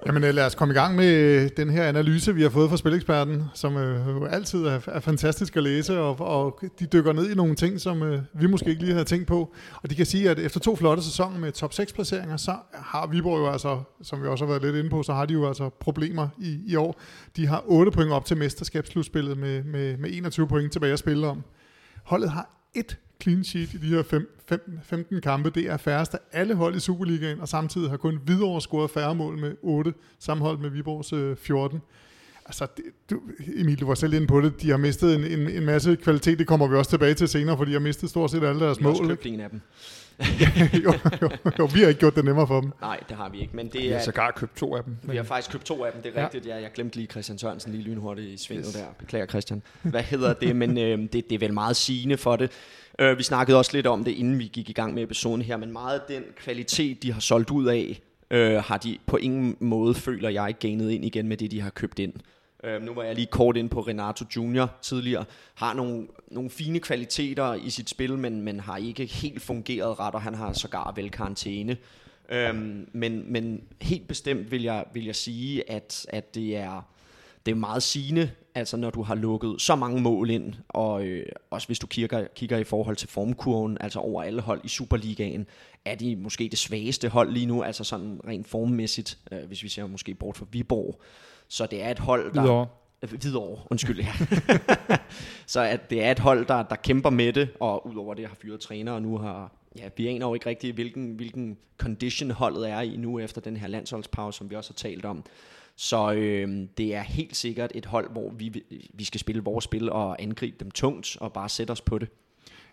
Jamen 0.06 0.24
øh, 0.24 0.34
lad 0.34 0.46
os 0.46 0.56
komme 0.56 0.74
i 0.74 0.78
gang 0.78 0.96
med 0.96 1.14
øh, 1.14 1.50
den 1.58 1.70
her 1.70 1.84
analyse, 1.84 2.36
vi 2.36 2.42
har 2.42 2.50
fået 2.50 2.70
fra 2.70 2.78
Spileksperten, 2.78 3.44
som 3.54 3.78
øh, 3.78 4.34
altid 4.34 4.66
er, 4.66 4.80
er 4.88 5.00
fantastisk 5.00 5.58
at 5.58 5.64
læse, 5.64 6.00
og, 6.00 6.20
og 6.20 6.60
de 6.80 6.86
dykker 6.86 7.14
ned 7.14 7.32
i 7.32 7.36
nogle 7.36 7.56
ting, 7.56 7.82
som 7.82 8.04
øh, 8.04 8.22
vi 8.34 8.48
måske 8.48 8.70
ikke 8.70 8.82
lige 8.82 8.94
havde 8.94 9.06
tænkt 9.06 9.28
på. 9.28 9.54
Og 9.84 9.90
de 9.90 9.96
kan 9.96 10.06
sige, 10.06 10.30
at 10.30 10.40
efter 10.40 10.60
to 10.60 10.76
flotte 10.76 11.04
sæsoner 11.04 11.40
med 11.40 11.52
top 11.52 11.74
6 11.74 11.94
placeringer, 11.94 12.38
så 12.38 12.56
har 12.74 13.08
Viborg 13.08 13.40
jo 13.40 13.52
altså, 13.52 13.80
som 14.02 14.22
vi 14.22 14.28
også 14.28 14.46
har 14.46 14.52
været 14.52 14.62
lidt 14.64 14.76
inde 14.76 14.90
på, 14.90 15.04
så 15.04 15.14
har 15.14 15.26
de 15.26 15.34
jo 15.34 15.48
altså 15.48 15.70
problemer 15.70 16.28
i, 16.40 16.60
i 16.68 16.76
år. 16.76 17.00
De 17.36 17.48
har 17.48 17.64
8 17.66 17.92
point 17.92 18.12
op 18.12 18.26
til 18.26 18.38
mesterskabsslutspillet 18.38 19.38
med, 19.38 19.64
med, 19.64 19.98
med 19.98 20.10
21 20.14 20.48
point 20.48 20.72
tilbage 20.72 20.94
at 20.94 21.00
spille 21.00 21.28
om. 21.28 21.44
Holdet 22.04 22.30
har 22.30 22.50
et 22.74 22.98
clean 23.21 23.43
sheet 23.43 23.73
i 23.73 23.77
de 23.77 23.88
her 23.88 24.03
fem, 24.03 24.38
fem, 24.47 24.79
15 24.84 25.21
kampe. 25.21 25.49
Det 25.49 25.63
er 25.69 25.77
færrest 25.77 26.13
af 26.13 26.19
alle 26.31 26.55
hold 26.55 26.75
i 26.75 26.79
Superligaen, 26.79 27.39
og 27.41 27.47
samtidig 27.47 27.89
har 27.89 27.97
kun 27.97 28.19
Hvidovre 28.25 28.62
scoret 28.62 28.91
færre 28.91 29.15
mål 29.15 29.38
med 29.38 29.55
8, 29.62 29.93
sammenholdt 30.19 30.62
med 30.62 30.69
Viborgs 30.69 31.13
øh, 31.13 31.36
14. 31.38 31.79
Altså, 32.45 32.67
det, 32.77 32.84
du, 33.10 33.21
Emil, 33.55 33.79
du 33.79 33.88
var 33.88 33.95
selv 33.95 34.13
inde 34.13 34.27
på 34.27 34.41
det. 34.41 34.62
De 34.62 34.69
har 34.69 34.77
mistet 34.77 35.15
en, 35.15 35.39
en, 35.39 35.49
en 35.49 35.65
masse 35.65 35.95
kvalitet. 35.95 36.39
Det 36.39 36.47
kommer 36.47 36.67
vi 36.67 36.75
også 36.75 36.89
tilbage 36.91 37.13
til 37.13 37.27
senere, 37.27 37.57
for 37.57 37.65
de 37.65 37.71
har 37.71 37.79
mistet 37.79 38.10
stort 38.10 38.31
set 38.31 38.43
alle 38.43 38.60
deres 38.65 38.77
Vi 38.79 38.84
har 38.84 38.89
også 38.89 39.03
mål. 39.03 39.12
købt 39.12 39.25
en 39.25 39.39
af 39.39 39.49
dem. 39.49 39.62
jo, 40.86 40.93
jo, 41.21 41.29
jo, 41.60 41.65
vi 41.73 41.79
har 41.79 41.88
ikke 41.88 41.99
gjort 41.99 42.15
det 42.15 42.25
nemmere 42.25 42.47
for 42.47 42.62
dem. 42.62 42.71
Nej, 42.81 42.99
det 43.10 43.17
har 43.17 43.29
vi 43.29 43.39
ikke, 43.41 43.55
men 43.55 43.67
det 43.69 43.84
Jeg 43.84 43.89
har 43.91 43.99
er... 43.99 44.03
sågar 44.03 44.31
købt 44.36 44.55
to 44.57 44.75
af 44.75 44.84
dem. 44.84 44.95
Vi 45.03 45.15
har 45.17 45.23
faktisk 45.23 45.51
købt 45.51 45.65
to 45.65 45.86
af 45.86 45.91
dem, 45.91 46.01
det 46.01 46.12
er 46.15 46.19
Ja. 46.19 46.25
rigtigt. 46.25 46.45
Ja, 46.45 46.55
jeg 46.55 46.71
glemte 46.75 46.95
lige 46.95 47.07
Christian 47.07 47.38
Sørensen 47.38 47.71
lige 47.71 47.84
lynhurtigt 47.84 48.27
i 48.27 48.38
svinget 48.38 48.65
yes. 48.67 48.73
der. 48.75 48.86
Beklager 48.99 49.25
Christian. 49.25 49.62
Hvad 49.81 50.03
hedder 50.03 50.34
det? 50.34 50.55
Men 50.55 50.77
øh, 50.77 50.99
det, 50.99 51.13
det 51.13 51.31
er 51.31 51.39
vel 51.39 51.53
meget 51.53 51.75
sigende 51.75 52.17
for 52.17 52.36
det. 52.36 52.51
Øh, 52.99 53.17
vi 53.17 53.23
snakkede 53.23 53.58
også 53.58 53.71
lidt 53.73 53.88
om 53.88 54.04
det, 54.04 54.12
inden 54.12 54.39
vi 54.39 54.49
gik 54.54 54.69
i 54.69 54.73
gang 54.73 54.93
med 54.93 55.04
episoden 55.04 55.41
her, 55.41 55.58
men 55.58 55.71
meget 55.71 55.99
af 55.99 56.06
den 56.08 56.23
kvalitet, 56.38 57.04
de 57.04 57.13
har 57.13 57.19
solgt 57.19 57.51
ud 57.51 57.65
af, 57.65 58.01
øh, 58.32 58.63
har 58.63 58.77
de 58.77 58.97
på 59.06 59.17
ingen 59.17 59.58
måde, 59.60 59.93
føler 59.93 60.30
jeg, 60.30 60.56
gainet 60.60 60.91
ind 60.91 61.06
igen 61.06 61.27
med 61.27 61.38
det, 61.38 61.51
de 61.51 61.62
har 61.62 61.69
købt 61.69 61.99
ind. 61.99 62.13
Øh, 62.63 62.82
nu 62.82 62.93
var 62.93 63.04
jeg 63.04 63.15
lige 63.15 63.27
kort 63.27 63.58
ind 63.58 63.69
på 63.69 63.82
Renato 63.82 64.25
Junior 64.36 64.71
tidligere. 64.82 65.25
Har 65.54 65.73
nogle, 65.73 66.08
nogle 66.27 66.49
fine 66.49 66.80
kvaliteter 66.80 67.54
i 67.54 67.69
sit 67.69 67.89
spil, 67.89 68.17
men, 68.17 68.41
men 68.41 68.60
har 68.60 68.77
ikke 68.77 69.06
helt 69.06 69.41
fungeret 69.41 69.99
ret, 69.99 70.13
og 70.13 70.21
han 70.21 70.36
har 70.36 70.54
sågar 70.54 70.93
vel 70.95 71.12
karantæne. 71.12 71.77
Øhm, 72.30 72.89
men, 72.91 73.32
men 73.32 73.63
helt 73.82 74.08
bestemt 74.08 74.51
vil 74.51 74.63
jeg, 74.63 74.86
vil 74.93 75.06
jeg 75.06 75.15
sige, 75.15 75.71
at, 75.71 76.06
at 76.10 76.36
det 76.36 76.58
er 76.58 76.82
det 77.45 77.51
er 77.51 77.56
meget 77.56 77.84
sigende, 77.84 78.32
altså 78.56 78.78
når 78.78 78.90
du 78.90 79.04
har 79.04 79.16
lukket 79.16 79.62
så 79.62 79.76
mange 79.76 80.02
mål 80.02 80.30
ind, 80.30 80.54
og 80.70 81.06
øh, 81.06 81.26
også 81.50 81.68
hvis 81.68 81.80
du 81.80 81.88
kigger, 81.88 82.28
kigger 82.36 82.58
i 82.58 82.64
forhold 82.64 82.96
til 82.96 83.10
formkurven, 83.10 83.78
altså 83.82 84.00
over 84.00 84.24
alle 84.24 84.42
hold 84.42 84.62
i 84.64 84.68
Superligaen, 84.68 85.46
er 85.86 85.96
de 85.96 86.16
måske 86.16 86.48
det 86.52 86.60
svageste 86.60 87.10
hold 87.10 87.32
lige 87.32 87.46
nu, 87.46 87.64
altså 87.64 87.84
sådan 87.84 88.20
rent 88.28 88.48
formmæssigt, 88.48 89.18
øh, 89.32 89.46
hvis 89.48 89.64
vi 89.64 89.70
ser 89.70 89.88
måske 89.88 90.14
bort 90.14 90.38
fra 90.38 90.46
Viborg. 90.52 91.02
Så 91.48 91.66
det 91.66 91.84
er 91.84 91.90
et 91.90 92.00
hold, 92.00 92.34
der... 92.34 92.42
Hvidovre. 92.42 92.68
Øh, 93.02 93.10
Hvidovre, 93.10 93.64
undskyld, 93.70 94.00
ja. 94.00 94.14
så 95.46 95.62
at 95.62 95.90
det 95.90 96.04
er 96.04 96.12
et 96.12 96.20
hold, 96.20 96.46
der, 96.46 96.64
der 96.64 96.76
kæmper 96.76 97.10
med 97.10 97.34
det, 97.34 97.50
og 97.60 97.88
udover 97.88 98.14
det 98.14 98.28
har 98.28 98.36
fyret 98.36 98.60
træner, 98.60 98.92
og 98.92 99.02
nu 99.02 99.18
har... 99.18 99.52
Ja, 99.78 99.90
vi 99.98 100.08
aner 100.08 100.28
jo 100.28 100.34
ikke 100.34 100.50
rigtig, 100.50 100.74
hvilken, 100.74 101.12
hvilken 101.12 101.58
condition 101.78 102.32
holdet 102.32 102.70
er 102.70 102.82
i 102.82 102.98
nu 102.98 103.20
efter 103.20 103.42
den 103.42 103.58
her 103.58 103.68
landsholdspause, 103.68 104.38
som 104.38 104.50
vi 104.50 104.56
også 104.56 104.74
har 104.74 104.90
talt 104.90 105.06
om. 105.06 105.24
Så 105.75 106.12
øh, 106.12 106.67
det 106.77 106.95
er 106.95 107.01
helt 107.01 107.36
sikkert 107.36 107.71
et 107.75 107.86
hold, 107.86 108.12
hvor 108.12 108.29
vi, 108.31 108.63
vi 108.93 109.03
skal 109.03 109.19
spille 109.19 109.43
vores 109.43 109.65
spil 109.65 109.89
og 109.89 110.21
angribe 110.21 110.57
dem 110.60 110.71
tungt 110.71 111.17
og 111.21 111.34
bare 111.34 111.49
sætte 111.49 111.71
os 111.71 111.81
på 111.81 111.99
det. 111.99 112.10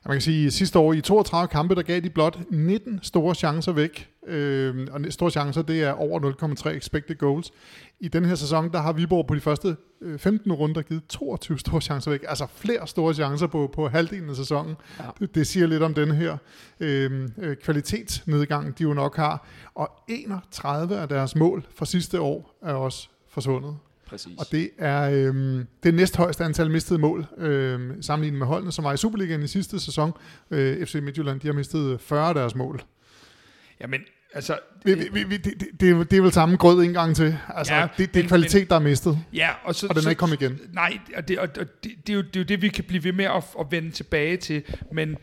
Man 0.09 0.15
kan 0.15 0.21
sige, 0.21 0.47
at 0.47 0.53
sidste 0.53 0.79
år 0.79 0.93
i 0.93 1.01
32 1.01 1.49
kampe, 1.49 1.75
der 1.75 1.83
gav 1.83 2.01
de 2.01 2.11
blot 2.11 2.39
19 2.51 3.01
store 3.03 3.35
chancer 3.35 3.73
væk. 3.73 4.11
Øh, 4.27 4.89
og 4.93 5.01
store 5.11 5.31
chancer, 5.31 5.63
det 5.63 5.83
er 5.83 5.93
over 5.93 6.21
0,3 6.65 6.69
expected 6.69 7.17
goals. 7.17 7.53
I 8.01 8.09
den 8.09 8.25
her 8.25 8.35
sæson, 8.35 8.73
der 8.73 8.79
har 8.79 8.93
Viborg 8.93 9.27
på 9.27 9.35
de 9.35 9.41
første 9.41 9.77
15 10.19 10.51
øh, 10.51 10.59
runder 10.59 10.83
givet 10.83 11.03
22 11.09 11.59
store 11.59 11.81
chancer 11.81 12.11
væk. 12.11 12.25
Altså 12.29 12.47
flere 12.55 12.87
store 12.87 13.15
chancer 13.15 13.47
på, 13.47 13.71
på 13.75 13.89
halvdelen 13.89 14.31
af 14.31 14.37
sæsonen. 14.37 14.77
Ja. 14.99 15.05
Det, 15.21 15.35
det 15.35 15.47
siger 15.47 15.67
lidt 15.67 15.83
om 15.83 15.95
den 15.95 16.11
her 16.11 16.37
øh, 16.81 17.29
øh, 17.39 17.57
kvalitetsnedgang, 17.57 18.79
de 18.79 18.83
jo 18.83 18.95
nok 18.95 19.17
har. 19.17 19.47
Og 19.75 19.91
31 20.09 20.99
af 20.99 21.09
deres 21.09 21.37
mål 21.37 21.67
fra 21.75 21.87
sidste 21.87 22.21
år 22.21 22.59
er 22.63 22.73
også 22.73 23.09
forsvundet. 23.29 23.77
Præcis. 24.09 24.39
Og 24.39 24.47
det 24.53 24.71
er 24.79 25.11
øh, 25.11 25.65
det 25.83 25.95
næsthøjeste 25.95 26.45
antal 26.45 26.71
mistede 26.71 26.99
mål, 26.99 27.27
øh, 27.39 27.91
sammenlignet 28.01 28.39
med 28.39 28.47
holdene, 28.47 28.73
som 28.73 28.85
var 28.85 28.93
i 28.93 28.97
Superligaen 28.97 29.43
i 29.43 29.47
sidste 29.47 29.81
sæson. 29.81 30.13
Øh, 30.51 30.87
FC 30.87 30.95
Midtjylland, 30.95 31.41
de 31.41 31.47
har 31.47 31.55
mistet 31.55 32.01
40 32.01 32.29
af 32.29 32.35
deres 32.35 32.55
mål. 32.55 32.83
Jamen, 33.81 34.01
altså... 34.35 34.59
Vi, 34.85 34.95
vi, 34.95 35.25
vi, 35.25 35.37
det, 35.37 35.45
det, 35.45 35.69
det, 35.81 35.91
er, 35.91 36.05
det 36.05 36.23
vel 36.23 36.33
samme 36.33 36.57
grød 36.57 36.85
en 36.85 36.93
gang 36.93 37.17
til. 37.17 37.39
Altså, 37.55 37.75
ja, 37.75 37.89
det, 37.99 38.15
det 38.15 38.25
er 38.25 38.29
kvalitet, 38.29 38.61
men, 38.61 38.69
der 38.69 38.77
er 38.77 38.81
mistet. 38.81 39.19
Ja, 39.33 39.51
og, 39.65 39.75
så, 39.75 39.87
og 39.87 39.95
den 39.95 40.05
er 40.05 40.11
ikke 40.11 40.21
kommet 40.21 40.43
igen. 40.43 40.61
Nej, 40.73 40.99
og, 41.17 41.29
det, 41.29 41.39
og, 41.39 41.49
og 41.61 41.67
det, 41.85 41.93
det, 42.07 42.13
er 42.13 42.17
jo, 42.17 42.23
det 42.23 42.37
er 42.37 42.41
jo 42.41 42.45
det, 42.45 42.63
vi 42.63 42.69
kan 42.69 42.85
blive 42.85 43.05
ved 43.05 43.13
med 43.13 43.25
at, 43.25 43.45
at 43.61 43.67
vende 43.71 43.91
tilbage 43.91 44.37
til. 44.37 44.63
Men 44.93 45.17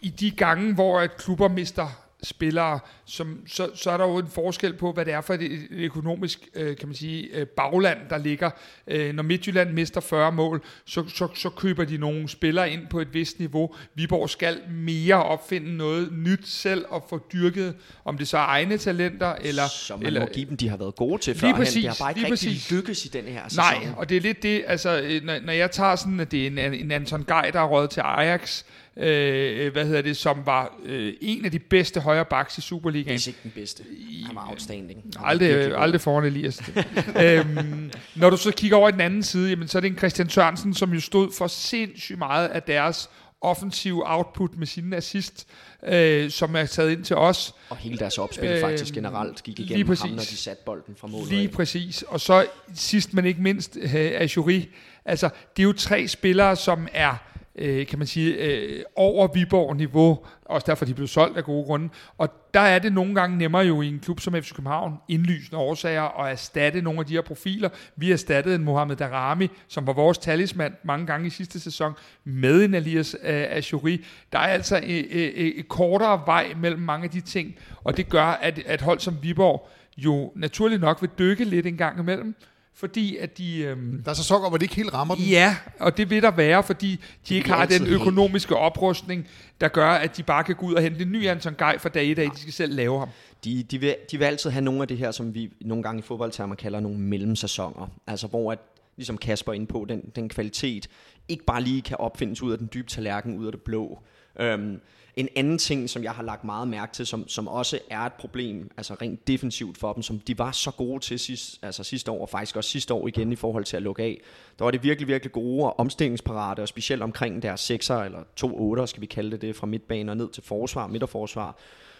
i 0.00 0.08
de 0.08 0.30
gange, 0.30 0.74
hvor 0.74 1.00
at 1.00 1.16
klubber 1.16 1.48
mister 1.48 2.07
spillere, 2.22 2.80
som, 3.04 3.40
så, 3.46 3.70
så 3.74 3.90
er 3.90 3.96
der 3.96 4.04
jo 4.04 4.18
en 4.18 4.26
forskel 4.26 4.72
på, 4.72 4.92
hvad 4.92 5.04
det 5.04 5.12
er 5.14 5.20
for 5.20 5.34
et, 5.34 5.42
et 5.42 5.68
økonomisk 5.70 6.48
øh, 6.54 6.76
kan 6.76 6.88
man 6.88 6.94
sige, 6.94 7.28
øh, 7.34 7.46
bagland, 7.46 7.98
der 8.10 8.18
ligger. 8.18 8.50
Øh, 8.86 9.14
når 9.14 9.22
Midtjylland 9.22 9.72
mister 9.72 10.00
40 10.00 10.32
mål, 10.32 10.62
så, 10.84 11.04
så, 11.08 11.28
så 11.34 11.50
køber 11.50 11.84
de 11.84 11.96
nogle 11.96 12.28
spillere 12.28 12.70
ind 12.70 12.86
på 12.86 13.00
et 13.00 13.14
vist 13.14 13.38
niveau. 13.38 13.74
Viborg 13.94 14.30
skal 14.30 14.58
mere 14.70 15.22
opfinde 15.22 15.76
noget 15.76 16.12
nyt 16.12 16.48
selv 16.48 16.84
og 16.88 17.06
få 17.10 17.26
dyrket, 17.32 17.74
om 18.04 18.18
det 18.18 18.28
så 18.28 18.38
er 18.38 18.46
egne 18.46 18.78
talenter, 18.78 19.34
eller... 19.40 19.66
Som 19.68 19.98
man 19.98 20.06
eller, 20.06 20.20
må 20.20 20.26
give 20.26 20.48
dem, 20.48 20.56
de 20.56 20.68
har 20.68 20.76
været 20.76 20.94
gode 20.94 21.22
til 21.22 21.34
førhen. 21.34 21.56
præcis, 21.56 21.74
det 21.74 21.84
har 21.84 21.96
bare 22.00 22.10
ikke 22.10 22.20
lige 22.20 22.32
rigtig 22.32 22.48
præcis. 22.48 22.70
lykkes 22.70 23.04
i 23.04 23.08
den 23.08 23.24
her 23.24 23.48
sæson. 23.48 23.64
Nej, 23.64 23.88
og 23.96 24.08
det 24.08 24.16
er 24.16 24.20
lidt 24.20 24.42
det, 24.42 24.64
altså, 24.66 25.00
øh, 25.00 25.24
når, 25.24 25.38
når 25.44 25.52
jeg 25.52 25.70
tager 25.70 25.96
sådan, 25.96 26.20
at 26.20 26.30
det 26.30 26.42
er 26.42 26.46
en, 26.46 26.74
en 26.74 26.90
Anton 26.90 27.24
Gej, 27.24 27.50
der 27.50 27.60
er 27.60 27.66
råd 27.66 27.88
til 27.88 28.00
Ajax, 28.00 28.64
øh, 28.98 29.72
hvad 29.72 29.86
hedder 29.86 30.02
det, 30.02 30.16
som 30.16 30.42
var 30.46 30.74
øh, 30.84 31.14
en 31.20 31.44
af 31.44 31.50
de 31.50 31.58
bedste 31.58 32.00
højre 32.00 32.24
backs 32.24 32.58
i 32.58 32.60
Superligaen. 32.60 33.12
Hvis 33.14 33.26
ikke 33.26 33.38
den 33.42 33.52
bedste. 33.54 33.84
Han 34.26 34.36
var 34.36 34.48
outstanding. 34.50 35.02
Han 35.02 35.12
var 35.22 35.28
Aldrig, 35.28 35.50
aldrig 35.78 36.00
foran 36.00 36.24
Elias. 36.24 36.60
øhm, 37.24 37.90
når 38.14 38.30
du 38.30 38.36
så 38.36 38.52
kigger 38.56 38.76
over 38.76 38.88
i 38.88 38.92
den 38.92 39.00
anden 39.00 39.22
side, 39.22 39.50
jamen, 39.50 39.68
så 39.68 39.78
er 39.78 39.80
det 39.80 39.90
en 39.90 39.98
Christian 39.98 40.28
Sørensen, 40.30 40.74
som 40.74 40.92
jo 40.92 41.00
stod 41.00 41.32
for 41.38 41.46
sindssygt 41.46 42.18
meget 42.18 42.48
af 42.48 42.62
deres 42.62 43.10
offensive 43.40 44.02
output 44.06 44.56
med 44.56 44.66
sine 44.66 44.96
assist, 44.96 45.46
øh, 45.86 46.30
som 46.30 46.56
er 46.56 46.66
taget 46.66 46.90
ind 46.90 47.04
til 47.04 47.16
os. 47.16 47.54
Og 47.68 47.76
hele 47.76 47.98
deres 47.98 48.18
opspil 48.18 48.48
Øhm, 48.50 48.60
faktisk 48.60 48.94
generelt 48.94 49.42
gik 49.42 49.58
lige 49.58 49.66
igennem 49.66 49.86
præcis. 49.86 50.02
ham, 50.02 50.10
når 50.10 50.18
de 50.22 50.36
satte 50.36 50.62
bolden 50.66 50.96
fra 50.96 51.06
målet. 51.08 51.28
Lige 51.28 51.44
af. 51.44 51.50
præcis. 51.50 52.02
Og 52.02 52.20
så 52.20 52.46
sidst 52.74 53.14
men 53.14 53.24
ikke 53.24 53.42
mindst, 53.42 53.78
øh, 53.80 53.90
Ajuri. 53.94 54.68
Altså, 55.04 55.28
det 55.56 55.62
er 55.62 55.64
jo 55.66 55.72
tre 55.72 56.08
spillere, 56.08 56.56
som 56.56 56.88
er 56.92 57.14
øh, 57.58 57.86
kan 57.86 57.98
man 57.98 58.06
sige, 58.06 58.34
øh, 58.34 58.82
over 58.96 59.28
Viborg-niveau, 59.34 60.18
også 60.44 60.64
derfor 60.66 60.84
de 60.84 60.94
blev 60.94 61.06
solgt 61.06 61.36
af 61.36 61.44
gode 61.44 61.64
grunde. 61.64 61.88
Og 62.18 62.28
der 62.54 62.60
er 62.60 62.78
det 62.78 62.92
nogle 62.92 63.14
gange 63.14 63.38
nemmere 63.38 63.62
jo 63.62 63.82
i 63.82 63.88
en 63.88 63.98
klub 63.98 64.20
som 64.20 64.34
FC 64.34 64.54
København, 64.54 64.94
indlysende 65.08 65.58
årsager, 65.58 66.20
at 66.20 66.32
erstatte 66.32 66.82
nogle 66.82 67.00
af 67.00 67.06
de 67.06 67.12
her 67.12 67.22
profiler. 67.22 67.68
Vi 67.96 68.12
erstattede 68.12 68.54
en 68.54 68.64
Mohamed 68.64 68.96
Darami, 68.96 69.48
som 69.68 69.86
var 69.86 69.92
vores 69.92 70.18
talismand 70.18 70.74
mange 70.84 71.06
gange 71.06 71.26
i 71.26 71.30
sidste 71.30 71.60
sæson, 71.60 71.92
med 72.24 72.64
en 72.64 72.74
Elias 72.74 73.16
øh, 73.22 73.46
Ashuri. 73.50 74.04
Der 74.32 74.38
er 74.38 74.46
altså 74.46 74.76
et, 74.82 75.22
et, 75.24 75.58
et 75.58 75.68
kortere 75.68 76.22
vej 76.26 76.54
mellem 76.56 76.80
mange 76.80 77.04
af 77.04 77.10
de 77.10 77.20
ting, 77.20 77.54
og 77.84 77.96
det 77.96 78.08
gør, 78.08 78.24
at, 78.24 78.58
at 78.66 78.80
hold 78.80 78.98
som 78.98 79.16
Viborg 79.22 79.68
jo 79.96 80.32
naturligt 80.36 80.80
nok 80.80 81.02
vil 81.02 81.10
dykke 81.18 81.44
lidt 81.44 81.66
en 81.66 81.76
gang 81.76 82.00
imellem, 82.00 82.34
fordi 82.78 83.16
at 83.16 83.38
de... 83.38 83.58
Øhm, 83.58 84.02
Der 84.02 84.10
er 84.10 84.14
så 84.14 84.24
sokker, 84.24 84.48
hvor 84.48 84.58
det 84.58 84.62
ikke 84.62 84.76
helt 84.76 84.94
rammer 84.94 85.14
den. 85.14 85.24
Ja, 85.24 85.56
og 85.80 85.96
det 85.96 86.10
vil 86.10 86.22
der 86.22 86.30
være, 86.30 86.62
fordi 86.62 87.00
de 87.28 87.34
ikke 87.34 87.48
har 87.48 87.66
den 87.66 87.86
økonomiske 87.86 88.56
oprustning, 88.56 89.28
der 89.60 89.68
gør, 89.68 89.90
at 89.90 90.16
de 90.16 90.22
bare 90.22 90.44
kan 90.44 90.54
gå 90.54 90.66
ud 90.66 90.74
og 90.74 90.82
hente 90.82 91.02
en 91.02 91.12
ny 91.12 91.26
Anton 91.26 91.54
Gej 91.58 91.78
fra 91.78 91.88
dag 91.88 92.04
i 92.06 92.14
dag. 92.14 92.30
De 92.34 92.40
skal 92.40 92.52
selv 92.52 92.74
lave 92.74 92.98
ham. 92.98 93.08
De, 93.44 93.62
de, 93.62 93.78
vil, 93.78 93.96
de 94.10 94.18
vil 94.18 94.24
altid 94.24 94.50
have 94.50 94.64
nogle 94.64 94.82
af 94.82 94.88
det 94.88 94.98
her, 94.98 95.10
som 95.10 95.34
vi 95.34 95.52
nogle 95.60 95.82
gange 95.82 95.98
i 95.98 96.02
fodboldtermer 96.02 96.54
kalder 96.54 96.80
nogle 96.80 96.98
mellemsæsoner. 96.98 97.86
Altså 98.06 98.26
hvor, 98.26 98.52
at, 98.52 98.58
ligesom 98.96 99.18
Kasper 99.18 99.52
er 99.52 99.56
inde 99.56 99.66
på, 99.66 99.86
den, 99.88 100.02
den 100.16 100.28
kvalitet 100.28 100.88
ikke 101.28 101.44
bare 101.44 101.62
lige 101.62 101.82
kan 101.82 101.96
opfindes 101.96 102.42
ud 102.42 102.52
af 102.52 102.58
den 102.58 102.68
dybe 102.74 102.88
tallerken, 102.88 103.38
ud 103.38 103.46
af 103.46 103.52
det 103.52 103.62
blå. 103.62 104.02
Øhm, 104.40 104.80
en 105.18 105.28
anden 105.36 105.58
ting, 105.58 105.90
som 105.90 106.02
jeg 106.02 106.12
har 106.12 106.22
lagt 106.22 106.44
meget 106.44 106.68
mærke 106.68 106.92
til, 106.92 107.06
som, 107.06 107.28
som 107.28 107.48
også 107.48 107.78
er 107.90 108.00
et 108.00 108.12
problem, 108.12 108.70
altså 108.76 108.94
rent 108.94 109.28
defensivt 109.28 109.78
for 109.78 109.92
dem, 109.92 110.02
som 110.02 110.18
de 110.18 110.38
var 110.38 110.52
så 110.52 110.70
gode 110.70 111.00
til 111.00 111.18
sidst, 111.18 111.58
altså 111.62 111.84
sidste 111.84 112.10
år, 112.10 112.20
og 112.20 112.28
faktisk 112.28 112.56
også 112.56 112.70
sidste 112.70 112.94
år 112.94 113.08
igen 113.08 113.32
i 113.32 113.36
forhold 113.36 113.64
til 113.64 113.76
at 113.76 113.82
lukke 113.82 114.02
af. 114.02 114.20
Der 114.58 114.64
var 114.64 114.70
det 114.70 114.82
virkelig, 114.82 115.08
virkelig 115.08 115.32
gode 115.32 115.64
og 115.64 115.78
omstillingsparate, 115.78 116.60
og 116.60 116.68
specielt 116.68 117.02
omkring 117.02 117.42
deres 117.42 117.70
6'er 117.70 117.94
eller 117.94 118.22
to 118.36 118.60
otter, 118.60 118.86
skal 118.86 119.00
vi 119.00 119.06
kalde 119.06 119.30
det 119.30 119.42
det, 119.42 119.56
fra 119.56 119.66
midtbanen 119.66 120.08
og 120.08 120.16
ned 120.16 120.28
til 120.28 120.42
forsvar, 120.42 120.86
midterforsvar 120.86 121.58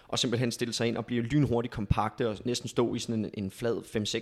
og 0.09 0.19
simpelthen 0.19 0.53
stille 0.53 0.75
sig 0.75 0.89
ind 0.89 0.97
og 0.97 1.07
blive 1.07 1.23
lynhurtigt 1.23 1.75
kompakte 1.75 2.29
og 2.29 2.37
næsten 2.45 2.69
stå 2.69 2.95
i 2.95 2.99
sådan 2.99 3.25
en, 3.25 3.31
en 3.35 3.51
flad 3.51 3.77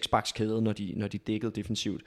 5-6 0.04 0.08
bakskæde, 0.10 0.62
når 0.62 0.72
de, 0.72 0.92
når 0.96 1.08
de 1.08 1.18
dækkede 1.18 1.52
defensivt. 1.52 2.02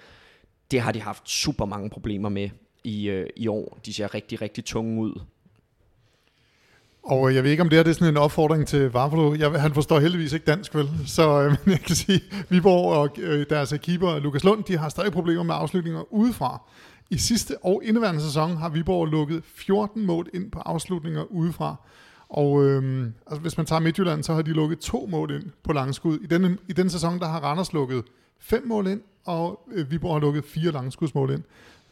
Det 0.71 0.81
har 0.81 0.91
de 0.91 1.01
haft 1.01 1.29
super 1.29 1.65
mange 1.65 1.89
problemer 1.89 2.29
med 2.29 2.49
i, 2.83 3.09
øh, 3.09 3.29
i 3.35 3.47
år. 3.47 3.79
De 3.85 3.93
ser 3.93 4.13
rigtig, 4.13 4.41
rigtig 4.41 4.65
tunge 4.65 5.01
ud. 5.01 5.21
Og 7.03 7.29
øh, 7.29 7.35
jeg 7.35 7.43
ved 7.43 7.51
ikke, 7.51 7.63
om 7.63 7.69
det 7.69 7.77
her 7.77 7.83
det 7.83 7.89
er 7.89 7.93
sådan 7.93 8.13
en 8.13 8.17
opfordring 8.17 8.67
til 8.67 8.91
Vavlo. 8.91 9.35
Jeg, 9.35 9.61
han 9.61 9.73
forstår 9.73 9.99
heldigvis 9.99 10.33
ikke 10.33 10.45
dansk, 10.45 10.75
vel? 10.75 10.89
Så 11.05 11.41
øh, 11.41 11.51
men 11.65 11.71
jeg 11.71 11.79
kan 11.79 11.95
sige, 11.95 12.21
Viborg 12.49 12.93
og 12.93 13.09
øh, 13.17 13.45
deres 13.49 13.73
keeper 13.81 14.19
Lukas 14.19 14.43
Lund, 14.43 14.63
de 14.63 14.77
har 14.77 14.89
stadig 14.89 15.11
problemer 15.11 15.43
med 15.43 15.55
afslutninger 15.55 16.13
udefra. 16.13 16.61
I 17.09 17.17
sidste 17.17 17.55
og 17.63 17.81
indeværende 17.85 18.21
sæson 18.21 18.57
har 18.57 18.69
Viborg 18.69 19.07
lukket 19.07 19.43
14 19.45 20.05
mål 20.05 20.27
ind 20.33 20.51
på 20.51 20.59
afslutninger 20.59 21.23
udefra. 21.31 21.75
Og 22.29 22.65
øh, 22.65 23.07
altså, 23.27 23.41
hvis 23.41 23.57
man 23.57 23.65
tager 23.65 23.79
Midtjylland, 23.79 24.23
så 24.23 24.33
har 24.33 24.41
de 24.41 24.51
lukket 24.51 24.79
to 24.79 25.07
mål 25.11 25.31
ind 25.31 25.43
på 25.63 25.73
langskud. 25.73 26.19
I 26.19 26.25
denne, 26.25 26.57
I 26.67 26.73
denne 26.73 26.89
sæson, 26.89 27.19
der 27.19 27.27
har 27.27 27.39
Randers 27.39 27.73
lukket 27.73 28.03
fem 28.39 28.67
mål 28.67 28.87
ind, 28.87 29.01
og 29.25 29.59
øh, 29.71 29.91
Viborg 29.91 30.15
har 30.15 30.19
lukket 30.19 30.45
fire 30.45 30.71
langskudsmål 30.71 31.31
ind. 31.31 31.43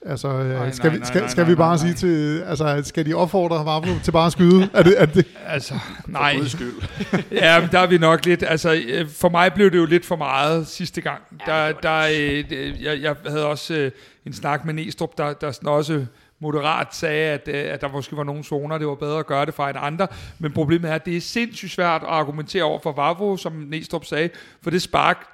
Altså, 0.06 0.28
øh, 0.28 0.50
Nej, 0.50 0.72
skal, 0.72 0.88
nej, 0.88 0.94
vi, 0.94 1.00
nej, 1.00 1.08
skal, 1.08 1.22
nej, 1.22 1.30
skal 1.30 1.42
nej, 1.42 1.50
vi 1.50 1.56
bare 1.56 1.78
nej, 1.78 1.78
sige 1.78 1.94
til, 1.94 2.42
altså, 2.42 2.82
skal 2.84 3.06
de 3.06 3.14
opfordre 3.14 3.66
Vavlo 3.66 3.92
til 4.04 4.12
bare 4.12 4.26
at 4.26 4.32
skyde? 4.32 4.70
Er 4.74 4.84
det, 4.84 5.02
er 5.02 5.06
det, 5.06 5.28
Altså, 5.46 5.74
nej. 6.08 6.36
Guds 6.38 6.52
skyld. 6.52 6.74
ja, 7.32 7.62
men 7.62 7.70
der 7.72 7.80
er 7.80 7.88
vi 7.88 7.98
nok 7.98 8.26
lidt, 8.26 8.44
altså 8.48 8.84
øh, 8.88 9.10
for 9.10 9.30
mig 9.30 9.54
blev 9.54 9.72
det 9.72 9.78
jo 9.78 9.86
lidt 9.86 10.06
for 10.06 10.16
meget 10.16 10.68
sidste 10.68 11.02
gang. 11.02 11.22
Ja, 11.48 11.68
Der, 11.68 11.72
der, 11.72 12.08
øh, 12.12 12.84
jeg, 12.84 13.02
jeg 13.02 13.16
havde 13.28 13.46
også 13.46 13.74
øh, 13.74 13.92
en 14.26 14.34
snak 14.34 14.66
med 14.66 14.74
Næstrup, 14.74 15.18
der, 15.18 15.34
der 15.34 15.70
også 15.70 16.06
moderat 16.40 16.96
sagde, 16.96 17.32
at, 17.32 17.48
øh, 17.48 17.74
at 17.74 17.82
der 17.82 17.88
måske 17.92 18.18
var 18.18 18.24
nogle 18.24 18.44
zoner, 18.44 18.78
det 18.78 18.88
var 18.88 18.96
bedre 18.96 19.20
at 19.20 19.28
gøre 19.28 19.46
det 19.46 19.54
fra 19.54 19.70
end 19.70 19.78
andre. 19.82 20.08
Men 20.40 20.54
problemet 20.54 20.92
er, 20.92 20.96
at 20.96 21.06
det 21.06 21.18
er 21.18 21.22
sindssygt 21.22 21.72
svært 21.72 22.02
at 22.02 22.08
argumentere 22.10 22.64
over 22.64 22.80
for 22.80 22.92
Vavro, 22.92 23.38
som 23.38 23.54
Næstrup 23.54 24.06
sagde, 24.06 24.30
for 24.62 24.70
det 24.70 24.82
spark, 24.82 25.26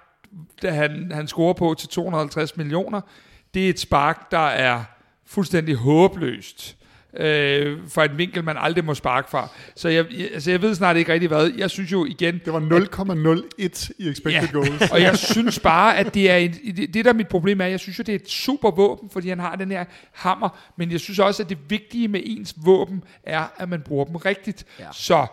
da 0.62 0.72
han, 0.72 1.12
han 1.14 1.28
scorer 1.28 1.54
på 1.54 1.76
til 1.80 1.90
250 1.90 2.58
millioner, 2.58 3.02
det 3.54 3.66
er 3.66 3.70
et 3.70 3.80
spark, 3.80 4.32
der 4.32 4.48
er 4.48 4.84
fuldstændig 5.26 5.76
håbløst 5.76 6.76
øh, 7.18 7.78
for 7.90 8.02
en 8.04 8.18
vinkel, 8.18 8.44
man 8.44 8.56
aldrig 8.60 8.86
må 8.86 8.94
sparke 8.94 9.30
fra. 9.30 9.50
Så 9.76 9.90
jeg, 9.90 10.06
jeg, 10.18 10.30
altså 10.34 10.52
jeg 10.52 10.62
ved 10.62 10.76
snart 10.76 10.98
ikke 10.98 11.14
rigtig 11.14 11.28
hvad. 11.28 11.52
Jeg 11.58 11.70
synes 11.70 11.92
jo 11.92 12.06
igen, 12.06 12.42
det 12.46 12.54
var 12.54 12.60
0,01 12.60 13.92
i 14.00 14.10
expected 14.10 14.32
Ja. 14.42 14.48
goals. 14.54 14.92
og 14.92 15.02
jeg 15.02 15.18
synes 15.18 15.60
bare, 15.60 15.98
at 15.98 16.14
det 16.14 16.32
er 16.32 16.36
en, 16.36 16.52
det, 16.52 16.94
det 16.94 17.06
der 17.06 17.12
er 17.12 17.16
mit 17.16 17.28
problem 17.28 17.62
er, 17.62 17.66
jeg 17.66 17.80
synes 17.80 18.00
jo, 18.00 18.04
det 18.04 18.12
er 18.12 18.20
et 18.20 18.30
super 18.30 18.72
våben, 18.72 19.10
fordi 19.10 19.30
han 19.30 19.40
har 19.40 19.56
den 19.56 19.72
her 19.72 19.86
hammer, 20.12 20.50
men 20.78 20.92
jeg 20.92 21.00
synes 21.00 21.20
også, 21.20 21.44
at 21.44 21.50
det 21.50 21.58
vigtige 21.70 22.08
med 22.08 22.22
ens 22.24 22.56
våben 22.58 23.04
er, 23.24 23.44
at 23.58 23.70
man 23.70 23.82
bruger 23.82 24.06
dem 24.06 24.16
rigtigt. 24.16 24.66
Ja. 24.80 24.86
Så 24.94 25.26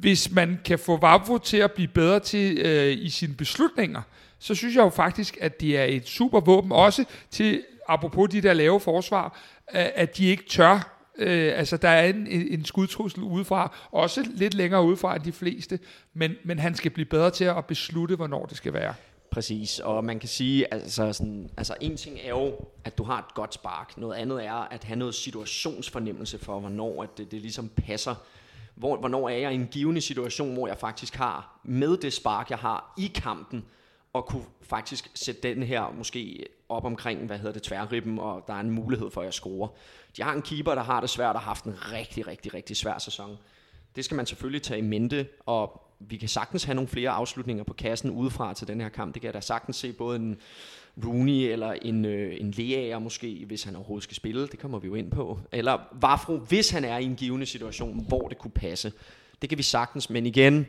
hvis 0.00 0.30
man 0.32 0.58
kan 0.64 0.78
få 0.78 0.96
Vavro 0.96 1.38
til 1.38 1.56
at 1.56 1.72
blive 1.72 1.88
bedre 1.88 2.20
til 2.20 2.58
øh, 2.58 2.92
i 2.98 3.10
sine 3.10 3.34
beslutninger, 3.34 4.02
så 4.38 4.54
synes 4.54 4.74
jeg 4.76 4.82
jo 4.82 4.88
faktisk, 4.88 5.38
at 5.40 5.60
det 5.60 5.78
er 5.78 5.84
et 5.84 6.08
super 6.08 6.40
våben 6.40 6.72
også 6.72 7.04
til 7.30 7.64
apropos 7.88 8.30
de 8.30 8.40
der 8.40 8.52
lave 8.52 8.80
forsvar, 8.80 9.40
at 9.72 10.16
de 10.16 10.26
ikke 10.26 10.44
tør 10.48 10.96
Øh, 11.18 11.58
altså, 11.58 11.76
der 11.76 11.88
er 11.88 12.08
en, 12.08 12.26
en 12.26 12.64
skudtrussel 12.64 13.22
udefra, 13.22 13.76
også 13.90 14.24
lidt 14.34 14.54
længere 14.54 14.82
udefra 14.82 15.16
end 15.16 15.22
de 15.22 15.32
fleste, 15.32 15.78
men, 16.14 16.32
men 16.44 16.58
han 16.58 16.74
skal 16.74 16.90
blive 16.90 17.06
bedre 17.06 17.30
til 17.30 17.44
at 17.44 17.64
beslutte, 17.64 18.16
hvornår 18.16 18.46
det 18.46 18.56
skal 18.56 18.72
være. 18.72 18.94
Præcis, 19.30 19.78
og 19.78 20.04
man 20.04 20.18
kan 20.18 20.28
sige, 20.28 20.74
altså, 20.74 21.12
sådan, 21.12 21.50
altså 21.56 21.74
en 21.80 21.96
ting 21.96 22.18
er 22.24 22.28
jo, 22.28 22.54
at 22.84 22.98
du 22.98 23.04
har 23.04 23.18
et 23.18 23.34
godt 23.34 23.54
spark. 23.54 23.98
Noget 23.98 24.14
andet 24.14 24.44
er 24.44 24.52
at 24.52 24.84
have 24.84 24.98
noget 24.98 25.14
situationsfornemmelse 25.14 26.38
for, 26.38 26.60
hvornår 26.60 27.02
at 27.02 27.08
det, 27.18 27.30
det 27.30 27.40
ligesom 27.40 27.68
passer. 27.68 28.14
Hvor, 28.74 28.96
hvornår 28.96 29.28
er 29.28 29.36
jeg 29.36 29.52
i 29.52 29.54
en 29.54 29.68
givende 29.70 30.00
situation, 30.00 30.54
hvor 30.54 30.66
jeg 30.66 30.78
faktisk 30.78 31.14
har 31.14 31.60
med 31.64 31.96
det 31.96 32.12
spark, 32.12 32.50
jeg 32.50 32.58
har 32.58 32.94
i 32.98 33.12
kampen, 33.14 33.64
og 34.16 34.26
kunne 34.26 34.44
faktisk 34.62 35.10
sætte 35.14 35.40
den 35.42 35.62
her 35.62 35.94
måske 35.98 36.46
op 36.68 36.84
omkring, 36.84 37.26
hvad 37.26 37.38
hedder 37.38 37.52
det, 37.52 37.62
tværribben, 37.62 38.18
og 38.18 38.44
der 38.46 38.54
er 38.54 38.60
en 38.60 38.70
mulighed 38.70 39.10
for, 39.10 39.20
at 39.20 39.24
jeg 39.24 39.34
scorer. 39.34 39.68
De 40.16 40.22
har 40.22 40.32
en 40.32 40.42
keeper, 40.42 40.74
der 40.74 40.82
har 40.82 41.00
det 41.00 41.10
svært 41.10 41.34
og 41.34 41.40
har 41.40 41.48
haft 41.48 41.64
en 41.64 41.92
rigtig, 41.92 42.26
rigtig, 42.26 42.54
rigtig 42.54 42.76
svær 42.76 42.98
sæson. 42.98 43.36
Det 43.96 44.04
skal 44.04 44.14
man 44.14 44.26
selvfølgelig 44.26 44.62
tage 44.62 44.78
i 44.78 44.82
mente, 44.82 45.28
og 45.46 45.82
vi 45.98 46.16
kan 46.16 46.28
sagtens 46.28 46.64
have 46.64 46.74
nogle 46.74 46.88
flere 46.88 47.10
afslutninger 47.10 47.64
på 47.64 47.74
kassen 47.74 48.10
udefra 48.10 48.54
til 48.54 48.68
den 48.68 48.80
her 48.80 48.88
kamp. 48.88 49.14
Det 49.14 49.22
kan 49.22 49.26
jeg 49.26 49.34
da 49.34 49.40
sagtens 49.40 49.76
se 49.76 49.92
både 49.92 50.16
en 50.16 50.36
Rooney 51.04 51.52
eller 51.52 51.72
en, 51.72 52.04
øh, 52.04 52.36
en 52.40 52.50
Leaer 52.50 52.98
måske, 52.98 53.44
hvis 53.46 53.62
han 53.62 53.76
overhovedet 53.76 54.04
skal 54.04 54.16
spille. 54.16 54.46
Det 54.46 54.58
kommer 54.58 54.78
vi 54.78 54.86
jo 54.86 54.94
ind 54.94 55.10
på. 55.10 55.38
Eller 55.52 55.78
Vafro, 56.00 56.36
hvis 56.36 56.70
han 56.70 56.84
er 56.84 56.98
i 56.98 57.04
en 57.04 57.16
givende 57.16 57.46
situation, 57.46 58.04
hvor 58.08 58.28
det 58.28 58.38
kunne 58.38 58.50
passe. 58.50 58.92
Det 59.42 59.48
kan 59.48 59.58
vi 59.58 59.62
sagtens, 59.62 60.10
men 60.10 60.26
igen, 60.26 60.66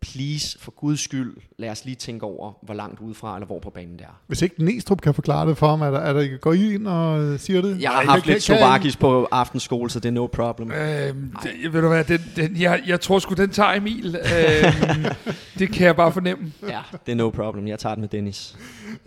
please, 0.00 0.58
for 0.60 0.70
guds 0.70 1.00
skyld, 1.00 1.36
lad 1.58 1.70
os 1.70 1.84
lige 1.84 1.94
tænke 1.94 2.24
over, 2.26 2.52
hvor 2.62 2.74
langt 2.74 3.00
udefra 3.00 3.34
eller 3.36 3.46
hvor 3.46 3.58
på 3.58 3.70
banen 3.70 3.92
det 3.92 4.02
er. 4.02 4.20
Hvis 4.26 4.42
ikke 4.42 4.64
Næstrup 4.64 5.00
kan 5.00 5.14
forklare 5.14 5.48
det 5.48 5.58
for 5.58 5.68
ham, 5.68 5.82
er 5.82 5.90
der, 5.90 5.98
er 5.98 6.12
der, 6.12 6.36
går 6.36 6.52
I 6.52 6.74
ind 6.74 6.86
og 6.86 7.40
siger 7.40 7.62
det? 7.62 7.80
Jeg 7.80 7.90
har 7.90 8.02
haft 8.02 8.24
kan, 8.24 8.32
lidt 8.32 8.42
Slovakis 8.42 8.96
på 8.96 9.24
aftenskole, 9.24 9.90
så 9.90 10.00
det 10.00 10.08
er 10.08 10.12
no 10.12 10.26
problem. 10.26 10.72
Øhm, 10.72 11.34
det, 11.42 11.72
ved 11.72 11.82
du 11.82 11.88
hvad, 11.88 12.04
den, 12.04 12.20
den, 12.36 12.60
jeg, 12.60 12.82
jeg 12.86 13.00
tror 13.00 13.18
sgu, 13.18 13.34
den 13.34 13.50
tager 13.50 13.72
Emil. 13.72 14.16
øhm, 14.16 15.04
det 15.58 15.72
kan 15.72 15.86
jeg 15.86 15.96
bare 15.96 16.12
fornemme. 16.12 16.52
Ja, 16.68 16.80
det 17.06 17.12
er 17.12 17.16
no 17.16 17.30
problem. 17.30 17.66
Jeg 17.68 17.78
tager 17.78 17.94
den 17.94 18.00
med 18.00 18.08
Dennis. 18.08 18.56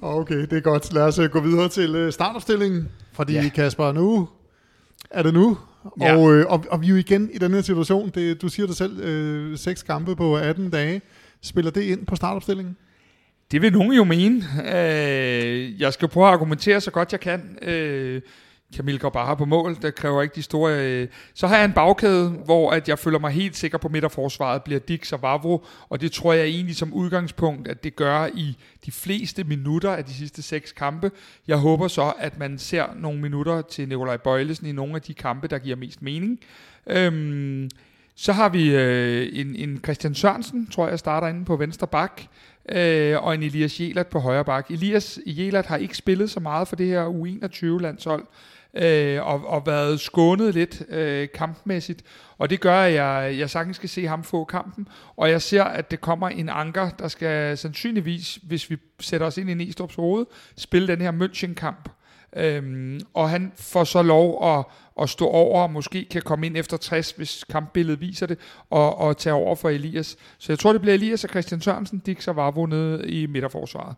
Okay, 0.02 0.42
det 0.42 0.54
er 0.54 0.62
godt. 0.62 0.94
Lad 0.94 1.04
os 1.04 1.20
uh, 1.20 1.26
gå 1.26 1.40
videre 1.40 1.70
til 1.70 2.06
uh, 2.06 2.14
startopstillingen. 2.14 2.90
Fordi 3.14 3.34
ja. 3.34 3.50
Kasper, 3.50 3.92
nu 3.92 4.30
er 5.12 5.24
det 5.24 5.34
nu. 5.34 5.58
Ja. 6.02 6.18
Og, 6.18 6.34
øh, 6.34 6.46
og, 6.50 6.66
og 6.70 6.82
vi 6.82 6.86
er 6.86 6.90
jo 6.90 6.96
igen 6.96 7.30
i 7.34 7.38
den 7.38 7.54
her 7.54 7.62
situation. 7.62 8.10
Det, 8.10 8.42
du 8.42 8.50
siger 8.50 8.68
det 8.68 8.76
selv, 8.76 9.00
øh, 9.00 9.58
seks 9.58 9.84
kampe 9.84 10.16
på 10.16 10.38
18 10.38 10.70
dage. 10.70 11.02
Spiller 11.42 11.72
det 11.72 11.82
ind 11.82 12.06
på 12.06 12.16
startopstillingen? 12.16 12.78
Det 13.52 13.62
vil 13.62 13.74
nogen 13.74 13.94
jo 13.94 14.04
mene. 14.04 14.44
Øh, 14.76 15.82
jeg 15.82 15.94
skal 15.94 16.08
prøve 16.08 16.28
at 16.28 16.34
argumentere 16.34 16.82
så 16.82 16.92
godt 16.92 17.12
jeg 17.12 17.20
kan. 17.20 17.58
Øh, 17.62 18.22
Kamil 18.76 19.00
går 19.00 19.10
bare 19.10 19.38
på 19.38 19.46
mål, 19.46 19.78
der 19.82 19.92
kræver 19.92 20.22
ikke 20.22 20.36
de 20.36 20.42
store... 20.42 20.74
Øh. 20.74 21.08
Så 21.34 21.48
har 21.48 21.56
jeg 21.56 21.66
en 21.66 21.74
bagkæde, 21.74 22.30
hvor 22.30 22.72
at 22.72 22.90
jeg 22.90 23.00
føler 23.00 23.20
mig 23.20 23.32
helt 23.32 23.56
sikker 23.56 23.78
på 23.78 23.90
midterforsvaret, 23.90 24.64
bliver 24.64 24.80
Dix 24.80 25.12
og 25.12 25.22
Vavro, 25.22 25.66
og 25.90 26.02
det 26.02 26.12
tror 26.12 26.34
jeg 26.34 26.46
egentlig 26.46 26.76
som 26.76 26.94
udgangspunkt, 26.94 27.68
at 27.68 27.84
det 27.84 27.96
gør 27.96 28.28
i 28.34 28.58
de 28.86 28.92
fleste 28.92 29.44
minutter 29.44 29.92
af 29.92 30.06
de 30.06 30.14
sidste 30.14 30.42
seks 30.42 30.72
kampe. 30.72 31.12
Jeg 31.48 31.58
håber 31.58 31.88
så, 31.88 32.14
at 32.20 32.40
man 32.40 32.58
ser 32.58 32.86
nogle 32.96 33.22
minutter 33.22 33.62
til 33.62 33.88
Nikolaj 33.88 34.18
Bøjlesen 34.18 34.68
i 34.68 34.72
nogle 34.72 34.96
af 34.96 35.02
de 35.02 35.14
kampe, 35.14 35.48
der 35.48 35.60
giver 35.60 35.76
mest 35.76 36.02
mening. 36.02 36.40
Øhm, 36.88 37.70
så 38.16 38.34
har 38.34 38.50
vi 38.50 38.76
øh, 38.76 39.30
en, 39.34 39.56
en 39.56 39.80
Christian 39.84 40.16
Sørensen, 40.16 40.68
tror 40.68 40.88
jeg, 40.88 41.00
starter 41.00 41.28
inde 41.28 41.46
på 41.46 41.56
venstre 41.56 41.88
bak, 41.88 42.22
øh, 42.70 43.24
og 43.24 43.34
en 43.34 43.44
Elias 43.44 43.80
Jelert 43.80 44.08
på 44.08 44.20
højre 44.20 44.46
bak. 44.46 44.72
Elias 44.72 45.20
Jelert 45.26 45.66
har 45.66 45.78
ikke 45.78 45.98
spillet 45.98 46.30
så 46.30 46.40
meget 46.40 46.68
for 46.68 46.76
det 46.76 46.88
her 46.88 47.06
U21-landshold, 47.06 48.26
øh, 48.74 49.28
og, 49.28 49.48
og 49.48 49.66
været 49.66 50.00
skånet 50.00 50.54
lidt 50.54 50.84
øh, 50.90 51.28
kampmæssigt. 51.34 52.04
Og 52.38 52.50
det 52.50 52.60
gør, 52.60 52.82
at 52.82 52.94
jeg, 52.94 53.36
jeg 53.38 53.50
sagtens 53.50 53.76
skal 53.76 53.90
se 53.90 54.08
ham 54.08 54.24
få 54.24 54.44
kampen. 54.44 54.88
Og 55.18 55.30
jeg 55.30 55.42
ser, 55.42 55.64
at 55.64 55.92
det 55.92 56.02
kommer 56.02 56.30
en 56.30 56.50
anker, 56.50 56.90
der 56.90 57.08
skal 57.08 57.58
sandsynligvis, 57.58 58.40
hvis 58.44 58.70
vi 58.70 58.78
sætter 59.00 59.28
os 59.28 59.38
ind 59.38 59.50
i 59.50 59.70
Næstrup's 59.70 59.96
hoved, 59.96 60.26
spille 60.58 60.88
den 60.88 61.02
her 61.02 61.12
München-kamp. 61.12 61.90
Øhm, 62.36 63.00
og 63.14 63.30
han 63.30 63.52
får 63.56 63.84
så 63.84 64.02
lov 64.02 64.58
at, 64.58 64.66
at 65.02 65.10
stå 65.10 65.28
over, 65.28 65.62
og 65.64 65.72
måske 65.72 66.06
kan 66.12 66.22
komme 66.22 66.46
ind 66.46 66.58
efter 66.58 66.78
60, 66.78 67.12
hvis 67.12 67.44
kampbilledet 67.44 68.02
viser 68.02 68.26
det, 68.26 68.38
og, 68.70 68.98
og 68.98 69.18
tage 69.18 69.34
over 69.34 69.56
for 69.56 69.70
Elias. 69.70 70.18
Så 70.38 70.52
jeg 70.52 70.60
tror, 70.60 70.72
det 70.72 70.82
bliver 70.82 70.94
Elias 70.94 71.24
og 71.24 71.30
Christian 71.30 71.62
Sørensen, 71.62 72.00
Dix 72.00 72.28
og 72.28 72.36
Varvo 72.36 72.66
nede 72.66 73.10
i 73.10 73.26
midterforsvaret. 73.26 73.96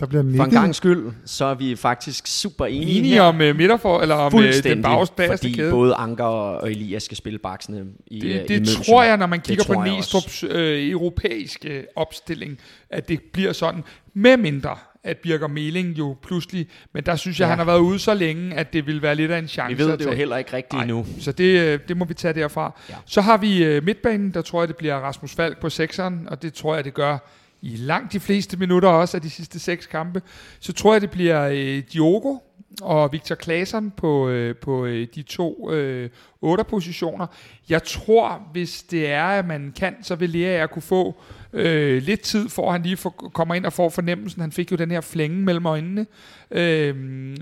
Der 0.00 0.06
bliver 0.06 0.24
For 0.36 0.44
en 0.44 0.50
gang 0.50 0.74
skyld, 0.74 1.12
så 1.24 1.44
er 1.44 1.54
vi 1.54 1.76
faktisk 1.76 2.26
super 2.26 2.66
enige, 2.66 2.98
enige 2.98 3.22
om 3.22 3.34
uh, 3.34 3.56
midterfor, 3.56 4.00
eller 4.00 4.14
om 4.14 4.34
uh, 4.34 4.42
den 4.64 4.82
bagerste 4.82 5.26
fordi 5.26 5.52
kæde. 5.52 5.70
både 5.70 5.94
Anker 5.94 6.24
og 6.24 6.70
Elias 6.70 7.02
skal 7.02 7.16
spille 7.16 7.38
baksene 7.38 7.84
i 8.06 8.20
Det, 8.20 8.42
uh, 8.42 8.48
det 8.48 8.68
i 8.68 8.84
tror 8.84 9.02
jeg, 9.02 9.16
når 9.16 9.26
man 9.26 9.40
kigger 9.40 9.64
på 9.64 9.72
Næstrup's 9.72 10.46
uh, 10.46 10.90
europæiske 10.90 11.86
opstilling, 11.96 12.58
at 12.90 13.08
det 13.08 13.20
bliver 13.32 13.52
sådan, 13.52 13.84
med 14.14 14.36
mindre 14.36 14.76
at 15.04 15.16
Birger 15.16 15.48
Meling 15.48 15.98
jo 15.98 16.16
pludselig, 16.22 16.68
men 16.92 17.04
der 17.06 17.16
synes 17.16 17.40
jeg, 17.40 17.44
ja. 17.44 17.48
han 17.48 17.58
har 17.58 17.64
været 17.64 17.78
ude 17.78 17.98
så 17.98 18.14
længe, 18.14 18.54
at 18.54 18.72
det 18.72 18.86
vil 18.86 19.02
være 19.02 19.14
lidt 19.14 19.30
af 19.30 19.38
en 19.38 19.48
chance 19.48 19.76
Vi 19.76 19.82
ved 19.84 19.98
det 19.98 20.06
jo 20.06 20.12
heller 20.12 20.36
ikke 20.36 20.52
rigtigt 20.52 20.82
endnu. 20.82 21.06
Så 21.20 21.32
det, 21.32 21.88
det 21.88 21.96
må 21.96 22.04
vi 22.04 22.14
tage 22.14 22.34
derfra. 22.34 22.80
Ja. 22.90 22.94
Så 23.06 23.20
har 23.20 23.36
vi 23.36 23.80
midtbanen, 23.80 24.34
der 24.34 24.42
tror 24.42 24.62
jeg, 24.62 24.68
det 24.68 24.76
bliver 24.76 24.94
Rasmus 24.94 25.34
Falk 25.34 25.60
på 25.60 25.68
sekseren, 25.68 26.28
og 26.30 26.42
det 26.42 26.54
tror 26.54 26.74
jeg, 26.74 26.84
det 26.84 26.94
gør 26.94 27.18
i 27.62 27.76
langt 27.76 28.12
de 28.12 28.20
fleste 28.20 28.56
minutter 28.56 28.88
også 28.88 29.16
af 29.16 29.22
de 29.22 29.30
sidste 29.30 29.58
seks 29.58 29.86
kampe. 29.86 30.22
Så 30.60 30.72
tror 30.72 30.94
jeg, 30.94 31.00
det 31.00 31.10
bliver 31.10 31.48
øh, 31.52 31.82
Diogo 31.92 32.36
og 32.82 33.12
Victor 33.12 33.34
Claesson 33.34 33.90
på, 33.90 34.28
øh, 34.28 34.56
på 34.56 34.84
øh, 34.84 35.06
de 35.14 35.22
to 35.22 35.70
øh, 35.72 36.10
otte 36.40 36.64
positioner. 36.64 37.26
Jeg 37.68 37.82
tror, 37.82 38.42
hvis 38.52 38.82
det 38.82 39.10
er, 39.10 39.24
at 39.24 39.46
man 39.46 39.72
kan, 39.76 39.96
så 40.02 40.14
vil 40.14 40.30
Lea 40.30 40.58
jeg 40.58 40.70
kunne 40.70 40.82
få 40.82 41.20
øh, 41.52 42.02
lidt 42.02 42.20
tid, 42.20 42.48
for 42.48 42.72
han 42.72 42.82
lige 42.82 42.96
for, 42.96 43.10
kommer 43.10 43.54
ind 43.54 43.66
og 43.66 43.72
får 43.72 43.88
fornemmelsen. 43.88 44.40
Han 44.40 44.52
fik 44.52 44.72
jo 44.72 44.76
den 44.76 44.90
her 44.90 45.00
flænge 45.00 45.36
mellem 45.36 45.66
øjnene 45.66 46.06
øh, 46.50 46.96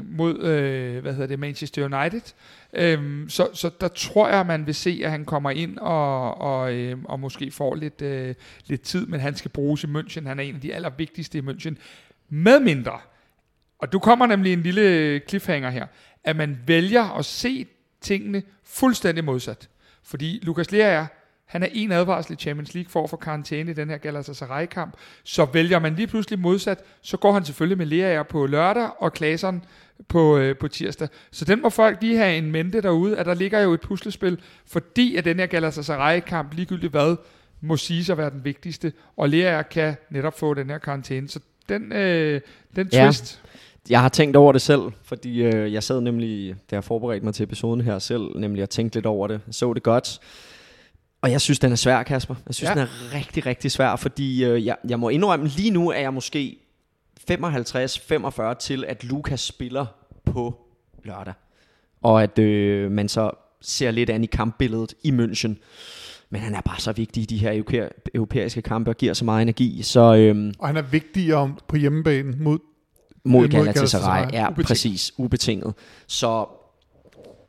mod 0.04 0.42
øh, 0.42 1.02
hvad 1.02 1.12
hedder 1.12 1.26
det, 1.26 1.38
Manchester 1.38 1.84
United. 1.84 2.22
Øh, 2.72 3.28
så, 3.28 3.48
så 3.52 3.70
der 3.80 3.88
tror 3.88 4.28
jeg, 4.28 4.46
man 4.46 4.66
vil 4.66 4.74
se, 4.74 5.00
at 5.04 5.10
han 5.10 5.24
kommer 5.24 5.50
ind 5.50 5.78
og, 5.78 6.40
og, 6.40 6.74
øh, 6.74 6.98
og 7.04 7.20
måske 7.20 7.50
får 7.50 7.74
lidt, 7.74 8.02
øh, 8.02 8.34
lidt 8.66 8.82
tid, 8.82 9.06
men 9.06 9.20
han 9.20 9.36
skal 9.36 9.50
bruges 9.50 9.84
i 9.84 9.86
München. 9.86 10.28
Han 10.28 10.38
er 10.38 10.42
en 10.42 10.54
af 10.54 10.60
de 10.60 10.74
allervigtigste 10.74 11.38
i 11.38 11.40
München. 11.40 11.74
Med 12.28 12.60
mindre, 12.60 12.98
og 13.78 13.92
du 13.92 13.98
kommer 13.98 14.26
nemlig 14.26 14.52
en 14.52 14.62
lille 14.62 15.18
cliffhanger 15.28 15.70
her, 15.70 15.86
at 16.24 16.36
man 16.36 16.58
vælger 16.66 17.18
at 17.18 17.24
se 17.24 17.66
tingene 18.00 18.42
fuldstændig 18.64 19.24
modsat. 19.24 19.68
Fordi 20.02 20.40
Lukas 20.42 20.72
Lea 20.72 21.04
han 21.48 21.62
er 21.62 21.68
en 21.72 21.92
advarsel 21.92 22.32
i 22.32 22.36
Champions 22.36 22.74
League 22.74 22.90
for 22.90 23.04
at 23.04 23.10
få 23.10 23.16
karantæne 23.16 23.70
i 23.70 23.74
den 23.74 23.90
her 23.90 23.96
Galatasaray-kamp. 23.96 24.94
Så 25.24 25.44
vælger 25.44 25.78
man 25.78 25.94
lige 25.94 26.06
pludselig 26.06 26.38
modsat, 26.38 26.84
så 27.02 27.16
går 27.16 27.32
han 27.32 27.44
selvfølgelig 27.44 27.78
med 27.78 27.86
Lea 27.86 28.22
på 28.22 28.46
lørdag, 28.46 28.88
og 28.98 29.12
Klaseren 29.12 29.64
på, 30.08 30.38
øh, 30.38 30.56
på 30.56 30.68
tirsdag. 30.68 31.08
Så 31.30 31.44
den 31.44 31.62
må 31.62 31.70
folk 31.70 31.98
lige 32.00 32.16
have 32.16 32.36
en 32.36 32.52
mente 32.52 32.80
derude, 32.80 33.18
at 33.18 33.26
der 33.26 33.34
ligger 33.34 33.60
jo 33.60 33.72
et 33.72 33.80
puslespil, 33.80 34.40
fordi 34.66 35.16
at 35.16 35.24
den 35.24 35.38
her 35.38 35.46
Galatasaray-kamp, 35.46 36.54
ligegyldigt 36.54 36.90
hvad, 36.90 37.16
må 37.60 37.76
sige 37.76 38.12
at 38.12 38.18
være 38.18 38.30
den 38.30 38.44
vigtigste, 38.44 38.92
og 39.16 39.28
Lea 39.28 39.62
kan 39.62 39.96
netop 40.10 40.38
få 40.38 40.54
den 40.54 40.70
her 40.70 40.78
karantæne. 40.78 41.28
Så 41.28 41.40
den, 41.68 41.92
øh, 41.92 42.40
den 42.76 42.88
twist... 42.88 43.40
Ja. 43.44 43.48
Jeg 43.90 44.00
har 44.00 44.08
tænkt 44.08 44.36
over 44.36 44.52
det 44.52 44.62
selv, 44.62 44.82
fordi 45.02 45.42
øh, 45.42 45.72
jeg 45.72 45.82
sad 45.82 46.00
nemlig, 46.00 46.54
da 46.70 46.76
jeg 46.76 46.84
forberedte 46.84 47.24
mig 47.24 47.34
til 47.34 47.44
episoden 47.44 47.80
her 47.80 47.98
selv, 47.98 48.22
nemlig 48.36 48.62
at 48.62 48.70
tænke 48.70 48.94
lidt 48.94 49.06
over 49.06 49.26
det. 49.26 49.40
Jeg 49.46 49.54
så 49.54 49.72
det 49.72 49.82
godt. 49.82 50.20
Og 51.22 51.30
jeg 51.30 51.40
synes, 51.40 51.58
den 51.58 51.72
er 51.72 51.76
svær, 51.76 52.02
Kasper. 52.02 52.34
Jeg 52.46 52.54
synes, 52.54 52.68
ja. 52.68 52.74
den 52.74 52.82
er 52.82 53.14
rigtig, 53.14 53.46
rigtig 53.46 53.70
svær, 53.70 53.96
fordi 53.96 54.44
øh, 54.44 54.66
jeg, 54.66 54.76
jeg 54.88 54.98
må 54.98 55.08
indrømme, 55.08 55.48
lige 55.48 55.70
nu 55.70 55.90
er 55.90 55.98
jeg 55.98 56.14
måske 56.14 56.58
55-45 57.30 58.54
til, 58.60 58.84
at 58.84 59.04
Lukas 59.04 59.40
spiller 59.40 59.86
på 60.24 60.60
lørdag. 61.04 61.34
Og 62.02 62.22
at 62.22 62.38
øh, 62.38 62.90
man 62.90 63.08
så 63.08 63.30
ser 63.60 63.90
lidt 63.90 64.10
an 64.10 64.24
i 64.24 64.26
kampbilledet 64.26 64.94
i 65.04 65.10
München. 65.10 65.54
Men 66.30 66.40
han 66.40 66.54
er 66.54 66.60
bare 66.60 66.80
så 66.80 66.92
vigtig 66.92 67.22
i 67.22 67.26
de 67.26 67.38
her 67.38 67.62
europæiske 68.14 68.62
kampe 68.62 68.90
og 68.90 68.96
giver 68.96 69.14
så 69.14 69.24
meget 69.24 69.42
energi. 69.42 69.82
Så, 69.82 70.14
øhm, 70.14 70.54
og 70.58 70.66
han 70.66 70.76
er 70.76 70.82
vigtig 70.82 71.34
om 71.34 71.58
på 71.68 71.76
hjemmebane 71.76 72.36
mod 72.38 72.58
mod 73.24 73.48
Galatasaray. 73.48 74.32
Ja, 74.32 74.50
præcis. 74.50 75.12
Ubetinget. 75.16 75.74
Så 76.06 76.46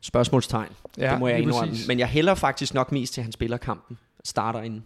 spørgsmålstegn. 0.01 0.69
Ja, 0.97 1.11
det 1.11 1.19
må 1.19 1.27
jeg 1.27 1.39
indrømme. 1.39 1.75
Men 1.87 1.99
jeg 1.99 2.07
hælder 2.07 2.35
faktisk 2.35 2.73
nok 2.73 2.91
mest 2.91 3.13
til, 3.13 3.21
at 3.21 3.25
han 3.25 3.31
spiller 3.31 3.57
kampen. 3.57 3.97
Starter 4.23 4.61
inden. 4.61 4.85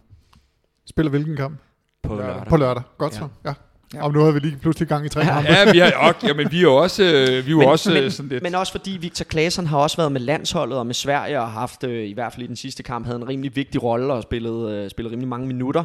Spiller 0.86 1.10
hvilken 1.10 1.36
kamp? 1.36 1.58
På 2.02 2.14
lørdag. 2.14 2.46
På 2.46 2.56
lørdag. 2.56 2.82
Godt 2.98 3.12
ja. 3.12 3.18
så. 3.18 3.28
Ja. 3.44 3.54
Ja. 3.94 4.02
Og 4.02 4.12
nu 4.12 4.20
har 4.20 4.30
vi 4.30 4.38
lige 4.38 4.56
pludselig 4.56 4.88
gang 4.88 5.06
i 5.06 5.08
tre 5.08 5.24
kampe. 5.24 5.52
Ja, 5.52 5.72
vi 5.72 5.78
er, 5.78 5.90
okay, 6.00 6.28
ja, 6.28 6.34
men 6.34 6.52
vi 6.52 6.58
er 6.58 6.62
jo 6.62 6.76
også, 6.76 7.02
øh, 7.02 7.46
vi 7.46 7.52
er 7.52 7.56
men, 7.56 7.68
også 7.68 7.90
men, 7.90 8.10
sådan 8.10 8.28
lidt... 8.28 8.42
Men 8.42 8.54
også 8.54 8.72
fordi 8.72 8.90
Victor 8.90 9.24
Claesson 9.24 9.66
har 9.66 9.78
også 9.78 9.96
været 9.96 10.12
med 10.12 10.20
landsholdet 10.20 10.78
og 10.78 10.86
med 10.86 10.94
Sverige 10.94 11.40
og 11.40 11.50
haft, 11.50 11.84
øh, 11.84 12.08
i 12.08 12.12
hvert 12.12 12.32
fald 12.32 12.44
i 12.44 12.46
den 12.46 12.56
sidste 12.56 12.82
kamp, 12.82 13.06
havde 13.06 13.16
en 13.16 13.28
rimelig 13.28 13.56
vigtig 13.56 13.82
rolle 13.82 14.12
og 14.12 14.22
spillet, 14.22 14.70
øh, 14.70 14.90
spillet 14.90 15.12
rimelig 15.12 15.28
mange 15.28 15.46
minutter. 15.46 15.84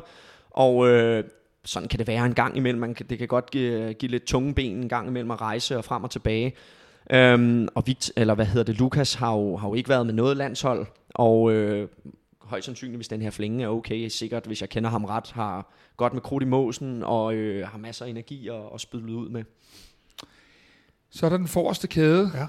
Og 0.51 0.87
øh, 0.87 1.23
sådan 1.65 1.89
kan 1.89 1.99
det 1.99 2.07
være 2.07 2.25
en 2.25 2.33
gang 2.33 2.57
imellem. 2.57 2.79
Man 2.79 2.93
kan, 2.93 3.05
det 3.09 3.17
kan 3.17 3.27
godt 3.27 3.51
give, 3.51 3.93
give 3.93 4.11
lidt 4.11 4.23
tunge 4.23 4.53
ben 4.53 4.77
en 4.77 4.89
gang 4.89 5.07
imellem 5.07 5.31
at 5.31 5.41
rejse 5.41 5.77
og 5.77 5.85
frem 5.85 6.03
og 6.03 6.11
tilbage. 6.11 6.53
Øhm, 7.09 7.67
og 7.75 7.83
Vict, 7.87 8.11
eller 8.15 8.35
hvad 8.35 8.45
hedder 8.45 8.63
det, 8.63 8.79
Lukas 8.79 9.13
har 9.13 9.35
jo, 9.35 9.57
har 9.57 9.67
jo 9.67 9.73
ikke 9.73 9.89
været 9.89 10.05
med 10.05 10.13
noget 10.13 10.37
landshold, 10.37 10.87
og 11.09 11.51
øh, 11.51 11.87
højst 12.41 12.65
sandsynligt, 12.65 12.97
hvis 12.97 13.07
den 13.07 13.21
her 13.21 13.29
flænge 13.29 13.63
er 13.63 13.67
okay, 13.67 14.07
sikkert, 14.07 14.45
hvis 14.45 14.61
jeg 14.61 14.69
kender 14.69 14.89
ham 14.89 15.05
ret, 15.05 15.31
har 15.31 15.73
godt 15.97 16.13
med 16.13 16.21
krudt 16.21 16.43
i 16.43 16.45
måsen, 16.45 17.03
og 17.03 17.33
øh, 17.33 17.67
har 17.67 17.77
masser 17.77 18.05
af 18.05 18.09
energi 18.09 18.47
at, 18.47 18.61
at 18.73 18.81
spille 18.81 19.15
ud 19.15 19.29
med. 19.29 19.43
Så 21.09 21.25
er 21.25 21.29
der 21.29 21.37
den 21.37 21.47
forreste 21.47 21.87
kæde. 21.87 22.31
Ja. 22.33 22.47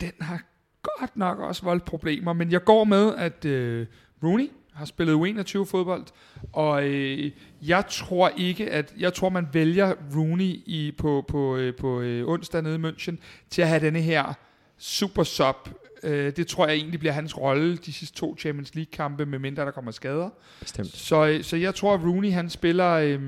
Den 0.00 0.12
har 0.20 0.42
godt 0.82 1.16
nok 1.16 1.38
også 1.38 1.62
voldt 1.62 1.84
problemer, 1.84 2.32
men 2.32 2.52
jeg 2.52 2.64
går 2.64 2.84
med, 2.84 3.14
at 3.14 3.44
øh, 3.44 3.86
Rooney 4.22 4.50
har 4.78 4.84
spillet 4.84 5.14
U21 5.14 5.64
fodbold, 5.64 6.04
og 6.52 6.88
øh, 6.88 7.30
jeg 7.62 7.84
tror 7.90 8.28
ikke, 8.36 8.70
at 8.70 8.94
jeg 8.98 9.14
tror, 9.14 9.28
man 9.28 9.48
vælger 9.52 9.94
Rooney 10.16 10.62
i, 10.66 10.94
på, 10.98 11.24
på, 11.28 11.56
øh, 11.56 11.76
på 11.76 12.00
øh, 12.00 12.28
onsdag 12.28 12.62
nede 12.62 12.74
i 12.74 12.78
München 12.78 13.16
til 13.50 13.62
at 13.62 13.68
have 13.68 13.80
denne 13.80 14.00
her 14.00 14.34
super 14.78 15.22
sub. 15.22 15.68
Øh, 16.02 16.32
det 16.36 16.46
tror 16.46 16.66
jeg 16.66 16.76
egentlig 16.76 17.00
bliver 17.00 17.12
hans 17.12 17.38
rolle 17.38 17.76
de 17.76 17.92
sidste 17.92 18.16
to 18.16 18.36
Champions 18.38 18.74
League 18.74 18.90
kampe, 18.92 19.26
med 19.26 19.38
mindre 19.38 19.64
der 19.64 19.70
kommer 19.70 19.90
skader. 19.90 20.30
Bestemt. 20.60 20.96
Så, 20.96 21.26
øh, 21.26 21.42
så 21.42 21.56
jeg 21.56 21.74
tror, 21.74 21.94
at 21.94 22.00
Rooney 22.00 22.32
han 22.32 22.50
spiller, 22.50 22.90
øh, 22.92 23.20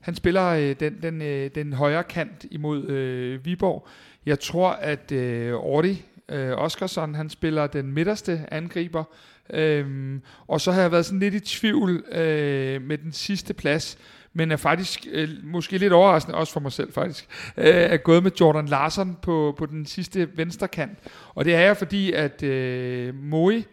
han 0.00 0.14
spiller 0.14 0.46
øh, 0.46 0.76
den, 0.80 1.02
den, 1.02 1.22
øh, 1.22 1.50
den 1.54 1.72
højre 1.72 2.04
kant 2.04 2.46
imod 2.50 2.88
øh, 2.88 3.44
Viborg. 3.44 3.86
Jeg 4.26 4.40
tror, 4.40 4.70
at 4.70 5.12
øh, 5.12 5.54
Ordi 5.54 6.04
øh, 6.28 6.52
Oskarsson, 6.52 7.14
han 7.14 7.30
spiller 7.30 7.66
den 7.66 7.92
midterste 7.92 8.46
angriber. 8.50 9.04
Øhm, 9.50 10.22
og 10.46 10.60
så 10.60 10.72
har 10.72 10.80
jeg 10.80 10.92
været 10.92 11.06
sådan 11.06 11.18
lidt 11.18 11.34
i 11.34 11.40
tvivl 11.40 12.04
øh, 12.12 12.82
med 12.82 12.98
den 12.98 13.12
sidste 13.12 13.54
plads, 13.54 13.98
men 14.34 14.52
er 14.52 14.56
faktisk 14.56 15.06
øh, 15.12 15.28
måske 15.42 15.78
lidt 15.78 15.92
overraskende, 15.92 16.38
også 16.38 16.52
for 16.52 16.60
mig 16.60 16.72
selv 16.72 16.92
faktisk, 16.92 17.52
øh, 17.56 17.66
er 17.66 17.96
gået 17.96 18.22
med 18.22 18.30
Jordan 18.40 18.66
Larsen 18.66 19.16
på, 19.22 19.54
på 19.58 19.66
den 19.66 19.86
sidste 19.86 20.28
venstre 20.36 20.68
kant. 20.68 20.98
Og 21.34 21.44
det 21.44 21.54
er 21.54 21.60
jeg, 21.60 21.76
fordi 21.76 22.12
at 22.12 22.42
øh, 22.42 23.14
Moe, 23.14 23.64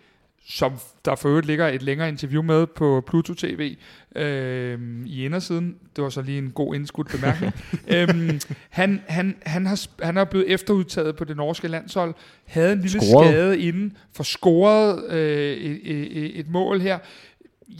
som 0.48 0.74
der 1.06 1.16
for 1.16 1.30
øvrigt 1.30 1.48
ligger 1.48 1.68
et 1.68 1.82
længere 1.82 2.10
interview 2.10 2.42
med 2.42 2.68
på 2.68 3.04
Pluto 3.08 3.34
TV 3.34 3.78
øh, 4.16 4.80
i 5.06 5.26
indersiden. 5.26 5.76
Det 5.96 6.04
var 6.04 6.10
så 6.10 6.22
lige 6.22 6.38
en 6.38 6.52
god 6.52 6.76
indskudt 6.76 7.08
bemærkning. 7.08 7.54
øhm, 7.94 8.40
han, 8.70 9.02
han, 9.08 9.36
han, 9.42 9.66
har, 9.66 9.88
han 10.04 10.18
er 10.18 10.24
blevet 10.24 10.52
efterudtaget 10.52 11.16
på 11.16 11.24
det 11.24 11.38
norske 11.38 11.68
landshold, 11.68 12.14
havde 12.46 12.74
en 12.74 12.82
lille 12.82 13.02
Scoret. 13.02 13.28
skade 13.28 13.60
inden, 13.60 13.98
for 14.14 14.24
scoret 14.24 15.12
øh, 15.12 15.58
et, 15.58 15.82
et, 15.84 16.40
et 16.40 16.50
mål 16.50 16.82
her. 16.82 17.00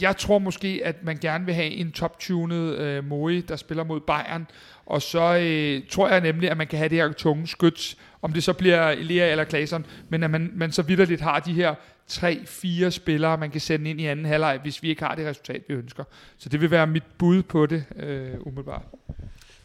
Jeg 0.00 0.16
tror 0.16 0.38
måske, 0.38 0.80
at 0.84 1.04
man 1.04 1.18
gerne 1.20 1.44
vil 1.46 1.54
have 1.54 1.70
en 1.70 1.92
top-tunet 1.92 2.78
øh, 2.78 3.04
Moe, 3.04 3.40
der 3.40 3.56
spiller 3.56 3.84
mod 3.84 4.00
Bayern, 4.00 4.46
og 4.86 5.02
så 5.02 5.38
øh, 5.38 5.82
tror 5.90 6.08
jeg 6.08 6.20
nemlig, 6.20 6.50
at 6.50 6.56
man 6.56 6.66
kan 6.66 6.78
have 6.78 6.88
det 6.88 6.98
her 6.98 7.12
tunge 7.12 7.46
skyts, 7.46 7.96
om 8.22 8.32
det 8.32 8.42
så 8.42 8.52
bliver 8.52 8.90
Elia 8.90 9.30
eller 9.30 9.44
Claesson, 9.44 9.86
men 10.08 10.22
at 10.22 10.30
man, 10.30 10.50
man 10.54 10.72
så 10.72 10.82
vidderligt 10.82 11.20
har 11.20 11.40
de 11.40 11.52
her 11.52 11.74
tre-fire 12.10 12.90
spillere, 12.90 13.38
man 13.38 13.50
kan 13.50 13.60
sende 13.60 13.90
ind 13.90 14.00
i 14.00 14.06
anden 14.06 14.24
halvleg, 14.24 14.58
hvis 14.62 14.82
vi 14.82 14.88
ikke 14.88 15.02
har 15.04 15.14
det 15.14 15.26
resultat, 15.26 15.62
vi 15.68 15.74
ønsker. 15.74 16.04
Så 16.38 16.48
det 16.48 16.60
vil 16.60 16.70
være 16.70 16.86
mit 16.86 17.02
bud 17.18 17.42
på 17.42 17.66
det, 17.66 17.84
øh, 17.96 18.28
umiddelbart. 18.40 18.82